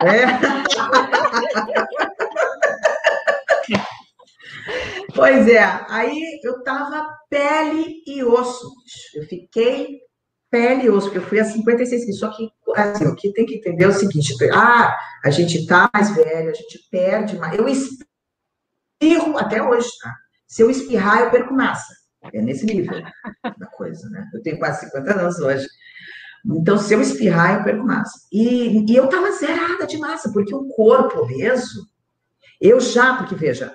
É. 0.00 0.26
pois 5.14 5.48
é, 5.48 5.64
aí 5.88 6.40
eu 6.44 6.62
tava 6.62 7.08
pele 7.30 8.02
e 8.06 8.22
osso. 8.22 8.70
Eu 9.14 9.24
fiquei 9.24 10.00
pele 10.50 10.84
e 10.84 10.90
osso, 10.90 11.06
porque 11.06 11.18
eu 11.18 11.28
fui 11.28 11.40
a 11.40 11.44
56 11.44 12.04
quilos. 12.04 12.20
Só 12.20 12.30
que 12.30 12.50
assim, 12.76 13.06
o 13.06 13.16
que 13.16 13.32
tem 13.32 13.46
que 13.46 13.56
entender 13.56 13.84
é 13.84 13.88
o 13.88 13.92
seguinte: 13.92 14.34
ah, 14.52 14.96
a 15.24 15.30
gente 15.30 15.66
tá 15.66 15.88
mais 15.92 16.14
velho, 16.14 16.50
a 16.50 16.54
gente 16.54 16.78
perde 16.90 17.38
mais. 17.38 17.58
Eu 17.58 17.66
espirro 17.68 19.38
até 19.38 19.62
hoje, 19.62 19.88
tá? 20.02 20.14
Se 20.46 20.62
eu 20.62 20.70
espirrar, 20.70 21.20
eu 21.20 21.30
perco 21.30 21.54
massa. 21.54 21.97
É 22.32 22.40
nesse 22.40 22.66
nível 22.66 23.02
da 23.58 23.66
coisa, 23.66 24.08
né? 24.10 24.28
Eu 24.32 24.42
tenho 24.42 24.58
quase 24.58 24.86
50 24.86 25.20
anos 25.20 25.38
hoje. 25.38 25.66
Então, 26.46 26.78
se 26.78 26.94
eu 26.94 27.00
espirrar, 27.00 27.58
eu 27.58 27.64
perco 27.64 27.84
massa. 27.84 28.26
E, 28.32 28.84
e 28.90 28.96
eu 28.96 29.08
tava 29.08 29.32
zerada 29.32 29.86
de 29.86 29.98
massa, 29.98 30.32
porque 30.32 30.54
o 30.54 30.68
corpo 30.68 31.20
obeso, 31.20 31.86
eu 32.60 32.80
já, 32.80 33.16
porque 33.16 33.34
veja, 33.34 33.74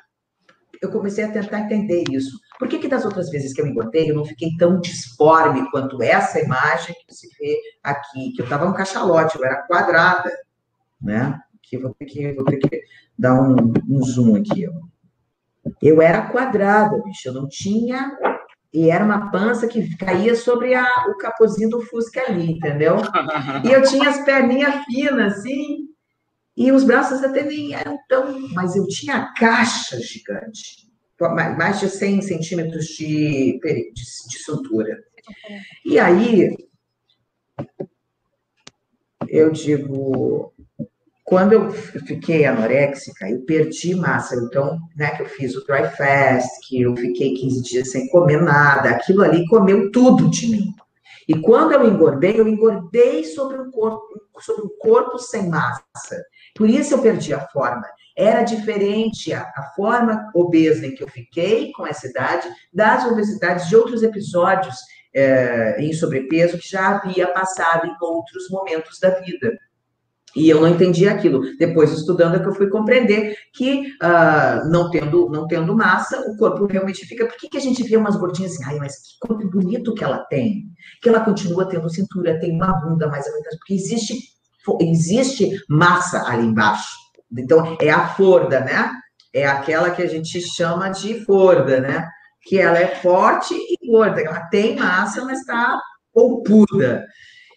eu 0.81 0.89
comecei 0.89 1.23
a 1.23 1.31
tentar 1.31 1.59
entender 1.59 2.03
isso. 2.11 2.37
Por 2.59 2.67
que, 2.67 2.79
que 2.79 2.87
das 2.87 3.05
outras 3.05 3.29
vezes 3.29 3.53
que 3.53 3.61
eu 3.61 3.67
engordei, 3.67 4.09
eu 4.09 4.15
não 4.15 4.25
fiquei 4.25 4.55
tão 4.57 4.79
disforme 4.79 5.69
quanto 5.71 6.01
essa 6.01 6.39
imagem 6.39 6.95
que 7.07 7.13
se 7.13 7.27
vê 7.39 7.57
aqui, 7.83 8.31
que 8.33 8.41
eu 8.41 8.47
tava 8.47 8.65
um 8.65 8.73
cachalote, 8.73 9.37
eu 9.37 9.45
era 9.45 9.63
quadrada, 9.63 10.31
né? 11.01 11.39
Vou 11.81 11.93
ter 11.95 12.05
que, 12.05 12.33
vou 12.33 12.45
ter 12.45 12.57
que 12.57 12.81
dar 13.17 13.33
um, 13.33 13.73
um 13.89 14.03
zoom 14.03 14.35
aqui, 14.35 14.67
ó. 14.67 14.73
Eu 15.81 16.01
era 16.01 16.29
quadrada, 16.29 17.01
bicho, 17.01 17.29
eu 17.29 17.33
não 17.33 17.47
tinha 17.47 18.15
e 18.73 18.89
era 18.89 19.05
uma 19.05 19.29
pança 19.29 19.67
que 19.67 19.95
caía 19.97 20.35
sobre 20.35 20.73
a, 20.73 20.87
o 21.09 21.17
capozinho 21.17 21.69
do 21.69 21.81
Fusca 21.81 22.23
ali, 22.27 22.53
entendeu? 22.53 22.97
E 23.63 23.71
eu 23.71 23.83
tinha 23.83 24.09
as 24.09 24.25
perninhas 24.25 24.83
finas, 24.85 25.37
assim, 25.37 25.89
e 26.57 26.71
os 26.71 26.83
braços 26.83 27.23
até 27.23 27.43
nem 27.43 27.75
eram 27.75 27.99
tão. 28.09 28.39
Mas 28.49 28.75
eu 28.75 28.87
tinha 28.87 29.15
a 29.17 29.33
caixa 29.33 29.99
gigante, 29.99 30.91
mais 31.55 31.79
de 31.79 31.89
100 31.89 32.21
centímetros 32.23 32.85
de, 32.85 33.59
de, 33.59 33.91
de. 33.93 34.97
E 35.85 35.99
aí, 35.99 36.55
eu 39.27 39.51
digo, 39.51 40.51
quando 41.23 41.53
eu 41.53 41.71
fiquei 41.71 42.45
anoréxica, 42.45 43.29
eu 43.29 43.41
perdi 43.45 43.95
massa. 43.95 44.35
Então, 44.35 44.77
né, 44.95 45.11
que 45.11 45.21
eu 45.21 45.25
fiz 45.25 45.55
o 45.55 45.65
dry 45.65 45.89
fast, 45.95 46.49
que 46.67 46.81
eu 46.81 46.95
fiquei 46.95 47.33
15 47.33 47.63
dias 47.63 47.91
sem 47.91 48.07
comer 48.09 48.41
nada, 48.41 48.89
aquilo 48.89 49.23
ali 49.23 49.47
comeu 49.47 49.89
tudo 49.91 50.29
de 50.29 50.47
mim. 50.47 50.73
E 51.27 51.39
quando 51.39 51.71
eu 51.71 51.87
engordei, 51.87 52.37
eu 52.37 52.47
engordei 52.47 53.23
sobre 53.23 53.57
um 53.57 53.71
corpo, 53.71 54.01
sobre 54.39 54.63
um 54.63 54.69
corpo 54.77 55.17
sem 55.17 55.47
massa. 55.47 56.23
Por 56.53 56.69
isso 56.69 56.93
eu 56.93 57.01
perdi 57.01 57.33
a 57.33 57.47
forma. 57.47 57.87
Era 58.15 58.43
diferente 58.43 59.31
a, 59.33 59.41
a 59.55 59.71
forma 59.75 60.29
obesa 60.35 60.85
em 60.85 60.93
que 60.93 61.03
eu 61.03 61.07
fiquei 61.07 61.71
com 61.71 61.87
essa 61.87 62.07
idade 62.07 62.47
das 62.71 63.05
obesidades 63.05 63.69
de 63.69 63.75
outros 63.75 64.03
episódios 64.03 64.75
é, 65.15 65.77
em 65.79 65.93
sobrepeso 65.93 66.57
que 66.57 66.69
já 66.69 66.97
havia 66.97 67.27
passado 67.27 67.87
em 67.87 67.95
outros 68.01 68.49
momentos 68.49 68.99
da 68.99 69.11
vida. 69.21 69.57
E 70.35 70.49
eu 70.49 70.61
não 70.61 70.67
entendi 70.67 71.07
aquilo. 71.07 71.41
Depois, 71.57 71.91
estudando, 71.91 72.35
é 72.35 72.39
que 72.39 72.47
eu 72.47 72.55
fui 72.55 72.67
compreender 72.67 73.35
que, 73.53 73.81
uh, 74.01 74.67
não, 74.69 74.89
tendo, 74.89 75.29
não 75.29 75.47
tendo 75.47 75.75
massa, 75.75 76.19
o 76.27 76.35
corpo 76.37 76.65
realmente 76.65 77.05
fica. 77.05 77.25
Por 77.27 77.37
que, 77.37 77.49
que 77.49 77.57
a 77.57 77.61
gente 77.61 77.83
vê 77.83 77.95
umas 77.97 78.15
gordinhas 78.15 78.53
assim? 78.53 78.63
Ai, 78.65 78.77
mas 78.77 78.95
que 78.95 79.27
corpo 79.27 79.47
bonito 79.49 79.93
que 79.93 80.03
ela 80.03 80.19
tem. 80.29 80.65
Que 81.01 81.09
ela 81.09 81.19
continua 81.19 81.67
tendo 81.67 81.89
cintura, 81.89 82.39
tem 82.39 82.51
uma 82.51 82.73
bunda 82.81 83.07
mais 83.07 83.27
aumentada. 83.27 83.57
Porque 83.57 83.75
existe, 83.75 84.15
existe 84.81 85.51
massa 85.69 86.27
ali 86.27 86.45
embaixo. 86.47 86.95
Então, 87.37 87.77
é 87.79 87.91
a 87.91 88.07
forda, 88.07 88.59
né? 88.59 88.91
É 89.33 89.45
aquela 89.45 89.91
que 89.91 90.01
a 90.01 90.07
gente 90.07 90.41
chama 90.41 90.89
de 90.89 91.23
forda, 91.25 91.79
né? 91.79 92.07
Que 92.43 92.59
ela 92.59 92.79
é 92.79 92.95
forte 92.95 93.53
e 93.53 93.87
gorda. 93.87 94.21
Ela 94.21 94.41
tem 94.47 94.75
massa, 94.75 95.23
mas 95.25 95.39
está 95.39 95.79
polpuda. 96.13 97.05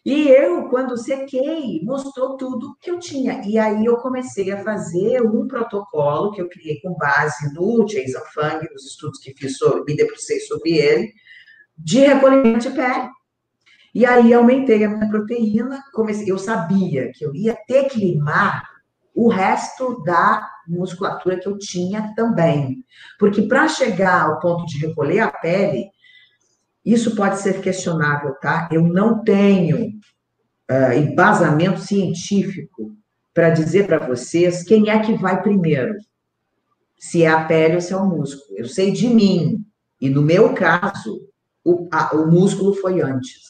E 0.06 0.28
eu, 0.28 0.68
quando 0.68 0.96
sequei, 0.96 1.80
mostrou 1.82 2.36
tudo 2.36 2.76
que 2.80 2.88
eu 2.88 3.00
tinha. 3.00 3.42
E 3.44 3.58
aí 3.58 3.84
eu 3.84 3.96
comecei 3.96 4.52
a 4.52 4.62
fazer 4.62 5.20
um 5.20 5.48
protocolo 5.48 6.30
que 6.30 6.40
eu 6.40 6.48
criei 6.48 6.80
com 6.80 6.94
base 6.94 7.52
no 7.52 7.84
Jason 7.84 8.20
Fung, 8.32 8.68
nos 8.72 8.86
estudos 8.86 9.18
que 9.18 9.34
fiz 9.34 9.58
sobre, 9.58 9.82
me 9.82 9.96
debrucei 9.96 10.38
sobre 10.38 10.74
ele, 10.78 11.12
de 11.76 11.98
recolhimento 11.98 12.70
de 12.70 12.76
pele. 12.76 13.08
E 13.92 14.06
aí 14.06 14.32
aumentei 14.32 14.84
a 14.84 14.88
minha 14.88 15.08
proteína, 15.08 15.82
comecei, 15.92 16.30
eu 16.30 16.38
sabia 16.38 17.10
que 17.12 17.26
eu 17.26 17.34
ia 17.34 17.58
ter 17.66 17.88
que 17.88 17.98
limar 17.98 18.62
o 19.12 19.26
resto 19.26 20.04
da 20.04 20.48
musculatura 20.68 21.40
que 21.40 21.48
eu 21.48 21.58
tinha 21.58 22.12
também. 22.14 22.84
Porque 23.18 23.42
para 23.42 23.66
chegar 23.66 24.22
ao 24.22 24.38
ponto 24.38 24.66
de 24.66 24.86
recolher 24.86 25.18
a 25.18 25.32
pele, 25.32 25.90
isso 26.86 27.16
pode 27.16 27.40
ser 27.40 27.60
questionável, 27.60 28.32
tá? 28.40 28.68
Eu 28.70 28.80
não 28.80 29.24
tenho 29.24 29.88
uh, 30.70 30.92
embasamento 30.96 31.80
científico 31.80 32.96
para 33.34 33.50
dizer 33.50 33.88
para 33.88 34.06
vocês 34.06 34.62
quem 34.62 34.88
é 34.88 35.00
que 35.00 35.14
vai 35.14 35.42
primeiro. 35.42 35.96
Se 36.96 37.24
é 37.24 37.28
a 37.28 37.44
pele 37.44 37.74
ou 37.74 37.80
se 37.80 37.92
é 37.92 37.96
o 37.96 38.06
músculo. 38.06 38.56
Eu 38.56 38.66
sei 38.66 38.92
de 38.92 39.08
mim. 39.08 39.66
E 40.00 40.08
no 40.08 40.22
meu 40.22 40.54
caso, 40.54 41.28
o, 41.64 41.88
a, 41.92 42.14
o 42.14 42.30
músculo 42.30 42.72
foi 42.74 43.02
antes. 43.02 43.46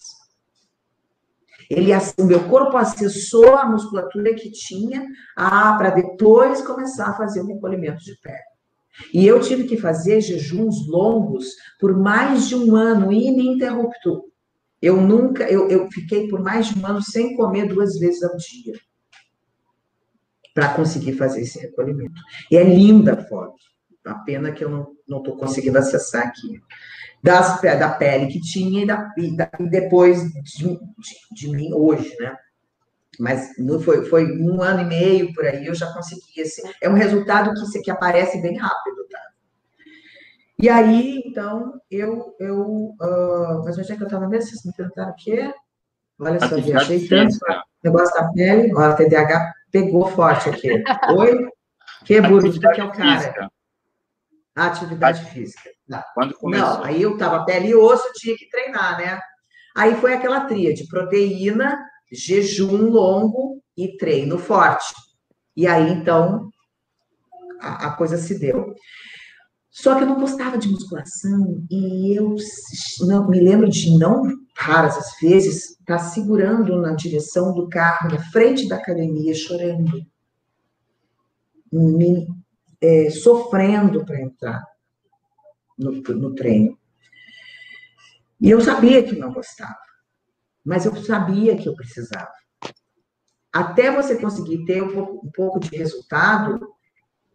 Ele, 1.69 1.93
o 2.19 2.25
meu 2.25 2.49
corpo 2.49 2.77
acessou 2.79 3.55
a 3.55 3.67
musculatura 3.67 4.35
que 4.35 4.51
tinha 4.51 5.07
ah, 5.37 5.77
para 5.77 5.91
depois 5.91 6.63
começar 6.63 7.11
a 7.11 7.17
fazer 7.17 7.43
o 7.43 7.47
recolhimento 7.47 8.03
de 8.03 8.17
pele. 8.21 8.56
E 9.13 9.27
eu 9.27 9.41
tive 9.41 9.65
que 9.65 9.77
fazer 9.77 10.21
jejuns 10.21 10.87
longos 10.87 11.47
por 11.79 11.97
mais 11.97 12.49
de 12.49 12.55
um 12.55 12.75
ano, 12.75 13.13
ininterrupto. 13.13 14.25
Eu 14.81 15.01
nunca, 15.01 15.45
eu, 15.45 15.69
eu 15.69 15.89
fiquei 15.91 16.29
por 16.29 16.41
mais 16.43 16.69
de 16.69 16.79
um 16.79 16.87
ano 16.87 17.03
sem 17.03 17.37
comer 17.37 17.67
duas 17.69 17.99
vezes 17.99 18.23
ao 18.23 18.37
dia. 18.37 18.75
Para 20.55 20.75
conseguir 20.75 21.13
fazer 21.15 21.43
esse 21.43 21.59
recolhimento. 21.59 22.21
E 22.51 22.57
é 22.57 22.65
linda 22.65 23.15
a 23.15 23.25
foto. 23.25 23.57
A 24.05 24.15
pena 24.15 24.53
que 24.53 24.65
eu 24.65 24.71
não 25.07 25.19
estou 25.19 25.37
conseguindo 25.37 25.79
acessar 25.79 26.27
aqui. 26.27 26.61
Das, 27.23 27.61
da 27.61 27.91
pele 27.91 28.29
que 28.29 28.41
tinha 28.41 28.83
e, 28.83 28.87
da, 28.87 29.13
e, 29.19 29.37
da, 29.37 29.51
e 29.59 29.69
depois 29.69 30.23
de, 30.23 30.43
de, 30.43 30.79
de 31.33 31.49
mim 31.49 31.73
hoje, 31.73 32.15
né? 32.21 32.37
Mas 33.19 33.51
foi, 33.85 34.05
foi 34.07 34.25
um 34.41 34.61
ano 34.63 34.83
e 34.83 34.85
meio 34.85 35.33
por 35.33 35.45
aí, 35.45 35.67
eu 35.67 35.75
já 35.75 35.93
consegui 35.93 36.41
esse. 36.41 36.63
É 36.83 36.89
um 36.89 36.95
resultado 36.95 37.53
que, 37.55 37.81
que 37.81 37.91
aparece 37.91 38.41
bem 38.41 38.57
rápido, 38.57 39.07
tá? 39.11 39.21
E 40.59 40.69
aí, 40.69 41.23
então, 41.27 41.81
eu. 41.91 42.35
eu 42.41 42.95
uh, 43.01 43.63
mas 43.65 43.79
onde 43.79 43.93
é 43.93 43.97
que 43.97 44.03
eu 44.03 44.07
estava 44.07 44.29
mesmo? 44.29 44.49
Vocês 44.49 44.65
me 44.65 44.73
perguntaram 44.73 45.11
o 45.11 45.17
quê? 45.17 45.53
Olha 46.19 46.41
só, 46.49 46.57
viajei 46.57 47.07
tanto. 47.09 47.37
Negócio 47.85 48.19
da 48.19 48.33
pele, 48.33 48.75
olha, 48.75 48.89
a 48.89 48.95
TDAH 48.95 49.53
pegou 49.71 50.07
forte 50.09 50.49
aqui. 50.49 50.83
Oi? 51.17 51.49
Que 52.05 52.21
burro, 52.21 52.51
que 52.51 52.81
é 52.81 52.85
o 52.85 52.93
cara. 52.93 53.19
Física. 53.19 53.51
Atividade 54.55 55.25
física. 55.27 55.71
Não. 55.87 56.03
Quando 56.15 56.35
começou? 56.35 56.79
Não, 56.79 56.85
aí 56.85 57.03
eu 57.03 57.19
tava 57.19 57.45
pele 57.45 57.69
e 57.69 57.75
osso, 57.75 58.11
tinha 58.15 58.35
que 58.37 58.49
treinar, 58.49 58.99
né? 58.99 59.21
Aí 59.77 59.95
foi 59.97 60.15
aquela 60.15 60.47
tríade, 60.47 60.89
proteína, 60.89 61.79
jejum 62.13 62.91
longo 62.91 63.63
e 63.77 63.97
treino 63.97 64.39
forte. 64.39 64.95
E 65.57 65.67
aí, 65.67 65.91
então, 65.91 66.51
a, 67.61 67.89
a 67.89 67.97
coisa 67.97 68.17
se 68.17 68.39
deu. 68.39 68.75
Só 69.71 69.95
que 69.95 70.05
eu 70.05 70.07
não 70.07 70.19
gostava 70.19 70.57
de 70.57 70.69
musculação 70.69 71.63
e 71.71 72.17
eu 72.17 72.35
não 73.01 73.29
me 73.29 73.41
lembro 73.41 73.69
de 73.69 73.97
não 73.99 74.23
raras 74.57 74.97
as 74.97 75.19
vezes 75.21 75.71
estar 75.73 75.99
tá 75.99 75.99
segurando 75.99 76.81
na 76.81 76.95
direção 76.95 77.53
do 77.53 77.69
carro, 77.69 78.11
na 78.11 78.19
frente 78.31 78.67
da 78.69 78.77
academia, 78.77 79.35
chorando, 79.35 80.03
me, 81.71 82.27
é, 82.81 83.11
sofrendo 83.11 84.05
para 84.05 84.23
entrar 84.23 84.65
no, 85.79 85.93
no 85.93 86.35
treino. 86.35 86.79
E 88.41 88.51
eu 88.51 88.61
sabia 88.63 89.03
que 89.03 89.15
não 89.15 89.33
gostava 89.33 89.86
mas 90.67 90.85
eu 90.85 90.95
sabia 90.97 91.57
que 91.57 91.69
eu 91.69 91.77
precisava. 91.77 92.29
Até 93.53 93.91
você 93.95 94.17
conseguir 94.17 94.65
ter 94.65 94.83
um 94.83 95.31
pouco, 95.33 95.61
de 95.61 95.75
resultado, 95.77 96.61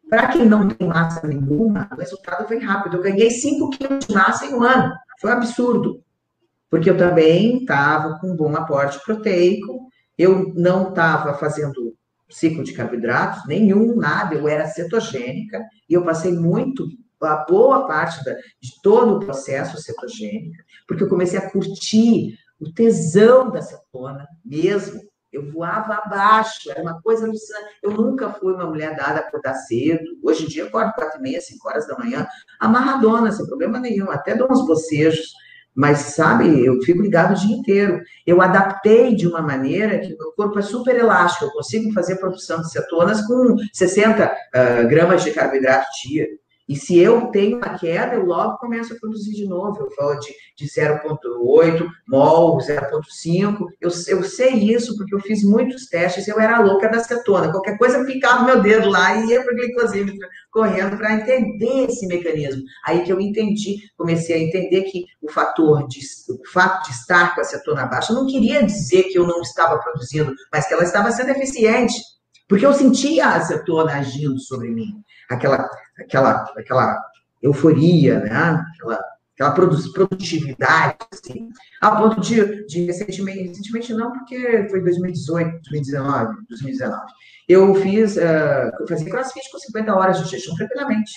para 0.10 0.28
quem 0.28 0.46
não 0.46 0.68
tem 0.68 0.88
massa 0.88 1.26
nenhuma, 1.26 1.90
o 1.94 1.96
resultado 1.96 2.48
vem 2.48 2.60
rápido. 2.60 2.98
Eu 2.98 3.04
ganhei 3.04 3.32
5 3.32 3.70
quilos 3.72 4.06
de 4.06 4.14
massa 4.14 4.46
em 4.46 4.54
um 4.54 4.62
ano. 4.62 4.94
Foi 5.22 5.32
um 5.32 5.34
absurdo. 5.34 6.04
porque 6.70 6.90
eu 6.90 6.98
também 6.98 7.60
estava 7.60 8.18
com 8.20 8.32
um 8.32 8.36
bom 8.36 8.56
aporte 8.56 9.04
proteico, 9.04 9.90
eu 10.18 10.54
não 10.56 10.90
estava 10.90 11.34
fazendo 11.34 11.96
ciclo 12.30 12.64
de 12.64 12.72
carboidratos, 12.72 13.46
nenhum, 13.46 13.96
nada, 13.98 14.36
eu 14.36 14.48
era 14.48 14.68
cetogênica, 14.68 15.62
e 15.90 15.94
eu 15.94 16.06
passei 16.06 16.32
muito, 16.32 16.88
a 17.22 17.46
boa 17.46 17.88
parte 17.88 18.24
da, 18.24 18.34
de 18.34 18.82
todo 18.82 19.16
o 19.16 19.20
processo 19.20 19.82
cetogênica, 19.82 20.64
porque 20.88 21.04
eu 21.04 21.10
comecei 21.10 21.38
a 21.38 21.50
curtir 21.50 22.38
o 22.62 22.72
tesão 22.72 23.50
da 23.50 23.62
cetona 23.62 24.28
mesmo, 24.46 25.02
eu 25.32 25.50
voava 25.50 25.96
abaixo, 25.96 26.70
era 26.70 26.82
uma 26.82 27.02
coisa 27.02 27.26
alucinante. 27.26 27.66
Eu 27.82 27.92
nunca 27.92 28.32
fui 28.34 28.54
uma 28.54 28.66
mulher 28.66 28.96
dada 28.96 29.20
a 29.20 29.22
acordar 29.22 29.54
cedo. 29.56 30.04
Hoje 30.22 30.44
em 30.44 30.48
dia, 30.48 30.66
acordo 30.66 30.94
quatro 30.94 31.20
e 31.20 31.22
meia, 31.22 31.42
cinco 31.42 31.68
horas 31.70 31.88
da 31.88 31.98
manhã, 31.98 32.28
amarradona, 32.60 33.32
sem 33.32 33.46
problema 33.48 33.80
nenhum. 33.80 34.12
Até 34.12 34.36
dou 34.36 34.52
uns 34.52 34.66
bocejos, 34.66 35.34
mas, 35.74 36.00
sabe, 36.00 36.66
eu 36.66 36.82
fico 36.82 37.02
ligado 37.02 37.32
o 37.32 37.40
dia 37.40 37.56
inteiro. 37.56 38.02
Eu 38.28 38.42
adaptei 38.42 39.16
de 39.16 39.26
uma 39.26 39.42
maneira 39.42 40.00
que 40.00 40.14
o 40.14 40.18
meu 40.18 40.34
corpo 40.34 40.60
é 40.60 40.62
super 40.62 40.96
elástico. 40.98 41.46
Eu 41.46 41.52
consigo 41.52 41.94
fazer 41.94 42.18
produção 42.18 42.62
de 42.62 42.70
cetonas 42.70 43.26
com 43.26 43.56
60 43.72 44.26
uh, 44.26 44.88
gramas 44.90 45.24
de 45.24 45.32
carboidrato 45.32 45.88
dia. 46.04 46.28
E 46.72 46.76
se 46.78 46.98
eu 46.98 47.28
tenho 47.32 47.58
uma 47.58 47.78
queda, 47.78 48.16
eu 48.16 48.26
logo 48.26 48.58
começo 48.58 48.94
a 48.94 48.96
produzir 48.96 49.34
de 49.34 49.46
novo. 49.46 49.78
Eu 49.78 49.92
falo 49.92 50.18
de, 50.20 50.34
de 50.56 50.66
0,8, 50.68 51.86
mol, 52.08 52.60
0,5. 52.60 53.66
Eu, 53.82 53.90
eu 54.08 54.24
sei 54.24 54.54
isso 54.54 54.96
porque 54.96 55.14
eu 55.14 55.20
fiz 55.20 55.44
muitos 55.44 55.88
testes. 55.88 56.30
Eu 56.30 56.40
era 56.40 56.62
louca 56.62 56.88
da 56.88 57.04
cetona. 57.04 57.52
Qualquer 57.52 57.78
coisa 57.78 58.06
picava 58.06 58.46
meu 58.46 58.62
dedo 58.62 58.90
lá 58.90 59.18
e 59.18 59.32
ia 59.32 59.44
para 59.44 59.52
o 59.52 59.56
glicosímetro 59.58 60.26
correndo 60.50 60.96
para 60.96 61.16
entender 61.16 61.90
esse 61.90 62.08
mecanismo. 62.08 62.64
Aí 62.86 63.04
que 63.04 63.12
eu 63.12 63.20
entendi, 63.20 63.76
comecei 63.98 64.34
a 64.36 64.40
entender 64.40 64.84
que 64.84 65.04
o 65.22 65.30
fator 65.30 65.86
de, 65.90 66.00
o 66.30 66.48
fato 66.54 66.86
de 66.88 66.96
estar 66.96 67.36
com 67.36 67.42
a 67.42 67.44
cetona 67.44 67.86
baixa 67.86 68.14
não 68.14 68.26
queria 68.26 68.64
dizer 68.64 69.04
que 69.10 69.20
eu 69.20 69.28
não 69.28 69.42
estava 69.42 69.78
produzindo, 69.78 70.34
mas 70.50 70.70
que 70.70 70.74
ela 70.74 70.84
estava 70.84 71.12
sendo 71.12 71.32
eficiente. 71.32 71.96
Porque 72.48 72.66
eu 72.66 72.74
sentia 72.74 73.26
a 73.26 73.36
acetona 73.36 73.94
agindo 73.96 74.40
sobre 74.40 74.70
mim. 74.70 75.04
Aquela 75.30 75.70
aquela, 76.00 76.46
aquela 76.58 76.98
euforia, 77.42 78.20
né? 78.20 78.64
Aquela, 78.76 79.00
aquela 79.34 79.52
produtividade, 79.94 80.98
assim, 81.12 81.50
a 81.82 81.96
ponto 81.96 82.22
de, 82.22 82.66
de 82.68 82.86
recentemente, 82.86 83.48
recentemente 83.48 83.94
não, 83.94 84.12
porque 84.12 84.68
foi 84.70 84.82
2018, 84.82 85.52
2019, 85.70 86.36
2019, 86.48 87.02
eu 87.50 87.76
fiz, 87.76 88.16
uh, 88.18 88.72
eu 88.80 88.88
fazia 88.88 89.10
crossfit 89.10 89.52
com 89.52 89.58
50 89.58 89.96
horas 89.96 90.20
de 90.20 90.30
jejum 90.30 90.56
tranquilamente, 90.56 91.12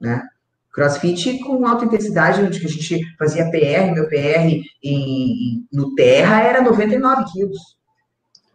né? 0.00 0.22
Crossfit 0.72 1.38
com 1.40 1.66
alta 1.66 1.86
intensidade, 1.86 2.42
onde 2.42 2.64
a 2.64 2.68
gente 2.68 3.16
fazia 3.16 3.50
PR, 3.50 3.92
meu 3.94 4.08
PR 4.08 4.62
em, 4.82 5.66
no 5.72 5.94
terra 5.94 6.42
era 6.42 6.62
99 6.62 7.24
quilos. 7.32 7.58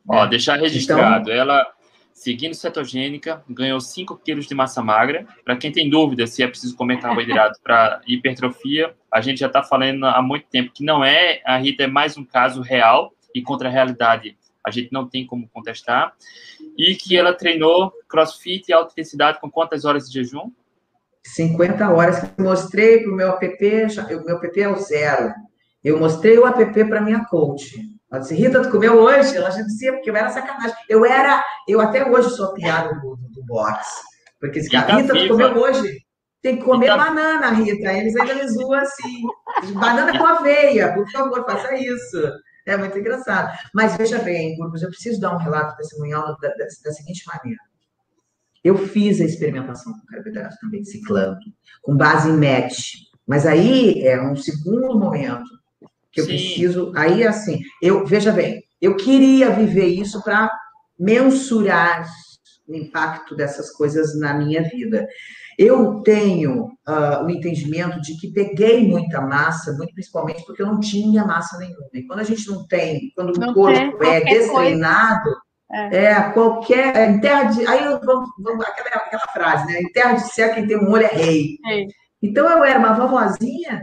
Ó, 0.08 0.26
deixar 0.28 0.60
registrado, 0.60 1.24
então, 1.24 1.34
ela 1.34 1.66
seguindo 2.14 2.53
cetogênica, 2.53 3.43
ganhou 3.49 3.82
5 3.82 4.18
quilos 4.18 4.45
de 4.45 4.55
massa 4.55 4.82
magra. 4.82 5.28
Para 5.43 5.57
quem 5.57 5.72
tem 5.72 5.89
dúvida 5.89 6.28
se 6.28 6.43
é 6.43 6.47
preciso 6.47 6.76
comer 6.76 6.99
carboidrato 7.01 7.59
para 7.64 8.01
hipertrofia, 8.07 8.95
a 9.11 9.20
gente 9.20 9.39
já 9.39 9.47
está 9.47 9.64
falando 9.64 10.05
há 10.05 10.22
muito 10.22 10.45
tempo 10.47 10.72
que 10.74 10.84
não 10.84 11.03
é, 11.03 11.41
a 11.45 11.57
Rita 11.57 11.84
é 11.84 11.88
mais 11.88 12.18
um 12.18 12.24
caso 12.24 12.61
real 12.61 13.14
e 13.36 13.41
contra 13.41 13.68
a 13.68 13.72
realidade 13.72 14.38
a 14.66 14.72
gente 14.72 14.93
não 14.93 15.07
tem 15.07 15.26
como 15.26 15.49
contestar. 15.49 16.14
E 16.78 16.95
que 16.95 17.18
ela 17.18 17.34
treinou 17.34 17.91
crossfit 18.07 18.70
e 18.70 18.74
alta 18.74 18.93
intensidade 18.93 19.41
com 19.41 19.51
quantas 19.51 19.84
horas 19.84 20.07
de 20.07 20.14
jejum? 20.14 20.51
50 21.26 21.89
horas. 21.89 22.32
Mostrei 22.38 22.99
para 22.99 23.11
o 23.11 23.16
meu 23.16 23.30
app, 23.30 23.66
o 24.16 24.26
meu 24.26 24.38
app 24.38 24.61
é 24.61 24.70
o 24.70 24.78
zero. 24.78 25.34
Eu 25.84 25.99
mostrei 25.99 26.38
o 26.38 26.47
app 26.47 26.86
para 26.86 27.01
minha 27.01 27.26
coach. 27.26 27.93
Ela 28.14 28.22
disse, 28.22 28.36
Rita, 28.36 28.61
tu 28.61 28.70
comeu 28.70 28.93
hoje? 28.93 29.36
Ela 29.36 29.49
já 29.49 29.64
dizia, 29.64 29.91
porque 29.91 30.07
eu 30.07 30.16
era 30.16 30.30
sacanagem. 30.30 30.76
Eu 30.88 31.03
era, 31.03 31.43
eu 31.68 31.82
até 31.82 32.07
hoje 32.07 32.30
sou 32.30 32.53
piada 32.53 32.93
do, 32.99 33.18
do 33.18 33.43
box. 33.43 33.88
Porque 34.39 34.59
esse 34.59 34.70
cara, 34.70 34.97
Rita, 34.97 35.16
tu 35.16 35.28
comeu 35.30 35.57
hoje? 35.57 35.97
Tem 36.39 36.57
que 36.57 36.64
comer 36.64 36.88
tá... 36.88 36.97
banana, 36.97 37.49
Rita. 37.49 37.91
Eles 37.91 38.16
ainda 38.16 38.36
me 38.36 38.47
zoam 38.47 38.74
assim. 38.74 39.24
Banana 39.74 40.16
com 40.16 40.28
aveia, 40.28 40.93
por 40.93 41.09
favor, 41.09 41.43
faça 41.43 41.74
isso. 41.74 42.22
É 42.68 42.78
muito 42.78 42.95
engraçado. 42.99 43.51
Mas 43.74 43.97
veja 43.97 44.20
bem, 44.20 44.55
grupos, 44.57 44.84
eu 44.84 44.89
preciso 44.89 45.20
dar 45.20 45.34
um 45.34 45.39
relato 45.39 45.76
testemunhal 45.78 46.38
da, 46.39 46.49
da, 46.49 46.66
da 46.84 46.91
seguinte 46.91 47.24
maneira. 47.26 47.59
Eu 48.64 48.78
fiz 48.78 49.20
a 49.22 49.26
experimentação 49.26 49.91
com 49.91 50.05
carboidrato 50.05 50.55
também, 50.61 50.86
ciclando, 50.86 51.39
com 51.82 51.97
base 51.97 52.30
em 52.30 52.38
match. 52.38 52.91
Mas 53.26 53.47
aí 53.47 54.05
é 54.05 54.22
um 54.22 54.36
segundo 54.36 54.99
momento 54.99 55.62
que 56.14 56.22
eu 56.22 56.26
Sim. 56.26 56.32
preciso. 56.32 56.91
Aí, 56.95 57.26
assim, 57.26 57.59
eu 57.82 58.05
veja 58.05 58.32
bem, 58.32 58.64
eu 58.80 58.95
queria 58.95 59.49
viver 59.49 59.88
isso 59.88 60.24
para 60.24 60.51
mensurar 60.97 62.07
o 62.68 62.76
impacto 62.76 63.36
dessas 63.36 63.72
coisas 63.72 64.18
na 64.18 64.34
minha 64.34 64.64
vida. 64.64 65.05
Eu 65.57 66.01
tenho 66.01 66.66
uh, 66.88 67.26
o 67.26 67.30
entendimento 67.30 67.99
de 67.99 68.18
que 68.18 68.32
peguei 68.32 68.88
muita 68.88 69.22
massa, 69.22 69.74
muito 69.74 69.93
principalmente 69.93 70.43
porque 70.45 70.61
eu 70.61 70.68
não 70.68 70.80
tinha 70.80 71.26
massa 71.26 71.57
nenhuma. 71.57 71.89
E 71.93 72.05
quando 72.05 72.20
a 72.20 72.24
gente 72.24 72.47
não 72.49 72.66
tem, 72.68 73.11
quando 73.16 73.38
não 73.38 73.49
o 73.49 73.53
corpo 73.53 74.03
é 74.03 74.22
destreinado, 74.22 75.30
é. 75.72 76.05
é. 76.05 76.22
qualquer. 76.32 76.95
É, 76.95 77.09
em 77.09 77.20
terra 77.20 77.43
de. 77.43 77.66
Aí 77.68 77.84
vamos, 78.03 78.30
vamos 78.39 78.66
aquela, 78.66 78.89
aquela 78.95 79.28
frase, 79.34 79.66
né? 79.68 79.82
Em 79.82 79.91
terra 79.91 80.14
de 80.14 80.32
céu, 80.32 80.53
quem 80.53 80.68
tem 80.68 80.78
um 80.78 80.89
olho 80.89 81.05
é 81.05 81.14
rei. 81.14 81.57
É. 81.68 81.86
Então 82.22 82.47
eu 82.49 82.64
era 82.64 82.80
uma 82.80 82.93
vovozinha 82.93 83.82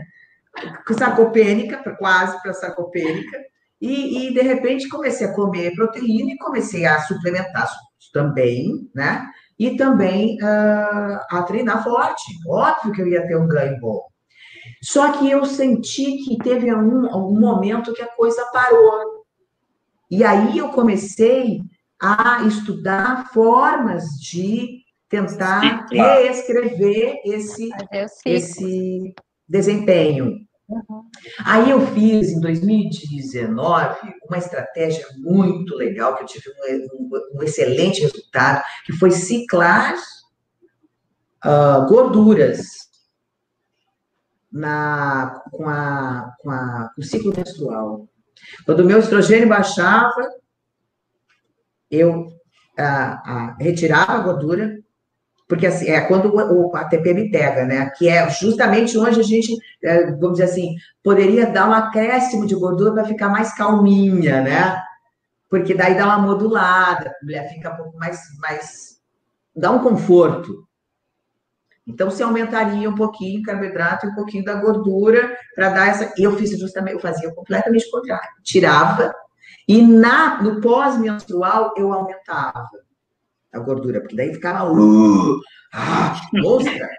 sarcopênica, 0.97 1.95
quase 1.97 2.41
para 2.41 2.53
sarcopênica, 2.53 3.37
e, 3.81 4.27
e, 4.27 4.33
de 4.33 4.41
repente 4.41 4.87
comecei 4.87 5.25
a 5.25 5.33
comer 5.33 5.73
proteína 5.73 6.33
e 6.33 6.37
comecei 6.37 6.85
a 6.85 7.01
suplementar 7.01 7.67
também, 8.13 8.89
né? 8.93 9.25
E 9.57 9.75
também 9.75 10.37
uh, 10.41 11.19
a 11.29 11.43
treinar 11.43 11.83
forte. 11.83 12.23
Óbvio 12.47 12.91
que 12.91 13.01
eu 13.01 13.07
ia 13.07 13.25
ter 13.25 13.37
um 13.37 13.47
ganho 13.47 13.79
bom. 13.79 14.01
Só 14.83 15.11
que 15.13 15.29
eu 15.29 15.45
senti 15.45 16.17
que 16.23 16.37
teve 16.37 16.73
um, 16.73 17.05
um 17.05 17.39
momento 17.39 17.93
que 17.93 18.01
a 18.01 18.15
coisa 18.15 18.43
parou. 18.51 19.25
E 20.09 20.23
aí 20.23 20.57
eu 20.57 20.69
comecei 20.69 21.61
a 21.99 22.43
estudar 22.45 23.31
formas 23.31 24.03
de 24.19 24.81
tentar 25.07 25.87
reescrever 25.89 27.21
esse, 27.25 27.69
esse 28.25 29.13
desempenho. 29.51 30.47
Uhum. 30.69 31.03
Aí 31.43 31.69
eu 31.69 31.85
fiz, 31.87 32.29
em 32.29 32.39
2019, 32.39 34.13
uma 34.27 34.37
estratégia 34.37 35.05
muito 35.17 35.75
legal, 35.75 36.15
que 36.15 36.23
eu 36.23 36.27
tive 36.27 36.49
um, 36.49 37.05
um, 37.05 37.39
um 37.39 37.43
excelente 37.43 38.01
resultado, 38.01 38.63
que 38.85 38.93
foi 38.93 39.11
ciclar 39.11 39.95
uh, 41.45 41.85
gorduras 41.87 42.61
na, 44.49 45.41
com, 45.51 45.67
a, 45.67 46.31
com, 46.39 46.49
a, 46.49 46.89
com 46.95 47.01
o 47.01 47.03
ciclo 47.03 47.33
menstrual. 47.35 48.07
Quando 48.65 48.79
o 48.79 48.85
meu 48.85 48.99
estrogênio 48.99 49.49
baixava, 49.49 50.29
eu 51.89 52.21
uh, 52.21 52.23
uh, 52.23 53.55
retirava 53.59 54.13
a 54.13 54.19
gordura, 54.19 54.80
porque 55.51 55.67
assim, 55.67 55.89
é 55.89 55.99
quando 55.99 56.33
o, 56.33 56.73
ATP 56.73 57.13
me 57.13 57.29
pega, 57.29 57.65
né? 57.65 57.89
Que 57.97 58.07
é 58.07 58.29
justamente 58.29 58.97
onde 58.97 59.19
a 59.19 59.23
gente, 59.23 59.53
é, 59.83 60.05
vamos 60.11 60.37
dizer 60.37 60.45
assim, 60.45 60.77
poderia 61.03 61.45
dar 61.45 61.67
um 61.67 61.73
acréscimo 61.73 62.47
de 62.47 62.55
gordura 62.55 62.93
para 62.93 63.03
ficar 63.03 63.27
mais 63.27 63.53
calminha, 63.53 64.39
né? 64.39 64.81
Porque 65.49 65.73
daí 65.73 65.93
dá 65.97 66.05
uma 66.05 66.19
modulada, 66.19 67.09
a 67.09 67.25
mulher 67.25 67.49
fica 67.49 67.69
um 67.69 67.75
pouco 67.75 67.97
mais, 67.97 68.21
mais 68.39 69.01
dá 69.53 69.71
um 69.71 69.79
conforto. 69.79 70.65
Então, 71.85 72.09
se 72.09 72.23
aumentaria 72.23 72.89
um 72.89 72.95
pouquinho 72.95 73.41
o 73.41 73.43
carboidrato 73.43 74.05
e 74.05 74.09
um 74.09 74.15
pouquinho 74.15 74.45
da 74.45 74.53
gordura 74.53 75.37
para 75.53 75.67
dar 75.67 75.89
essa. 75.89 76.13
Eu 76.17 76.37
fiz 76.37 76.57
justamente, 76.57 76.93
eu 76.93 77.01
fazia 77.01 77.29
completamente 77.35 77.91
contrário. 77.91 78.29
Tirava 78.41 79.13
e 79.67 79.81
na, 79.81 80.41
no 80.41 80.61
pós-menstrual 80.61 81.73
eu 81.75 81.91
aumentava 81.91 82.69
a 83.53 83.59
gordura, 83.59 83.99
porque 83.99 84.15
daí 84.15 84.33
ficava 84.33 84.71
uh, 84.71 85.39
ah, 85.73 86.19
mostra. 86.33 86.89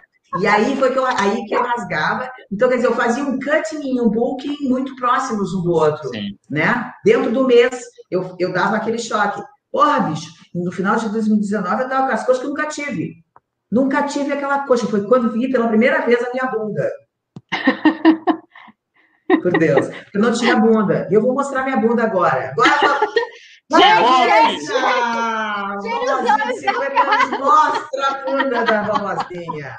E 0.40 0.46
aí 0.46 0.76
foi 0.76 0.90
que 0.92 0.98
eu, 0.98 1.04
aí 1.04 1.44
que 1.44 1.54
eu 1.54 1.62
rasgava. 1.62 2.30
Então, 2.50 2.68
quer 2.68 2.76
dizer, 2.76 2.88
eu 2.88 2.94
fazia 2.94 3.22
um 3.22 3.38
cutting 3.38 3.82
e 3.82 4.00
um 4.00 4.08
bulking 4.08 4.56
muito 4.62 4.96
próximos 4.96 5.52
um 5.52 5.62
do 5.62 5.72
outro, 5.72 6.08
Sim. 6.08 6.38
né? 6.48 6.90
Dentro 7.04 7.30
do 7.30 7.46
mês, 7.46 7.82
eu, 8.10 8.34
eu 8.38 8.52
dava 8.52 8.76
aquele 8.76 8.98
choque. 8.98 9.42
Porra, 9.70 10.00
bicho, 10.00 10.30
no 10.54 10.72
final 10.72 10.96
de 10.96 11.10
2019 11.10 11.82
eu 11.82 11.88
tava 11.88 12.06
com 12.06 12.14
as 12.14 12.24
coxas 12.24 12.38
que 12.38 12.46
eu 12.46 12.50
nunca 12.50 12.68
tive. 12.68 13.14
Nunca 13.70 14.02
tive 14.04 14.32
aquela 14.32 14.66
coxa. 14.66 14.86
Foi 14.86 15.04
quando 15.04 15.32
vi 15.32 15.50
pela 15.50 15.68
primeira 15.68 16.04
vez 16.04 16.22
a 16.22 16.30
minha 16.30 16.46
bunda. 16.50 16.90
Por 19.42 19.52
Deus. 19.58 19.88
Eu 20.14 20.20
não 20.20 20.32
tinha 20.32 20.56
bunda. 20.56 21.08
E 21.10 21.14
eu 21.14 21.22
vou 21.22 21.34
mostrar 21.34 21.64
minha 21.64 21.78
bunda 21.78 22.04
agora. 22.04 22.52
Agora 22.52 23.00
Gente, 23.72 24.12
gente! 24.24 24.66
gente 24.66 24.72
mostra 27.38 28.06
a 28.06 28.24
bunda 28.24 28.64
da 28.64 28.82
vovozinha. 28.82 29.78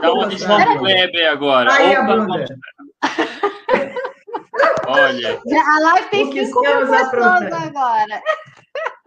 Dá 0.00 0.12
uma 0.12 0.28
de 0.28 0.44
Weber 0.44 1.30
agora. 1.30 1.72
Aí 1.72 1.92
Opa, 1.92 2.00
a 2.00 2.16
bunda. 2.16 2.44
Olha. 4.88 5.38
A 5.38 5.80
live 5.80 6.08
tem 6.08 6.32
cinco 6.46 6.60
mil 6.60 6.86
pessoas 6.86 7.52
agora. 7.52 8.22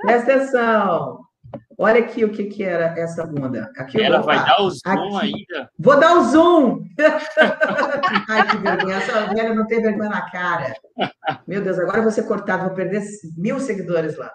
Presta 0.01 0.33
atenção. 0.33 1.31
Olha 1.77 1.99
aqui 1.99 2.23
o 2.23 2.31
que, 2.31 2.43
que 2.43 2.63
era 2.63 2.93
essa 2.97 3.25
bunda. 3.25 3.71
Aqui 3.75 3.99
Ela 3.99 4.21
vai 4.21 4.37
dar 4.37 4.61
o 4.61 4.69
zoom 4.69 5.17
aqui. 5.17 5.33
ainda? 5.35 5.69
Vou 5.79 5.99
dar 5.99 6.15
o 6.15 6.23
zoom! 6.25 6.83
Ai, 8.29 8.47
que 8.47 8.57
vergonha. 8.57 8.97
Essa 8.97 9.33
velha 9.33 9.55
não 9.55 9.65
tem 9.65 9.81
vergonha 9.81 10.09
na 10.11 10.29
cara. 10.29 10.75
Meu 11.47 11.59
Deus, 11.59 11.79
agora 11.79 11.97
eu 11.97 12.03
vou 12.03 12.11
ser 12.11 12.27
cortado, 12.27 12.65
vou 12.65 12.75
perder 12.75 13.01
mil 13.35 13.59
seguidores 13.59 14.15
lá. 14.15 14.31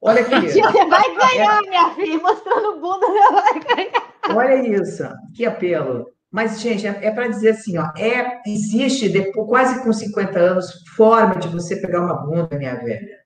Olha 0.00 0.22
aqui. 0.22 0.48
Você 0.48 0.84
vai 0.86 1.14
ganhar, 1.14 1.62
é... 1.64 1.68
minha 1.68 1.90
filha. 1.90 2.18
Mostrando 2.18 2.80
bunda, 2.80 3.06
você 3.06 3.32
vai 3.32 3.60
ganhar. 3.60 4.14
Olha 4.30 4.66
isso. 4.66 5.04
Que 5.34 5.46
apelo. 5.46 6.06
Mas, 6.30 6.60
gente, 6.60 6.86
é, 6.86 7.06
é 7.06 7.10
para 7.10 7.28
dizer 7.28 7.50
assim, 7.50 7.78
ó, 7.78 7.90
é, 7.96 8.42
existe, 8.46 9.08
depois, 9.08 9.48
quase 9.48 9.82
com 9.82 9.92
50 9.92 10.38
anos, 10.38 10.84
forma 10.94 11.36
de 11.36 11.48
você 11.48 11.76
pegar 11.76 12.02
uma 12.02 12.14
bunda, 12.14 12.58
minha 12.58 12.74
velha. 12.74 13.18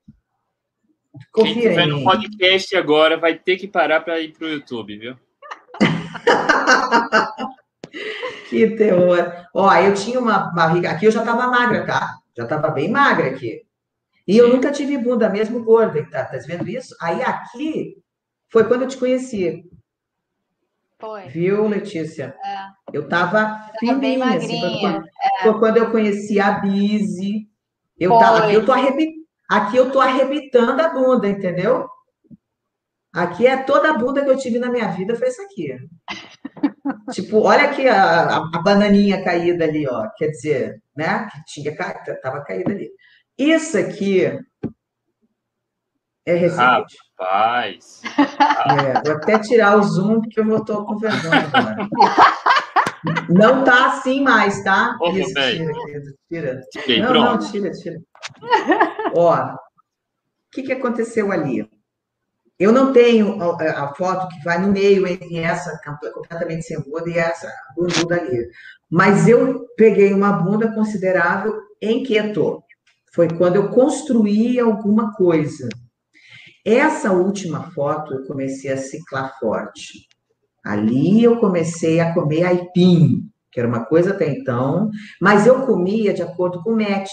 Confia 1.31 1.53
Quem 1.53 1.63
estiver 1.63 1.87
no 1.87 2.03
podcast 2.03 2.75
agora 2.75 3.17
vai 3.17 3.37
ter 3.37 3.57
que 3.57 3.67
parar 3.67 4.01
para 4.01 4.19
ir 4.19 4.33
para 4.33 4.47
o 4.47 4.49
YouTube, 4.49 4.97
viu? 4.97 5.15
que 8.49 8.75
terror. 8.75 9.31
Ó, 9.53 9.73
eu 9.75 9.93
tinha 9.93 10.19
uma 10.19 10.51
barriga. 10.53 10.91
Aqui 10.91 11.05
eu 11.05 11.11
já 11.11 11.19
estava 11.19 11.47
magra, 11.47 11.85
tá? 11.85 12.15
Já 12.35 12.43
estava 12.43 12.69
bem 12.69 12.89
magra 12.89 13.27
aqui. 13.27 13.61
E 14.27 14.37
eu 14.37 14.49
nunca 14.49 14.71
tive 14.71 14.97
bunda, 14.97 15.29
mesmo 15.29 15.63
gorda, 15.63 16.05
tá? 16.09 16.25
Tá 16.25 16.37
vendo 16.45 16.67
isso? 16.69 16.95
Aí 17.01 17.21
aqui 17.21 17.97
foi 18.49 18.65
quando 18.65 18.83
eu 18.83 18.87
te 18.87 18.97
conheci. 18.97 19.63
Foi. 20.99 21.27
Viu, 21.27 21.67
Letícia? 21.67 22.35
É. 22.43 22.67
Eu 22.93 23.03
estava 23.03 23.69
fininha. 23.77 24.37
Assim, 24.37 24.59
foi, 24.59 24.79
quando, 24.79 25.05
é. 25.05 25.43
foi 25.43 25.59
quando 25.59 25.77
eu 25.77 25.91
conheci 25.91 26.39
a 26.39 26.51
Bizi. 26.51 27.49
Eu, 27.99 28.17
tava, 28.17 28.51
eu 28.51 28.65
tô 28.65 28.71
Aqui 29.49 29.77
eu 29.77 29.91
tô 29.91 29.99
arrebitando 29.99 30.81
a 30.81 30.89
bunda, 30.89 31.27
entendeu? 31.27 31.87
Aqui 33.13 33.45
é 33.45 33.57
toda 33.57 33.91
a 33.91 33.97
bunda 33.97 34.23
que 34.23 34.29
eu 34.29 34.37
tive 34.37 34.57
na 34.57 34.71
minha 34.71 34.87
vida 34.87 35.15
foi 35.15 35.27
essa 35.27 35.43
aqui. 35.43 35.77
tipo, 37.13 37.41
olha 37.41 37.65
aqui 37.65 37.87
a, 37.87 38.03
a, 38.03 38.37
a, 38.37 38.61
bananinha 38.63 39.23
caída 39.23 39.65
ali, 39.65 39.87
ó. 39.87 40.09
Quer 40.17 40.29
dizer, 40.29 40.81
né? 40.95 41.27
Que 41.29 41.61
tinha 41.61 41.75
tava 42.21 42.43
caída 42.43 42.71
ali. 42.71 42.89
Isso 43.37 43.77
aqui 43.77 44.25
é 46.25 46.35
recente. 46.35 46.95
Rapaz. 47.17 48.01
É, 48.65 49.01
vou 49.03 49.17
até 49.17 49.39
tirar 49.39 49.77
o 49.77 49.83
zoom 49.83 50.21
porque 50.21 50.39
eu 50.39 50.65
tô 50.65 50.85
com 50.85 50.97
vergonha 50.97 51.49
agora. 51.53 51.75
Não 53.29 53.63
tá 53.63 53.87
assim 53.87 54.21
mais, 54.21 54.63
tá? 54.63 54.97
Ô, 55.01 55.09
Isso, 55.11 55.33
tira, 55.33 55.73
tira. 56.29 56.61
Tirei, 56.71 57.01
não, 57.01 57.09
pronto. 57.09 57.43
não, 57.43 57.51
tira, 57.51 57.71
tira. 57.71 57.99
Ó, 59.15 59.35
o 59.35 59.57
que, 60.51 60.63
que 60.63 60.71
aconteceu 60.71 61.31
ali? 61.31 61.69
Eu 62.57 62.71
não 62.71 62.93
tenho 62.93 63.41
a, 63.41 63.83
a, 63.83 63.95
foto 63.95 64.29
que 64.29 64.43
vai 64.43 64.61
no 64.61 64.71
meio 64.71 65.05
entre 65.05 65.37
essa 65.39 65.77
completamente 66.13 66.63
sem 66.63 66.79
bunda 66.81 67.09
e 67.09 67.17
essa 67.17 67.51
bunda 67.75 68.15
ali. 68.15 68.47
Mas 68.89 69.27
eu 69.27 69.67
peguei 69.75 70.13
uma 70.13 70.31
bunda 70.31 70.73
considerável 70.73 71.59
em 71.81 72.03
keto. 72.03 72.62
Foi 73.13 73.27
quando 73.27 73.57
eu 73.57 73.69
construí 73.69 74.59
alguma 74.59 75.13
coisa. 75.13 75.69
Essa 76.65 77.11
última 77.11 77.71
foto 77.71 78.13
eu 78.13 78.25
comecei 78.25 78.71
a 78.71 78.77
ciclar 78.77 79.37
forte. 79.39 80.07
Ali 80.65 81.23
eu 81.23 81.37
comecei 81.39 81.99
a 81.99 82.13
comer 82.13 82.43
aipim, 82.45 83.29
que 83.51 83.59
era 83.59 83.67
uma 83.69 83.85
coisa 83.85 84.11
até 84.11 84.29
então, 84.29 84.89
mas 85.21 85.45
eu 85.45 85.65
comia 85.65 86.13
de 86.13 86.23
acordo 86.23 86.63
com 86.63 86.71
o 86.71 86.75
MET, 86.75 87.09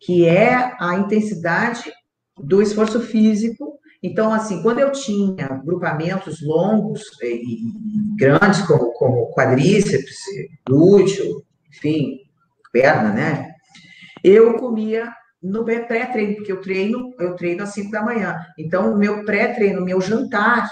que 0.00 0.24
é 0.24 0.74
a 0.78 0.96
intensidade 0.96 1.92
do 2.38 2.62
esforço 2.62 3.00
físico. 3.00 3.78
Então, 4.00 4.32
assim, 4.32 4.62
quando 4.62 4.78
eu 4.78 4.92
tinha 4.92 5.48
grupamentos 5.64 6.40
longos 6.40 7.02
e 7.20 7.72
grandes, 8.16 8.62
como, 8.62 8.92
como 8.92 9.32
quadríceps, 9.32 10.16
glúteo, 10.64 11.42
enfim, 11.68 12.20
perna, 12.72 13.12
né? 13.12 13.57
Eu 14.22 14.54
comia 14.54 15.12
no 15.42 15.64
pré-treino, 15.64 16.36
porque 16.36 16.52
eu 16.52 16.60
treino, 16.60 17.14
eu 17.18 17.36
treino 17.36 17.62
às 17.62 17.70
5 17.70 17.90
da 17.90 18.02
manhã. 18.02 18.36
Então, 18.58 18.92
o 18.92 18.98
meu 18.98 19.24
pré-treino, 19.24 19.84
meu 19.84 20.00
jantar 20.00 20.68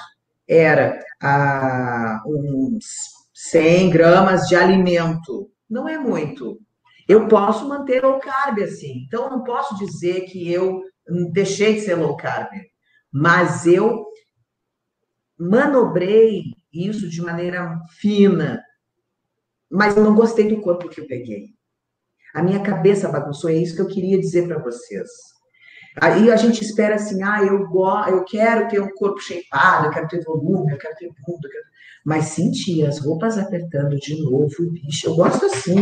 era 0.48 0.98
ah, 1.22 2.22
uns 2.26 2.84
100 3.32 3.90
gramas 3.90 4.48
de 4.48 4.56
alimento. 4.56 5.50
Não 5.68 5.88
é 5.88 5.98
muito. 5.98 6.58
Eu 7.08 7.28
posso 7.28 7.68
manter 7.68 8.02
low 8.02 8.18
carb 8.18 8.58
assim. 8.60 9.04
Então, 9.06 9.30
não 9.30 9.44
posso 9.44 9.76
dizer 9.76 10.22
que 10.22 10.50
eu 10.50 10.82
deixei 11.32 11.74
de 11.74 11.80
ser 11.82 11.94
low 11.94 12.16
carb, 12.16 12.50
mas 13.12 13.66
eu 13.66 14.04
manobrei 15.38 16.42
isso 16.72 17.08
de 17.08 17.22
maneira 17.22 17.80
fina. 18.00 18.62
Mas 19.70 19.96
eu 19.96 20.02
não 20.02 20.14
gostei 20.14 20.48
do 20.48 20.60
corpo 20.60 20.88
que 20.88 21.00
eu 21.00 21.06
peguei. 21.06 21.55
A 22.36 22.42
minha 22.42 22.60
cabeça 22.60 23.08
bagunçou, 23.08 23.48
é 23.48 23.54
isso 23.54 23.74
que 23.74 23.80
eu 23.80 23.86
queria 23.86 24.20
dizer 24.20 24.46
para 24.46 24.58
vocês. 24.58 25.08
Aí 25.98 26.30
a 26.30 26.36
gente 26.36 26.62
espera 26.62 26.96
assim, 26.96 27.22
ah, 27.22 27.42
eu, 27.42 27.66
eu 28.08 28.24
quero 28.24 28.68
ter 28.68 28.78
um 28.78 28.92
corpo 28.94 29.18
shapeado, 29.18 29.86
eu 29.86 29.90
quero 29.90 30.06
ter 30.06 30.22
volume, 30.22 30.70
eu 30.70 30.76
quero 30.76 30.94
ter 30.96 31.08
bunda, 31.26 31.48
quero... 31.50 31.64
mas 32.04 32.26
sentir 32.26 32.84
as 32.84 32.98
roupas 32.98 33.38
apertando 33.38 33.96
de 33.96 34.22
novo, 34.22 34.70
bicho, 34.70 35.06
eu 35.06 35.16
gosto 35.16 35.46
assim. 35.46 35.76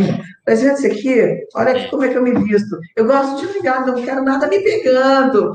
Mas 0.47 0.61
vendo 0.61 0.77
isso 0.77 0.87
aqui, 0.87 1.45
olha 1.55 1.71
aqui 1.71 1.89
como 1.89 2.05
é 2.05 2.07
que 2.07 2.17
eu 2.17 2.23
me 2.23 2.31
visto. 2.45 2.79
Eu 2.95 3.05
gosto 3.05 3.45
de 3.45 3.51
ligar, 3.51 3.85
não 3.85 4.01
quero 4.01 4.23
nada 4.23 4.47
me 4.47 4.61
pegando. 4.61 5.51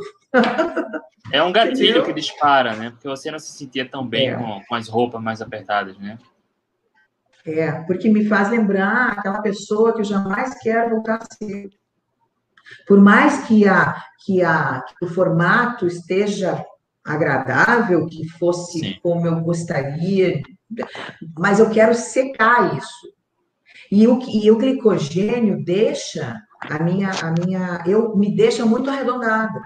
É 1.32 1.42
um 1.42 1.50
gatilho 1.50 1.82
Entendeu? 1.82 2.04
que 2.04 2.12
dispara, 2.12 2.74
né? 2.74 2.90
Porque 2.90 3.08
você 3.08 3.30
não 3.30 3.38
se 3.38 3.52
sentia 3.52 3.88
tão 3.88 4.06
bem 4.06 4.30
é. 4.30 4.34
com, 4.34 4.60
com 4.68 4.74
as 4.74 4.86
roupas 4.86 5.22
mais 5.22 5.40
apertadas, 5.40 5.96
né? 5.96 6.18
É, 7.46 7.72
porque 7.82 8.08
me 8.08 8.26
faz 8.26 8.50
lembrar 8.50 9.12
aquela 9.12 9.40
pessoa 9.40 9.92
que 9.92 10.00
eu 10.00 10.04
jamais 10.04 10.58
quero 10.60 10.90
voltar 10.90 11.16
a 11.16 11.34
ser. 11.34 11.70
Por 12.86 13.00
mais 13.00 13.46
que, 13.46 13.66
a, 13.66 13.96
que, 14.24 14.42
a, 14.42 14.82
que 14.98 15.04
o 15.04 15.08
formato 15.08 15.86
esteja 15.86 16.64
agradável, 17.04 18.06
que 18.06 18.28
fosse 18.28 18.78
Sim. 18.78 18.98
como 19.02 19.26
eu 19.26 19.40
gostaria, 19.40 20.42
mas 21.38 21.58
eu 21.58 21.70
quero 21.70 21.94
secar 21.94 22.76
isso. 22.76 23.12
E 23.90 24.06
o, 24.06 24.20
e 24.28 24.50
o 24.50 24.58
glicogênio 24.58 25.64
deixa 25.64 26.40
a 26.60 26.78
minha, 26.82 27.10
a 27.10 27.32
minha, 27.32 27.82
eu 27.86 28.16
me 28.16 28.34
deixa 28.34 28.64
muito 28.64 28.88
arredondada. 28.88 29.60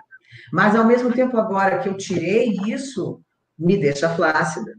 Mas 0.53 0.75
ao 0.75 0.87
mesmo 0.87 1.13
tempo 1.13 1.37
agora 1.37 1.81
que 1.81 1.89
eu 1.89 1.97
tirei 1.97 2.57
isso, 2.67 3.21
me 3.59 3.77
deixa 3.77 4.09
flácida. 4.09 4.73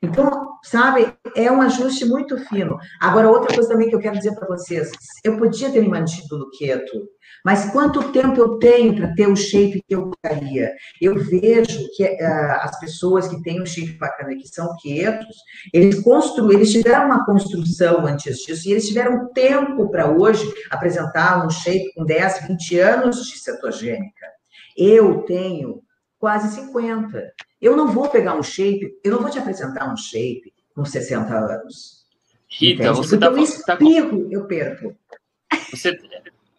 Então, 0.00 0.58
sabe, 0.62 1.12
é 1.34 1.50
um 1.50 1.60
ajuste 1.60 2.04
muito 2.04 2.36
fino. 2.46 2.78
Agora, 3.00 3.28
outra 3.28 3.52
coisa 3.52 3.68
também 3.68 3.88
que 3.88 3.94
eu 3.96 4.00
quero 4.00 4.16
dizer 4.16 4.34
para 4.34 4.46
vocês: 4.46 4.90
eu 5.24 5.36
podia 5.36 5.70
ter 5.70 5.80
me 5.80 5.88
mantido 5.88 6.38
no 6.38 6.50
keto, 6.50 7.08
mas 7.44 7.70
quanto 7.72 8.12
tempo 8.12 8.40
eu 8.40 8.58
tenho 8.58 8.94
para 8.94 9.12
ter 9.14 9.28
o 9.28 9.34
shape 9.34 9.82
que 9.86 9.94
eu 9.94 10.10
queria? 10.24 10.72
Eu 11.00 11.16
vejo 11.16 11.88
que 11.96 12.04
uh, 12.04 12.60
as 12.60 12.78
pessoas 12.78 13.26
que 13.26 13.42
têm 13.42 13.60
um 13.60 13.66
shape 13.66 13.98
bacana, 13.98 14.36
que 14.36 14.46
são 14.46 14.76
quietos, 14.80 15.36
eles 15.72 16.00
construíram, 16.00 16.60
eles 16.60 16.72
tiveram 16.72 17.06
uma 17.06 17.24
construção 17.24 18.06
antes 18.06 18.36
disso, 18.38 18.68
e 18.68 18.72
eles 18.72 18.86
tiveram 18.86 19.32
tempo 19.32 19.90
para 19.90 20.10
hoje 20.10 20.48
apresentar 20.70 21.44
um 21.44 21.50
shape 21.50 21.92
com 21.94 22.04
10, 22.04 22.46
20 22.46 22.78
anos 22.78 23.26
de 23.26 23.38
cetogênica. 23.38 24.26
Eu 24.76 25.22
tenho 25.22 25.82
quase 26.18 26.54
50. 26.54 27.32
Eu 27.60 27.76
não 27.76 27.88
vou 27.88 28.08
pegar 28.08 28.34
um 28.34 28.42
shape, 28.42 28.98
eu 29.04 29.12
não 29.12 29.20
vou 29.20 29.30
te 29.30 29.38
apresentar 29.38 29.92
um 29.92 29.96
shape 29.96 30.52
com 30.74 30.84
60 30.84 31.34
anos. 31.34 32.06
Rita, 32.48 32.84
Entende? 32.84 32.96
você 32.96 33.14
está... 33.14 33.26
Eu 33.26 33.38
espirro, 33.38 34.24
tá... 34.24 34.28
eu 34.30 34.46
perco. 34.46 34.96
Você, 35.70 35.98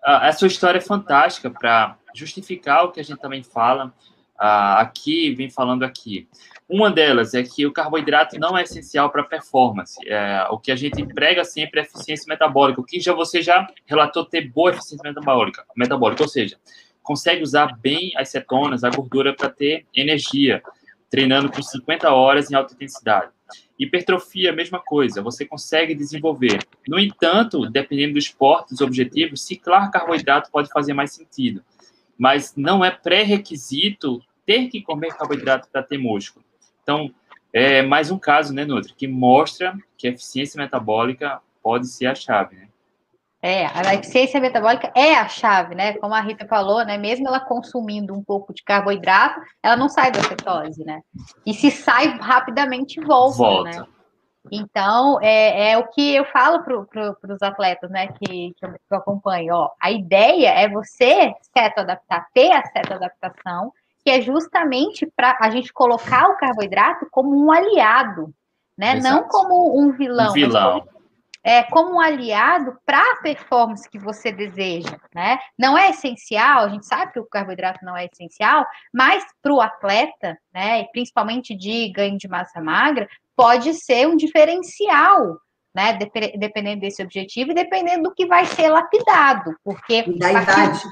a, 0.04 0.32
sua 0.32 0.48
história 0.48 0.78
é 0.78 0.82
fantástica 0.82 1.50
para 1.50 1.98
justificar 2.14 2.86
o 2.86 2.92
que 2.92 3.00
a 3.00 3.04
gente 3.04 3.20
também 3.20 3.44
fala 3.44 3.94
aqui, 4.38 5.36
vem 5.36 5.50
falando 5.50 5.84
aqui. 5.84 6.28
Uma 6.68 6.90
delas 6.90 7.34
é 7.34 7.44
que 7.44 7.66
o 7.66 7.74
carboidrato 7.74 8.40
não 8.40 8.58
é 8.58 8.64
essencial 8.64 9.10
para 9.10 9.22
a 9.22 9.26
performance. 9.26 9.98
É, 10.08 10.48
o 10.50 10.58
que 10.58 10.72
a 10.72 10.76
gente 10.76 11.06
prega 11.06 11.44
sempre 11.44 11.82
é 11.82 11.84
eficiência 11.84 12.26
metabólica, 12.28 12.80
o 12.80 12.84
que 12.84 13.00
já 13.02 13.12
você 13.14 13.42
já 13.42 13.68
relatou 13.86 14.24
ter 14.24 14.50
boa 14.50 14.70
eficiência 14.72 15.04
metabólica, 15.04 15.66
metabólica, 15.76 16.24
ou 16.24 16.30
seja, 16.30 16.58
consegue 17.10 17.42
usar 17.42 17.76
bem 17.76 18.12
as 18.16 18.30
cetonas, 18.30 18.84
a 18.84 18.90
gordura 18.92 19.36
para 19.36 19.50
ter 19.50 19.84
energia, 19.96 20.62
treinando 21.10 21.50
por 21.50 21.64
50 21.64 22.08
horas 22.14 22.52
em 22.52 22.56
alta 22.56 22.76
intensidade. 22.76 23.32
Hipertrofia, 23.80 24.54
mesma 24.54 24.80
coisa, 24.80 25.20
você 25.20 25.44
consegue 25.44 25.96
desenvolver. 25.96 26.60
No 26.88 27.00
entanto, 27.00 27.68
dependendo 27.68 28.14
do 28.14 28.20
esporte, 28.20 28.70
dos 28.70 28.82
objetivos, 28.82 29.42
ciclar 29.42 29.90
carboidrato 29.90 30.52
pode 30.52 30.70
fazer 30.70 30.94
mais 30.94 31.12
sentido. 31.12 31.64
Mas 32.16 32.54
não 32.56 32.86
é 32.86 32.92
pré-requisito 32.92 34.22
ter 34.46 34.68
que 34.68 34.80
comer 34.80 35.18
carboidrato 35.18 35.68
para 35.72 35.82
ter 35.82 35.98
músculo. 35.98 36.46
Então, 36.84 37.12
é 37.52 37.82
mais 37.82 38.12
um 38.12 38.20
caso, 38.20 38.54
né, 38.54 38.66
Nutri, 38.66 38.94
que 38.94 39.08
mostra 39.08 39.76
que 39.98 40.08
a 40.08 40.12
eficiência 40.12 40.62
metabólica 40.62 41.42
pode 41.64 41.88
ser 41.88 42.06
a 42.06 42.14
chave, 42.14 42.56
né? 42.56 42.69
É, 43.42 43.66
a 43.68 43.96
eficiência 43.96 44.40
metabólica 44.42 44.92
é 44.94 45.16
a 45.16 45.28
chave, 45.30 45.74
né? 45.74 45.94
Como 45.94 46.14
a 46.14 46.20
Rita 46.20 46.46
falou, 46.46 46.84
né? 46.84 46.98
Mesmo 46.98 47.26
ela 47.28 47.40
consumindo 47.40 48.14
um 48.14 48.22
pouco 48.22 48.54
de 48.54 48.62
carboidrato, 48.64 49.40
ela 49.64 49.78
não 49.78 49.88
sai 49.88 50.12
da 50.12 50.22
cetose, 50.22 50.84
né? 50.84 51.02
E 51.46 51.54
se 51.54 51.72
sai 51.72 52.18
rapidamente 52.20 53.00
volta, 53.00 53.38
volta. 53.38 53.80
né? 53.80 53.86
Então, 54.52 55.20
é, 55.22 55.72
é, 55.72 55.78
o 55.78 55.88
que 55.88 56.16
eu 56.16 56.26
falo 56.26 56.64
para 56.64 56.82
pro, 56.84 57.18
os 57.34 57.42
atletas, 57.42 57.90
né, 57.90 58.08
que, 58.08 58.54
que, 58.54 58.66
eu, 58.66 58.72
que 58.72 58.80
eu 58.92 58.98
acompanho. 58.98 59.54
Ó, 59.54 59.70
a 59.82 59.92
ideia 59.92 60.50
é 60.50 60.68
você 60.68 61.34
adaptar, 61.56 62.28
ter 62.34 62.52
a 62.52 62.64
adaptação, 62.96 63.72
que 64.04 64.10
é 64.10 64.22
justamente 64.22 65.06
para 65.16 65.38
a 65.40 65.50
gente 65.50 65.72
colocar 65.72 66.30
o 66.30 66.38
carboidrato 66.38 67.08
como 67.12 67.38
um 67.38 67.52
aliado, 67.52 68.34
né? 68.78 68.98
Exato. 68.98 69.16
Não 69.16 69.28
como 69.28 69.80
um 69.80 69.92
vilão. 69.92 70.32
Um 70.32 70.34
vilão 70.34 70.99
é, 71.50 71.64
como 71.64 71.96
um 71.96 72.00
aliado 72.00 72.78
para 72.86 73.02
a 73.02 73.16
performance 73.24 73.90
que 73.90 73.98
você 73.98 74.32
deseja, 74.32 74.96
né? 75.16 75.40
Não 75.58 75.76
é 75.76 75.90
essencial, 75.90 76.66
a 76.66 76.70
gente 76.70 76.86
sabe 76.86 77.12
que 77.12 77.20
o 77.20 77.26
carboidrato 77.26 77.84
não 77.84 77.98
é 77.98 78.06
essencial, 78.06 78.64
mas 78.94 79.24
para 79.42 79.52
o 79.52 79.60
atleta, 79.60 80.38
né, 80.54 80.84
principalmente 80.92 81.56
de 81.56 81.92
ganho 81.92 82.20
de 82.20 82.28
massa 82.28 82.62
magra, 82.62 83.08
pode 83.36 83.74
ser 83.74 84.08
um 84.08 84.16
diferencial, 84.16 85.40
né? 85.74 85.98
Dependendo 86.38 86.82
desse 86.82 87.02
objetivo 87.02 87.50
e 87.50 87.56
dependendo 87.56 88.04
do 88.04 88.14
que 88.14 88.28
vai 88.28 88.46
ser 88.46 88.70
lapidado, 88.70 89.56
porque 89.64 90.04
da 90.20 90.32
idade. 90.32 90.84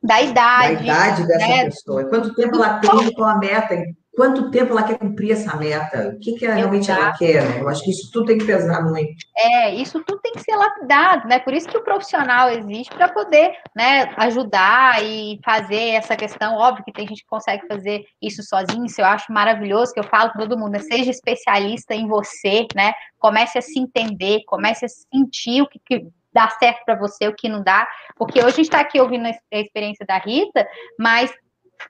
Da 0.00 0.22
idade. 0.22 0.74
Da 0.76 0.82
idade 0.82 1.26
dessa 1.26 1.48
né? 1.48 1.64
pessoa. 1.64 2.04
Quanto 2.04 2.32
tempo 2.36 2.54
ela 2.54 2.78
tem, 2.78 3.12
qual 3.14 3.30
a 3.30 3.38
meta 3.38 3.74
quanto 4.14 4.50
tempo 4.50 4.72
ela 4.72 4.82
quer 4.82 4.98
cumprir 4.98 5.32
essa 5.32 5.56
meta, 5.56 6.10
o 6.10 6.18
que, 6.20 6.34
que 6.34 6.46
realmente 6.46 6.90
ela 6.90 7.12
quer, 7.16 7.42
né? 7.48 7.60
Eu 7.60 7.68
acho 7.68 7.82
que 7.82 7.90
isso 7.90 8.10
tudo 8.12 8.26
tem 8.26 8.38
que 8.38 8.44
pesar 8.44 8.82
muito. 8.82 9.14
É, 9.36 9.74
isso 9.74 10.02
tudo 10.04 10.20
tem 10.20 10.32
que 10.32 10.42
ser 10.42 10.54
lapidado, 10.54 11.26
né? 11.26 11.38
Por 11.38 11.54
isso 11.54 11.68
que 11.68 11.76
o 11.76 11.84
profissional 11.84 12.50
existe 12.50 12.94
para 12.94 13.08
poder 13.08 13.52
né, 13.74 14.12
ajudar 14.18 15.02
e 15.02 15.40
fazer 15.42 15.90
essa 15.90 16.14
questão. 16.14 16.56
Óbvio 16.56 16.84
que 16.84 16.92
tem 16.92 17.06
gente 17.06 17.22
que 17.22 17.28
consegue 17.28 17.66
fazer 17.66 18.04
isso 18.20 18.42
sozinho, 18.42 18.84
isso 18.84 19.00
eu 19.00 19.06
acho 19.06 19.32
maravilhoso, 19.32 19.92
que 19.92 20.00
eu 20.00 20.04
falo 20.04 20.30
para 20.30 20.42
todo 20.42 20.58
mundo, 20.58 20.72
né? 20.72 20.78
seja 20.80 21.10
especialista 21.10 21.94
em 21.94 22.06
você, 22.06 22.66
né? 22.74 22.92
Comece 23.18 23.58
a 23.58 23.62
se 23.62 23.78
entender, 23.78 24.42
comece 24.46 24.84
a 24.84 24.88
sentir 24.88 25.62
o 25.62 25.68
que, 25.68 25.80
que 25.84 26.06
dá 26.32 26.48
certo 26.50 26.84
para 26.84 26.98
você, 26.98 27.28
o 27.28 27.34
que 27.34 27.48
não 27.48 27.62
dá, 27.62 27.86
porque 28.16 28.38
hoje 28.40 28.48
a 28.48 28.56
gente 28.56 28.64
está 28.64 28.80
aqui 28.80 28.98
ouvindo 29.00 29.26
a 29.26 29.58
experiência 29.58 30.04
da 30.06 30.18
Rita, 30.18 30.66
mas 30.98 31.30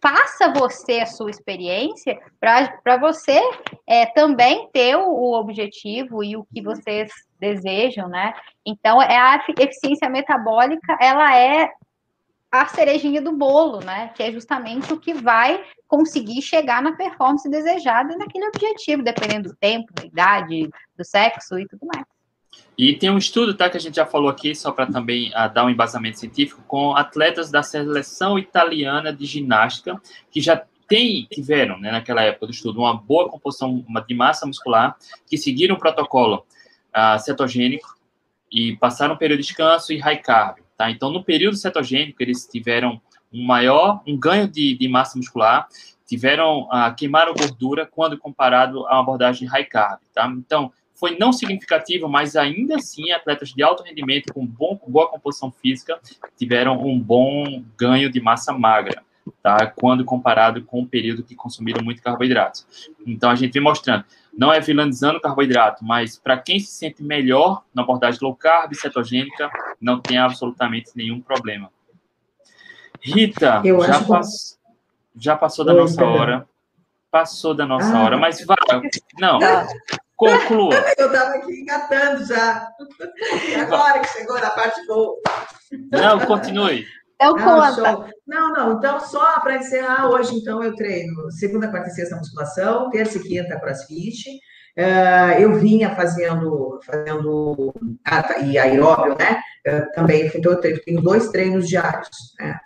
faça 0.00 0.52
você 0.52 1.00
a 1.00 1.06
sua 1.06 1.30
experiência 1.30 2.18
para 2.40 2.96
você 2.96 3.40
é, 3.86 4.06
também 4.06 4.68
ter 4.72 4.96
o, 4.96 5.08
o, 5.08 5.38
objetivo 5.38 6.22
e 6.22 6.36
o 6.36 6.44
que 6.44 6.62
vocês 6.62 7.10
desejam, 7.38 8.08
né? 8.08 8.34
Então, 8.64 9.02
é 9.02 9.16
a 9.16 9.44
eficiência 9.58 10.08
metabólica, 10.08 10.96
ela 11.00 11.36
é 11.36 11.70
a 12.50 12.66
cerejinha 12.66 13.20
do 13.22 13.32
bolo, 13.32 13.80
né? 13.80 14.08
Que 14.14 14.22
é 14.22 14.30
justamente 14.30 14.92
o 14.92 15.00
que 15.00 15.14
vai 15.14 15.64
conseguir 15.88 16.42
chegar 16.42 16.82
na 16.82 16.92
performance 16.94 17.48
desejada 17.48 18.16
naquele 18.16 18.46
objetivo, 18.46 19.02
dependendo 19.02 19.48
do 19.48 19.56
tempo, 19.56 19.92
da 19.94 20.04
idade, 20.04 20.68
do 20.96 21.04
sexo 21.04 21.58
e 21.58 21.66
tudo 21.66 21.86
mais. 21.86 22.11
E 22.76 22.94
tem 22.94 23.10
um 23.10 23.18
estudo, 23.18 23.54
tá, 23.54 23.68
que 23.68 23.76
a 23.76 23.80
gente 23.80 23.96
já 23.96 24.06
falou 24.06 24.28
aqui, 24.28 24.54
só 24.54 24.72
para 24.72 24.86
também 24.86 25.30
uh, 25.30 25.52
dar 25.52 25.64
um 25.64 25.70
embasamento 25.70 26.18
científico, 26.18 26.62
com 26.66 26.96
atletas 26.96 27.50
da 27.50 27.62
seleção 27.62 28.38
italiana 28.38 29.12
de 29.12 29.26
ginástica, 29.26 30.00
que 30.30 30.40
já 30.40 30.62
tem, 30.88 31.26
tiveram, 31.30 31.78
né, 31.78 31.90
naquela 31.90 32.22
época 32.22 32.46
do 32.46 32.52
estudo, 32.52 32.80
uma 32.80 32.94
boa 32.94 33.28
composição 33.28 33.84
de 34.06 34.14
massa 34.14 34.46
muscular, 34.46 34.96
que 35.26 35.38
seguiram 35.38 35.76
o 35.76 35.78
protocolo 35.78 36.44
uh, 36.94 37.18
cetogênico 37.18 37.96
e 38.50 38.76
passaram 38.76 39.14
um 39.14 39.18
período 39.18 39.40
de 39.40 39.46
descanso 39.46 39.92
e 39.92 39.98
high 39.98 40.20
carb, 40.20 40.58
tá? 40.76 40.90
Então, 40.90 41.10
no 41.10 41.24
período 41.24 41.56
cetogênico, 41.56 42.22
eles 42.22 42.46
tiveram 42.46 43.00
um 43.32 43.42
maior, 43.42 44.02
um 44.06 44.18
ganho 44.18 44.46
de, 44.46 44.76
de 44.76 44.88
massa 44.88 45.16
muscular, 45.16 45.66
tiveram, 46.06 46.64
uh, 46.64 46.94
queimaram 46.94 47.32
gordura 47.32 47.86
quando 47.86 48.18
comparado 48.18 48.80
uma 48.80 49.00
abordagem 49.00 49.48
high 49.48 49.64
carb, 49.64 50.00
tá? 50.12 50.26
Então, 50.36 50.70
foi 51.02 51.18
não 51.18 51.32
significativo, 51.32 52.08
mas 52.08 52.36
ainda 52.36 52.76
assim 52.76 53.10
atletas 53.10 53.48
de 53.48 53.60
alto 53.60 53.82
rendimento 53.82 54.32
com 54.32 54.46
bom, 54.46 54.80
boa 54.86 55.10
composição 55.10 55.50
física 55.50 55.98
tiveram 56.36 56.80
um 56.80 56.96
bom 56.96 57.64
ganho 57.76 58.08
de 58.08 58.20
massa 58.20 58.52
magra, 58.52 59.02
tá? 59.42 59.66
Quando 59.66 60.04
comparado 60.04 60.62
com 60.62 60.80
o 60.80 60.86
período 60.86 61.24
que 61.24 61.34
consumiram 61.34 61.82
muito 61.82 62.00
carboidratos. 62.00 62.88
Então 63.04 63.30
a 63.30 63.34
gente 63.34 63.52
vem 63.52 63.62
mostrando, 63.62 64.04
não 64.32 64.52
é 64.52 64.60
vilanizando 64.60 65.18
o 65.18 65.20
carboidrato, 65.20 65.84
mas 65.84 66.16
para 66.16 66.38
quem 66.38 66.60
se 66.60 66.70
sente 66.70 67.02
melhor 67.02 67.64
na 67.74 67.82
abordagem 67.82 68.20
low 68.22 68.36
carb 68.36 68.72
cetogênica, 68.72 69.50
não 69.80 69.98
tem 69.98 70.18
absolutamente 70.18 70.92
nenhum 70.94 71.20
problema. 71.20 71.68
Rita, 73.00 73.60
já, 73.64 74.04
pass... 74.04 74.56
já 75.16 75.34
passou 75.34 75.64
da 75.64 75.72
Oi, 75.72 75.80
nossa 75.80 76.04
hora. 76.04 76.48
Passou 77.10 77.54
da 77.54 77.66
nossa 77.66 77.92
ah, 77.94 78.04
hora, 78.04 78.16
mas 78.16 78.42
vai. 78.46 78.56
Não, 79.18 79.40
Conclua. 80.30 80.74
Eu 80.98 81.06
estava 81.06 81.30
aqui 81.36 81.52
engatando 81.60 82.24
já. 82.24 82.68
E 83.48 83.54
agora 83.56 83.98
que 84.00 84.08
chegou 84.08 84.40
na 84.40 84.50
parte 84.50 84.86
boa. 84.86 85.16
Não, 85.90 86.20
continue. 86.20 86.86
Então, 87.14 87.34
conta. 87.36 88.10
Não, 88.26 88.52
não. 88.52 88.72
Então, 88.78 89.00
só 89.00 89.40
para 89.40 89.56
encerrar, 89.56 90.08
hoje, 90.08 90.34
então, 90.34 90.62
eu 90.62 90.74
treino 90.74 91.30
segunda, 91.30 91.68
quarta 91.68 91.88
e 91.88 91.92
sexta 91.92 92.16
musculação, 92.16 92.90
terça 92.90 93.18
e 93.18 93.22
quinta 93.22 93.58
crossfit. 93.60 94.28
Uh, 94.76 95.38
eu 95.38 95.54
vinha 95.54 95.94
fazendo, 95.94 96.80
fazendo 96.84 97.74
ah, 98.04 98.22
tá, 98.22 98.38
e 98.38 98.58
aeróbio, 98.58 99.16
né? 99.18 99.40
Uh, 99.66 99.92
também, 99.92 100.30
então, 100.34 100.52
eu 100.52 100.60
tenho 100.60 101.02
dois 101.02 101.28
treinos 101.28 101.68
diários. 101.68 102.08
Né? 102.40 102.58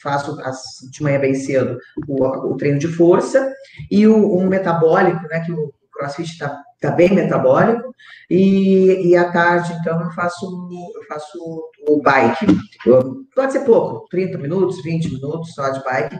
Faço 0.00 0.40
as, 0.42 0.62
de 0.90 1.02
manhã 1.02 1.18
bem 1.18 1.34
cedo 1.34 1.76
o, 2.06 2.24
o 2.24 2.56
treino 2.56 2.78
de 2.78 2.86
força 2.86 3.52
e 3.90 4.06
o, 4.06 4.38
um 4.38 4.46
metabólico, 4.46 5.22
né? 5.28 5.40
Que 5.40 5.52
o 5.52 5.72
crossfit 5.98 6.30
está 6.30 6.62
tá 6.80 6.92
bem 6.92 7.12
metabólico, 7.12 7.92
e, 8.30 9.08
e 9.08 9.16
à 9.16 9.32
tarde, 9.32 9.72
então, 9.80 10.00
eu 10.00 10.10
faço, 10.12 10.68
eu 10.94 11.04
faço 11.06 11.70
o 11.88 12.00
bike. 12.00 12.46
Eu, 12.86 13.24
pode 13.34 13.52
ser 13.52 13.64
pouco, 13.64 14.06
30 14.08 14.38
minutos, 14.38 14.82
20 14.82 15.12
minutos 15.12 15.54
só 15.54 15.68
de 15.70 15.82
bike. 15.82 16.16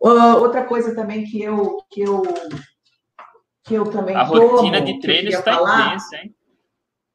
Uh, 0.00 0.36
outra 0.40 0.64
coisa 0.64 0.94
também 0.94 1.24
que 1.24 1.40
eu, 1.40 1.78
que 1.90 2.02
eu, 2.02 2.22
que 3.64 3.74
eu 3.74 3.84
também. 3.84 4.16
A 4.16 4.24
rotina 4.24 4.80
de 4.80 4.98
treino 4.98 5.28
está 5.28 5.54
falar, 5.54 5.88
intensa, 5.88 6.16
hein? 6.16 6.34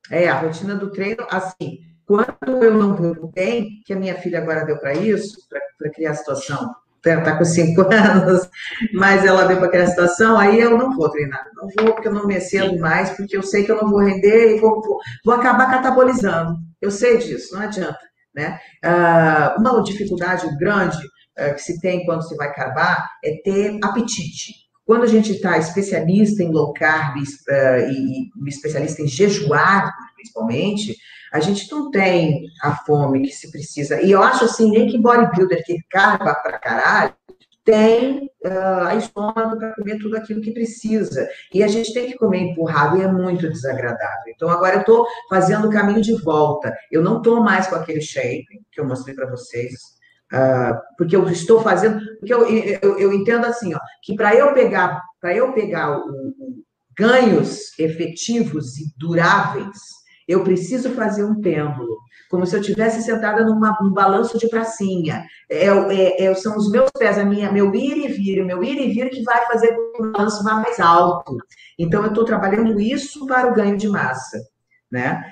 É, 0.09 0.29
a 0.29 0.39
rotina 0.39 0.75
do 0.75 0.89
treino, 0.89 1.27
assim, 1.29 1.79
quando 2.05 2.63
eu 2.63 2.73
não 2.73 2.95
vou 2.95 3.29
bem, 3.33 3.81
que 3.85 3.91
a 3.91 3.99
minha 3.99 4.15
filha 4.15 4.39
agora 4.39 4.65
deu 4.65 4.77
para 4.77 4.93
isso, 4.93 5.37
para 5.49 5.91
criar 5.91 6.11
a 6.11 6.15
situação 6.15 6.73
está 7.03 7.37
com 7.37 7.45
cinco 7.45 7.81
anos, 7.93 8.49
mas 8.93 9.25
ela 9.25 9.45
veio 9.45 9.59
para 9.59 9.67
aquela 9.67 9.87
situação, 9.87 10.37
aí 10.37 10.59
eu 10.59 10.77
não 10.77 10.95
vou 10.95 11.09
treinar, 11.09 11.45
não 11.55 11.67
vou 11.77 11.93
porque 11.93 12.07
eu 12.07 12.13
não 12.13 12.27
me 12.27 12.35
excendo 12.35 12.79
mais, 12.79 13.09
porque 13.11 13.37
eu 13.37 13.43
sei 13.43 13.63
que 13.63 13.71
eu 13.71 13.77
não 13.77 13.89
vou 13.89 13.99
render 13.99 14.55
e 14.55 14.59
vou, 14.59 14.81
vou, 14.81 14.99
vou 15.25 15.35
acabar 15.35 15.69
catabolizando. 15.69 16.55
Eu 16.81 16.91
sei 16.91 17.17
disso, 17.17 17.55
não 17.55 17.61
adianta. 17.61 17.99
Né? 18.35 18.59
Ah, 18.83 19.55
uma 19.57 19.81
dificuldade 19.81 20.47
grande 20.57 20.97
ah, 21.37 21.51
que 21.51 21.61
se 21.61 21.79
tem 21.79 22.05
quando 22.05 22.27
se 22.27 22.35
vai 22.35 22.53
carbar 22.53 23.09
é 23.23 23.41
ter 23.43 23.79
apetite. 23.83 24.67
Quando 24.85 25.03
a 25.03 25.07
gente 25.07 25.33
está 25.33 25.57
especialista 25.57 26.41
em 26.41 26.51
low 26.51 26.71
carb 26.71 27.17
uh, 27.17 27.91
e, 27.91 28.29
e 28.29 28.47
especialista 28.47 29.01
em 29.01 29.07
jejuar, 29.07 29.93
principalmente, 30.15 30.95
a 31.31 31.39
gente 31.39 31.71
não 31.71 31.91
tem 31.91 32.47
a 32.61 32.75
fome 32.75 33.23
que 33.23 33.31
se 33.31 33.51
precisa. 33.51 34.01
E 34.01 34.11
eu 34.11 34.21
acho 34.21 34.45
assim, 34.45 34.71
nem 34.71 34.87
que 34.87 34.97
bodybuilder 34.97 35.63
que 35.65 35.81
carga 35.89 36.35
pra 36.35 36.57
caralho, 36.59 37.13
tem 37.67 38.31
uh, 38.45 38.87
a 38.87 38.95
estômago 38.95 39.57
para 39.57 39.75
comer 39.75 39.99
tudo 39.99 40.15
aquilo 40.15 40.39
que 40.39 40.53
precisa. 40.53 41.27
E 41.53 41.61
a 41.61 41.67
gente 41.67 41.93
tem 41.93 42.07
que 42.07 42.17
comer 42.17 42.39
empurrado 42.39 42.97
e 42.97 43.01
é 43.01 43.11
muito 43.11 43.49
desagradável. 43.49 44.33
Então, 44.33 44.49
agora 44.49 44.75
eu 44.75 44.79
estou 44.79 45.05
fazendo 45.29 45.67
o 45.67 45.69
caminho 45.69 46.01
de 46.01 46.15
volta. 46.21 46.73
Eu 46.89 47.03
não 47.03 47.17
estou 47.17 47.41
mais 47.43 47.67
com 47.67 47.75
aquele 47.75 47.99
shape 47.99 48.61
que 48.71 48.79
eu 48.79 48.87
mostrei 48.87 49.13
para 49.13 49.29
vocês. 49.29 49.73
Uh, 50.31 50.79
porque 50.97 51.15
eu 51.15 51.27
estou 51.29 51.61
fazendo, 51.61 51.99
porque 52.19 52.33
eu, 52.33 52.47
eu, 52.47 52.99
eu 52.99 53.13
entendo 53.13 53.45
assim, 53.45 53.73
ó, 53.73 53.79
que 54.01 54.15
para 54.15 54.33
eu 54.33 54.53
pegar, 54.53 55.01
para 55.19 55.35
eu 55.35 55.51
pegar 55.51 55.97
o, 55.97 56.03
o 56.05 56.63
ganhos 56.97 57.77
efetivos 57.77 58.77
e 58.77 58.91
duráveis, 58.97 59.77
eu 60.27 60.43
preciso 60.43 60.91
fazer 60.91 61.23
um 61.23 61.39
pêndulo, 61.39 61.99
como 62.29 62.45
se 62.45 62.55
eu 62.55 62.59
estivesse 62.59 63.01
sentada 63.01 63.45
numa, 63.45 63.77
num 63.81 63.93
balanço 63.93 64.37
de 64.37 64.49
pracinha. 64.49 65.23
É, 65.49 65.67
é, 65.67 66.25
é, 66.25 66.35
são 66.35 66.57
os 66.57 66.69
meus 66.69 66.89
pés, 66.91 67.17
a 67.17 67.23
minha, 67.23 67.51
meu 67.51 67.73
ir 67.73 67.97
e 67.97 68.07
vir, 68.09 68.43
meu 68.43 68.61
ir 68.61 68.77
e 68.77 68.93
vir 68.93 69.09
que 69.09 69.23
vai 69.23 69.45
fazer 69.45 69.73
com 69.73 69.91
que 69.93 70.01
o 70.03 70.11
balanço 70.11 70.43
vá 70.43 70.55
mais 70.55 70.79
alto. 70.79 71.37
Então, 71.79 72.03
eu 72.03 72.09
estou 72.09 72.25
trabalhando 72.25 72.79
isso 72.79 73.25
para 73.25 73.49
o 73.49 73.53
ganho 73.53 73.77
de 73.77 73.87
massa, 73.87 74.37
né? 74.91 75.23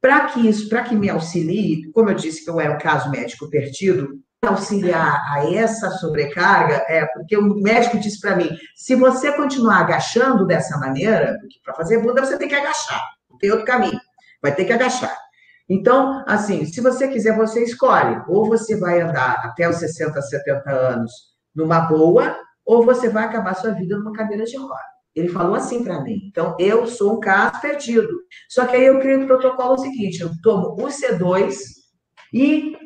Para 0.00 0.26
que 0.26 0.48
isso, 0.48 0.68
para 0.68 0.84
que 0.84 0.94
me 0.94 1.10
auxilie, 1.10 1.90
como 1.92 2.08
eu 2.08 2.14
disse 2.14 2.42
que 2.42 2.48
eu 2.48 2.60
era 2.60 2.74
um 2.74 2.78
caso 2.78 3.10
médico 3.10 3.50
perdido, 3.50 4.18
auxiliar 4.40 5.20
a 5.32 5.52
essa 5.52 5.90
sobrecarga 5.90 6.84
é 6.88 7.04
porque 7.06 7.36
o 7.36 7.56
médico 7.56 7.98
disse 7.98 8.20
para 8.20 8.36
mim: 8.36 8.48
se 8.76 8.94
você 8.94 9.32
continuar 9.32 9.80
agachando 9.80 10.46
dessa 10.46 10.78
maneira, 10.78 11.36
para 11.64 11.74
fazer 11.74 12.00
bunda 12.00 12.24
você 12.24 12.38
tem 12.38 12.46
que 12.46 12.54
agachar, 12.54 13.02
não 13.28 13.36
tem 13.36 13.50
outro 13.50 13.66
caminho 13.66 13.98
vai 14.42 14.54
ter 14.54 14.64
que 14.64 14.72
agachar. 14.72 15.16
Então, 15.68 16.24
assim, 16.26 16.64
se 16.64 16.80
você 16.80 17.08
quiser, 17.08 17.36
você 17.36 17.62
escolhe. 17.62 18.22
Ou 18.28 18.46
você 18.46 18.76
vai 18.76 19.00
andar 19.00 19.42
até 19.44 19.68
os 19.68 19.76
60, 19.76 20.20
70 20.20 20.70
anos 20.70 21.12
numa 21.54 21.80
boa, 21.80 22.36
ou 22.64 22.84
você 22.84 23.08
vai 23.08 23.24
acabar 23.24 23.54
sua 23.54 23.72
vida 23.72 23.98
numa 23.98 24.12
cadeira 24.12 24.44
de 24.44 24.56
roda. 24.56 24.80
Ele 25.14 25.28
falou 25.28 25.54
assim 25.54 25.82
para 25.82 26.00
mim. 26.02 26.20
Então, 26.30 26.56
eu 26.58 26.86
sou 26.86 27.16
um 27.16 27.20
caso 27.20 27.60
perdido. 27.60 28.08
Só 28.48 28.66
que 28.66 28.76
aí 28.76 28.86
eu 28.86 29.00
criei 29.00 29.16
o 29.16 29.24
um 29.24 29.26
protocolo 29.26 29.76
seguinte: 29.78 30.20
eu 30.20 30.30
tomo 30.42 30.74
o 30.74 30.86
C2 30.86 31.56
e 32.32 32.76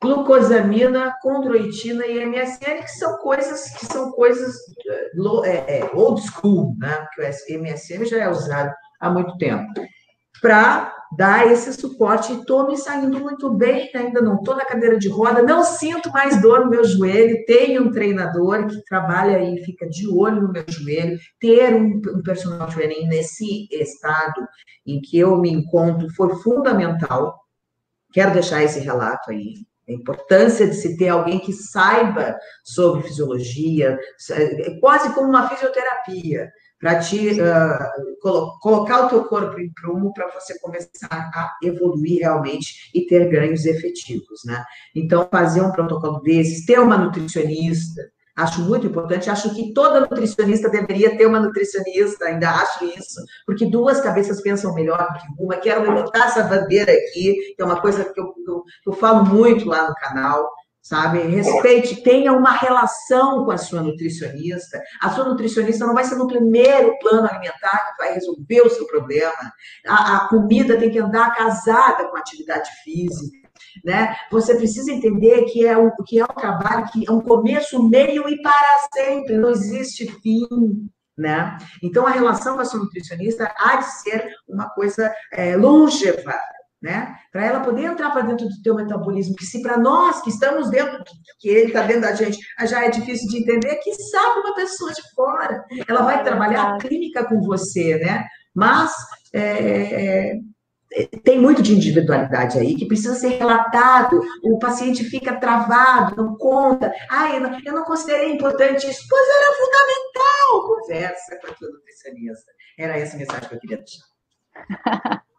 glucosamina, 0.00 1.14
condroitina 1.22 2.06
e 2.06 2.18
MSM, 2.18 2.82
que 2.82 2.90
são 2.90 3.16
coisas 3.18 3.70
que 3.70 3.86
são 3.86 4.12
coisas 4.12 4.54
é, 5.44 5.78
é, 5.78 5.90
old 5.94 6.20
school, 6.20 6.76
né? 6.78 7.06
Porque 7.06 7.22
o 7.22 7.58
MSM 7.58 8.04
já 8.04 8.18
é 8.18 8.28
usado 8.28 8.72
há 9.00 9.10
muito 9.10 9.36
tempo. 9.38 9.72
Para 10.44 10.94
dar 11.16 11.50
esse 11.50 11.72
suporte. 11.72 12.32
E 12.32 12.40
estou 12.40 12.68
me 12.68 12.76
saindo 12.76 13.18
muito 13.18 13.50
bem, 13.50 13.90
ainda 13.94 14.20
não 14.20 14.36
estou 14.36 14.56
na 14.56 14.64
cadeira 14.64 14.98
de 14.98 15.08
roda, 15.08 15.42
não 15.42 15.64
sinto 15.64 16.10
mais 16.10 16.40
dor 16.40 16.64
no 16.64 16.70
meu 16.70 16.84
joelho, 16.84 17.44
tenho 17.46 17.84
um 17.84 17.90
treinador 17.90 18.66
que 18.66 18.84
trabalha 18.84 19.42
e 19.42 19.64
fica 19.64 19.88
de 19.88 20.08
olho 20.08 20.42
no 20.42 20.52
meu 20.52 20.64
joelho, 20.68 21.18
ter 21.40 21.74
um, 21.74 22.00
um 22.14 22.22
personal 22.22 22.68
training 22.68 23.06
nesse 23.06 23.68
estado 23.70 24.46
em 24.86 25.00
que 25.00 25.18
eu 25.18 25.36
me 25.38 25.50
encontro 25.50 26.12
foi 26.14 26.34
fundamental, 26.36 27.38
quero 28.12 28.32
deixar 28.32 28.62
esse 28.62 28.80
relato 28.80 29.30
aí, 29.30 29.54
a 29.88 29.92
importância 29.92 30.66
de 30.66 30.74
se 30.74 30.96
ter 30.96 31.08
alguém 31.08 31.38
que 31.38 31.52
saiba 31.52 32.36
sobre 32.64 33.02
fisiologia, 33.02 33.98
quase 34.80 35.14
como 35.14 35.28
uma 35.28 35.48
fisioterapia, 35.48 36.50
para 36.84 36.98
te 36.98 37.40
uh, 37.40 38.20
colo 38.20 38.58
colocar 38.60 39.06
o 39.06 39.08
teu 39.08 39.24
corpo 39.24 39.58
em 39.58 39.72
prumo 39.72 40.12
para 40.12 40.28
você 40.28 40.58
começar 40.58 40.90
a 41.10 41.56
evoluir 41.62 42.20
realmente 42.20 42.90
e 42.92 43.06
ter 43.06 43.30
ganhos 43.30 43.64
efetivos, 43.64 44.42
né? 44.44 44.62
Então, 44.94 45.26
fazer 45.30 45.62
um 45.62 45.72
protocolo 45.72 46.20
desses, 46.20 46.66
ter 46.66 46.78
uma 46.78 46.98
nutricionista, 46.98 48.02
acho 48.36 48.60
muito 48.60 48.86
importante, 48.86 49.30
acho 49.30 49.54
que 49.54 49.72
toda 49.72 50.00
nutricionista 50.00 50.68
deveria 50.68 51.16
ter 51.16 51.24
uma 51.24 51.40
nutricionista, 51.40 52.26
ainda 52.26 52.50
acho 52.50 52.84
isso, 52.84 53.18
porque 53.46 53.64
duas 53.64 54.02
cabeças 54.02 54.42
pensam 54.42 54.74
melhor 54.74 54.98
do 54.98 55.20
que 55.20 55.42
uma, 55.42 55.56
quero 55.56 55.84
levantar 55.84 56.26
essa 56.26 56.42
bandeira 56.42 56.92
aqui, 56.92 57.54
que 57.56 57.62
é 57.62 57.64
uma 57.64 57.80
coisa 57.80 58.04
que 58.04 58.20
eu, 58.20 58.34
eu, 58.46 58.62
eu 58.88 58.92
falo 58.92 59.24
muito 59.24 59.66
lá 59.66 59.88
no 59.88 59.94
canal, 59.94 60.50
sabe? 60.84 61.18
Respeite, 61.20 62.02
tenha 62.02 62.32
uma 62.32 62.52
relação 62.52 63.44
com 63.44 63.50
a 63.50 63.56
sua 63.56 63.82
nutricionista. 63.82 64.80
A 65.00 65.10
sua 65.10 65.24
nutricionista 65.24 65.86
não 65.86 65.94
vai 65.94 66.04
ser 66.04 66.16
no 66.16 66.28
primeiro 66.28 66.96
plano 66.98 67.26
alimentar 67.26 67.88
que 67.88 68.04
vai 68.04 68.12
resolver 68.12 68.60
o 68.60 68.70
seu 68.70 68.86
problema. 68.86 69.52
A, 69.86 70.16
a 70.16 70.28
comida 70.28 70.76
tem 70.76 70.90
que 70.90 70.98
andar 70.98 71.34
casada 71.34 72.06
com 72.08 72.16
a 72.16 72.20
atividade 72.20 72.68
física. 72.84 73.48
Né? 73.82 74.14
Você 74.30 74.54
precisa 74.54 74.92
entender 74.92 75.46
que 75.46 75.66
é, 75.66 75.76
um, 75.76 75.90
que 76.06 76.20
é 76.20 76.24
um 76.24 76.34
trabalho 76.34 76.86
que 76.92 77.08
é 77.08 77.10
um 77.10 77.20
começo, 77.20 77.82
meio 77.88 78.28
e 78.28 78.42
para 78.42 78.88
sempre, 78.92 79.38
não 79.38 79.50
existe 79.50 80.06
fim. 80.20 80.46
Né? 81.16 81.56
Então, 81.82 82.06
a 82.06 82.10
relação 82.10 82.56
com 82.56 82.60
a 82.60 82.64
sua 82.64 82.80
nutricionista 82.80 83.52
há 83.56 83.76
de 83.76 83.86
ser 84.02 84.28
uma 84.46 84.68
coisa 84.70 85.14
é, 85.32 85.56
longeva, 85.56 86.38
né? 86.84 87.16
Para 87.32 87.46
ela 87.46 87.60
poder 87.60 87.84
entrar 87.84 88.10
para 88.10 88.20
dentro 88.20 88.46
do 88.46 88.62
teu 88.62 88.74
metabolismo, 88.74 89.34
que 89.36 89.46
se 89.46 89.62
para 89.62 89.78
nós 89.78 90.20
que 90.20 90.28
estamos 90.28 90.68
dentro, 90.68 91.02
que 91.40 91.48
ele 91.48 91.68
está 91.68 91.80
dentro 91.80 92.02
da 92.02 92.14
gente, 92.14 92.38
já 92.66 92.84
é 92.84 92.90
difícil 92.90 93.26
de 93.30 93.38
entender, 93.38 93.76
que 93.76 93.94
sabe 93.94 94.40
uma 94.40 94.54
pessoa 94.54 94.92
de 94.92 95.00
fora. 95.14 95.64
Ela 95.88 96.02
vai 96.02 96.22
trabalhar 96.22 96.74
a 96.74 96.78
clínica 96.78 97.24
com 97.24 97.40
você, 97.40 97.96
né? 97.96 98.26
Mas 98.54 98.92
é, 99.32 100.36
é, 100.92 101.08
tem 101.24 101.40
muito 101.40 101.62
de 101.62 101.74
individualidade 101.74 102.58
aí 102.58 102.74
que 102.74 102.86
precisa 102.86 103.14
ser 103.14 103.38
relatado. 103.38 104.20
O 104.42 104.58
paciente 104.58 105.04
fica 105.04 105.40
travado, 105.40 106.14
não 106.22 106.36
conta. 106.36 106.92
Ah, 107.10 107.34
eu 107.34 107.40
não, 107.40 107.60
eu 107.64 107.72
não 107.72 107.84
considerei 107.84 108.30
importante 108.30 108.86
isso. 108.86 109.06
Pois 109.08 109.26
era 109.26 109.56
fundamental. 109.56 110.76
Conversa 110.76 111.38
com 111.40 111.46
a 111.50 111.54
tua 111.54 111.70
nutricionista. 111.70 112.52
Era 112.78 112.98
essa 112.98 113.16
a 113.16 113.18
mensagem 113.18 113.48
que 113.48 113.54
eu 113.54 113.60
queria 113.60 113.78
deixar. 113.78 115.24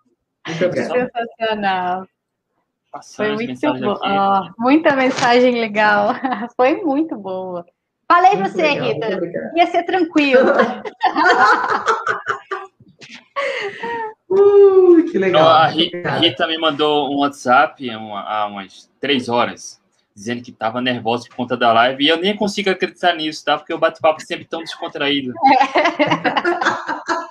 Muito 0.47 0.73
Sensacional. 0.75 2.07
Foi 3.15 3.33
muito 3.33 3.73
bom. 3.73 3.97
Oh, 4.01 4.49
muita 4.57 4.95
mensagem 4.95 5.59
legal. 5.59 6.13
Foi 6.55 6.75
muito 6.81 7.17
boa. 7.17 7.65
Falei 8.07 8.35
muito 8.35 8.51
você, 8.51 8.61
legal, 8.61 8.87
Rita. 8.87 9.51
Ia 9.55 9.67
ser 9.67 9.83
tranquilo. 9.83 10.51
uh, 14.29 15.11
que 15.11 15.17
legal. 15.17 15.47
a 15.47 15.67
Rita, 15.67 16.47
me 16.47 16.57
mandou 16.57 17.11
um 17.11 17.17
WhatsApp 17.19 17.89
há 17.89 18.45
umas 18.45 18.89
três 19.01 19.27
horas, 19.27 19.81
dizendo 20.15 20.43
que 20.43 20.51
estava 20.51 20.79
nervosa 20.79 21.27
por 21.27 21.35
conta 21.35 21.57
da 21.57 21.73
live, 21.73 22.05
e 22.05 22.07
eu 22.07 22.17
nem 22.17 22.35
consigo 22.35 22.69
acreditar 22.69 23.15
nisso, 23.15 23.43
tá? 23.43 23.57
Porque 23.57 23.73
o 23.73 23.79
bate-papo 23.79 24.21
é 24.21 24.25
sempre 24.25 24.45
tão 24.45 24.61
descontraído. 24.61 25.33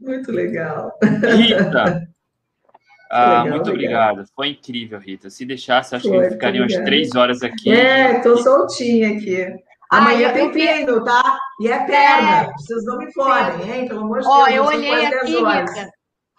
muito 0.00 0.32
legal. 0.32 0.92
Rita, 1.02 2.06
ah, 3.10 3.42
legal, 3.42 3.56
muito 3.56 3.70
legal. 3.70 3.74
obrigado. 3.74 4.24
Foi 4.34 4.48
incrível, 4.48 4.98
Rita. 4.98 5.30
Se 5.30 5.44
deixasse, 5.44 5.94
acho 5.94 6.08
Foi, 6.08 6.24
que 6.24 6.34
ficaria 6.34 6.62
umas 6.62 6.74
três 6.76 7.14
horas 7.14 7.42
aqui. 7.42 7.70
É, 7.70 8.20
tô 8.20 8.36
soltinha 8.36 9.16
aqui. 9.16 9.46
Amanhã 9.90 10.32
tem 10.32 10.50
treino, 10.50 11.04
tá? 11.04 11.38
E 11.60 11.68
é 11.68 11.86
perna. 11.86 12.42
É. 12.42 12.52
Vocês 12.52 12.84
não 12.84 12.98
me 12.98 13.12
fodem, 13.12 13.70
hein? 13.70 13.88
Pelo 13.88 14.00
amor 14.00 14.18
de 14.18 14.24
Deus. 14.24 14.36
Ó, 14.36 14.48
eu 14.48 14.64
olhei 14.64 15.06
aqui, 15.06 15.36
Rita. 15.36 15.90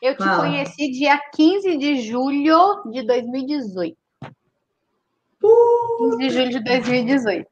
Eu 0.02 0.16
te 0.16 0.24
Fala. 0.24 0.44
conheci 0.44 0.91
dia 0.91 1.20
15 1.34 1.78
de 1.78 2.02
julho 2.02 2.84
de 2.91 3.02
2018. 3.04 3.98
Uh, 5.44 6.18
15 6.18 6.18
de 6.18 6.30
julho 6.30 6.49
de 6.49 6.64
2018. 6.64 7.48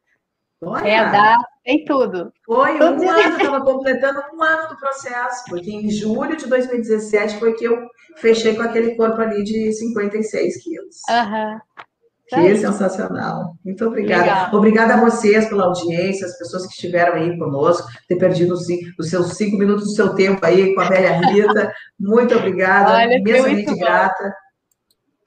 Olha. 0.66 0.88
É 0.88 1.12
data, 1.12 1.48
tem 1.64 1.86
tudo. 1.86 2.32
Foi 2.46 2.80
um 2.80 3.10
ano, 3.10 3.38
estava 3.38 3.62
completando 3.64 4.20
um 4.34 4.44
ano 4.44 4.70
do 4.70 4.78
processo, 4.78 5.44
porque 5.48 5.72
em 5.72 5.90
julho 5.90 6.36
de 6.36 6.48
2017 6.48 7.40
foi 7.40 7.54
que 7.54 7.66
eu 7.66 7.88
fechei 8.18 8.56
com 8.56 8.64
aquele 8.64 8.96
corpo 8.96 9.22
ali 9.22 9.44
de 9.44 9.72
56 9.72 10.64
quilos. 10.64 10.96
Uhum. 11.10 11.60
Que 12.28 12.36
é 12.36 12.56
sensacional. 12.56 13.54
Muito 13.64 13.86
obrigada. 13.86 14.24
Legal. 14.24 14.56
Obrigada 14.56 14.94
a 14.96 15.00
vocês 15.02 15.48
pela 15.48 15.66
audiência, 15.66 16.26
as 16.26 16.36
pessoas 16.38 16.66
que 16.66 16.74
estiveram 16.74 17.14
aí 17.14 17.38
conosco, 17.38 17.88
ter 18.08 18.16
perdido 18.16 18.54
os, 18.54 18.66
os 19.00 19.10
seus 19.10 19.38
cinco 19.38 19.58
minutos 19.58 19.86
do 19.86 19.92
seu 19.92 20.16
tempo 20.16 20.44
aí 20.44 20.74
com 20.74 20.82
a 20.82 20.90
velha 20.90 21.20
Rita. 21.20 21.72
Muito 22.00 22.36
obrigada, 22.36 22.94
Olha, 22.94 23.20
imensamente 23.20 23.78
grata. 23.78 24.34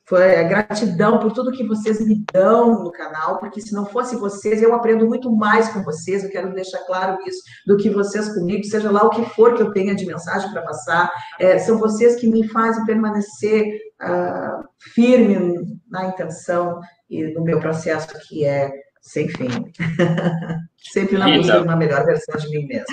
Foi 0.09 0.37
a 0.37 0.43
gratidão 0.43 1.19
por 1.19 1.33
tudo 1.33 1.53
que 1.53 1.67
vocês 1.67 2.01
me 2.01 2.25
dão 2.33 2.83
no 2.83 2.91
canal, 2.91 3.39
porque 3.39 3.61
se 3.61 3.75
não 3.75 3.85
fosse 3.85 4.17
vocês, 4.17 4.63
eu 4.63 4.75
aprendo 4.75 5.07
muito 5.07 5.31
mais 5.31 5.69
com 5.69 5.83
vocês. 5.83 6.25
Eu 6.25 6.31
quero 6.31 6.55
deixar 6.55 6.79
claro 6.87 7.19
isso 7.27 7.43
do 7.67 7.77
que 7.77 7.91
vocês 7.91 8.33
comigo, 8.33 8.65
seja 8.65 8.91
lá 8.91 9.03
o 9.03 9.11
que 9.11 9.23
for 9.35 9.55
que 9.55 9.63
eu 9.63 9.71
tenha 9.71 9.95
de 9.95 10.07
mensagem 10.07 10.51
para 10.51 10.63
passar. 10.63 11.13
É, 11.39 11.59
são 11.59 11.79
vocês 11.79 12.17
que 12.17 12.27
me 12.27 12.49
fazem 12.49 12.87
permanecer 12.87 13.67
uh, 14.03 14.65
firme 14.95 15.79
na 15.91 16.07
intenção 16.07 16.81
e 17.11 17.25
no 17.35 17.45
meu 17.45 17.61
processo 17.61 18.09
que 18.27 18.47
é 18.47 18.71
sem 19.03 19.29
fim. 19.29 19.49
Sempre 20.91 21.19
na 21.19 21.27
busca 21.37 21.61
de 21.61 21.65
uma 21.65 21.77
melhor 21.77 22.07
versão 22.07 22.37
de 22.37 22.49
mim 22.49 22.67
mesma. 22.67 22.87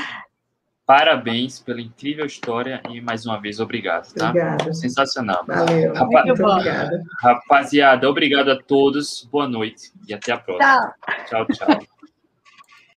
Parabéns 0.85 1.59
pela 1.59 1.81
incrível 1.81 2.25
história 2.25 2.79
e 2.91 3.01
mais 3.01 3.25
uma 3.25 3.41
vez 3.41 3.59
obrigado, 3.59 4.13
tá? 4.13 4.29
Obrigada. 4.29 4.73
Sensacional. 4.73 5.43
Valeu. 5.47 5.93
Rapa... 5.93 6.31
Obrigada. 6.31 7.03
Rapaziada, 7.21 8.07
obrigado 8.07 8.51
a 8.51 8.61
todos. 8.61 9.27
Boa 9.31 9.47
noite 9.47 9.91
e 10.07 10.13
até 10.13 10.31
a 10.31 10.37
próxima. 10.37 10.95
Tchau, 11.27 11.45
tchau. 11.47 11.67
tchau. 11.67 11.87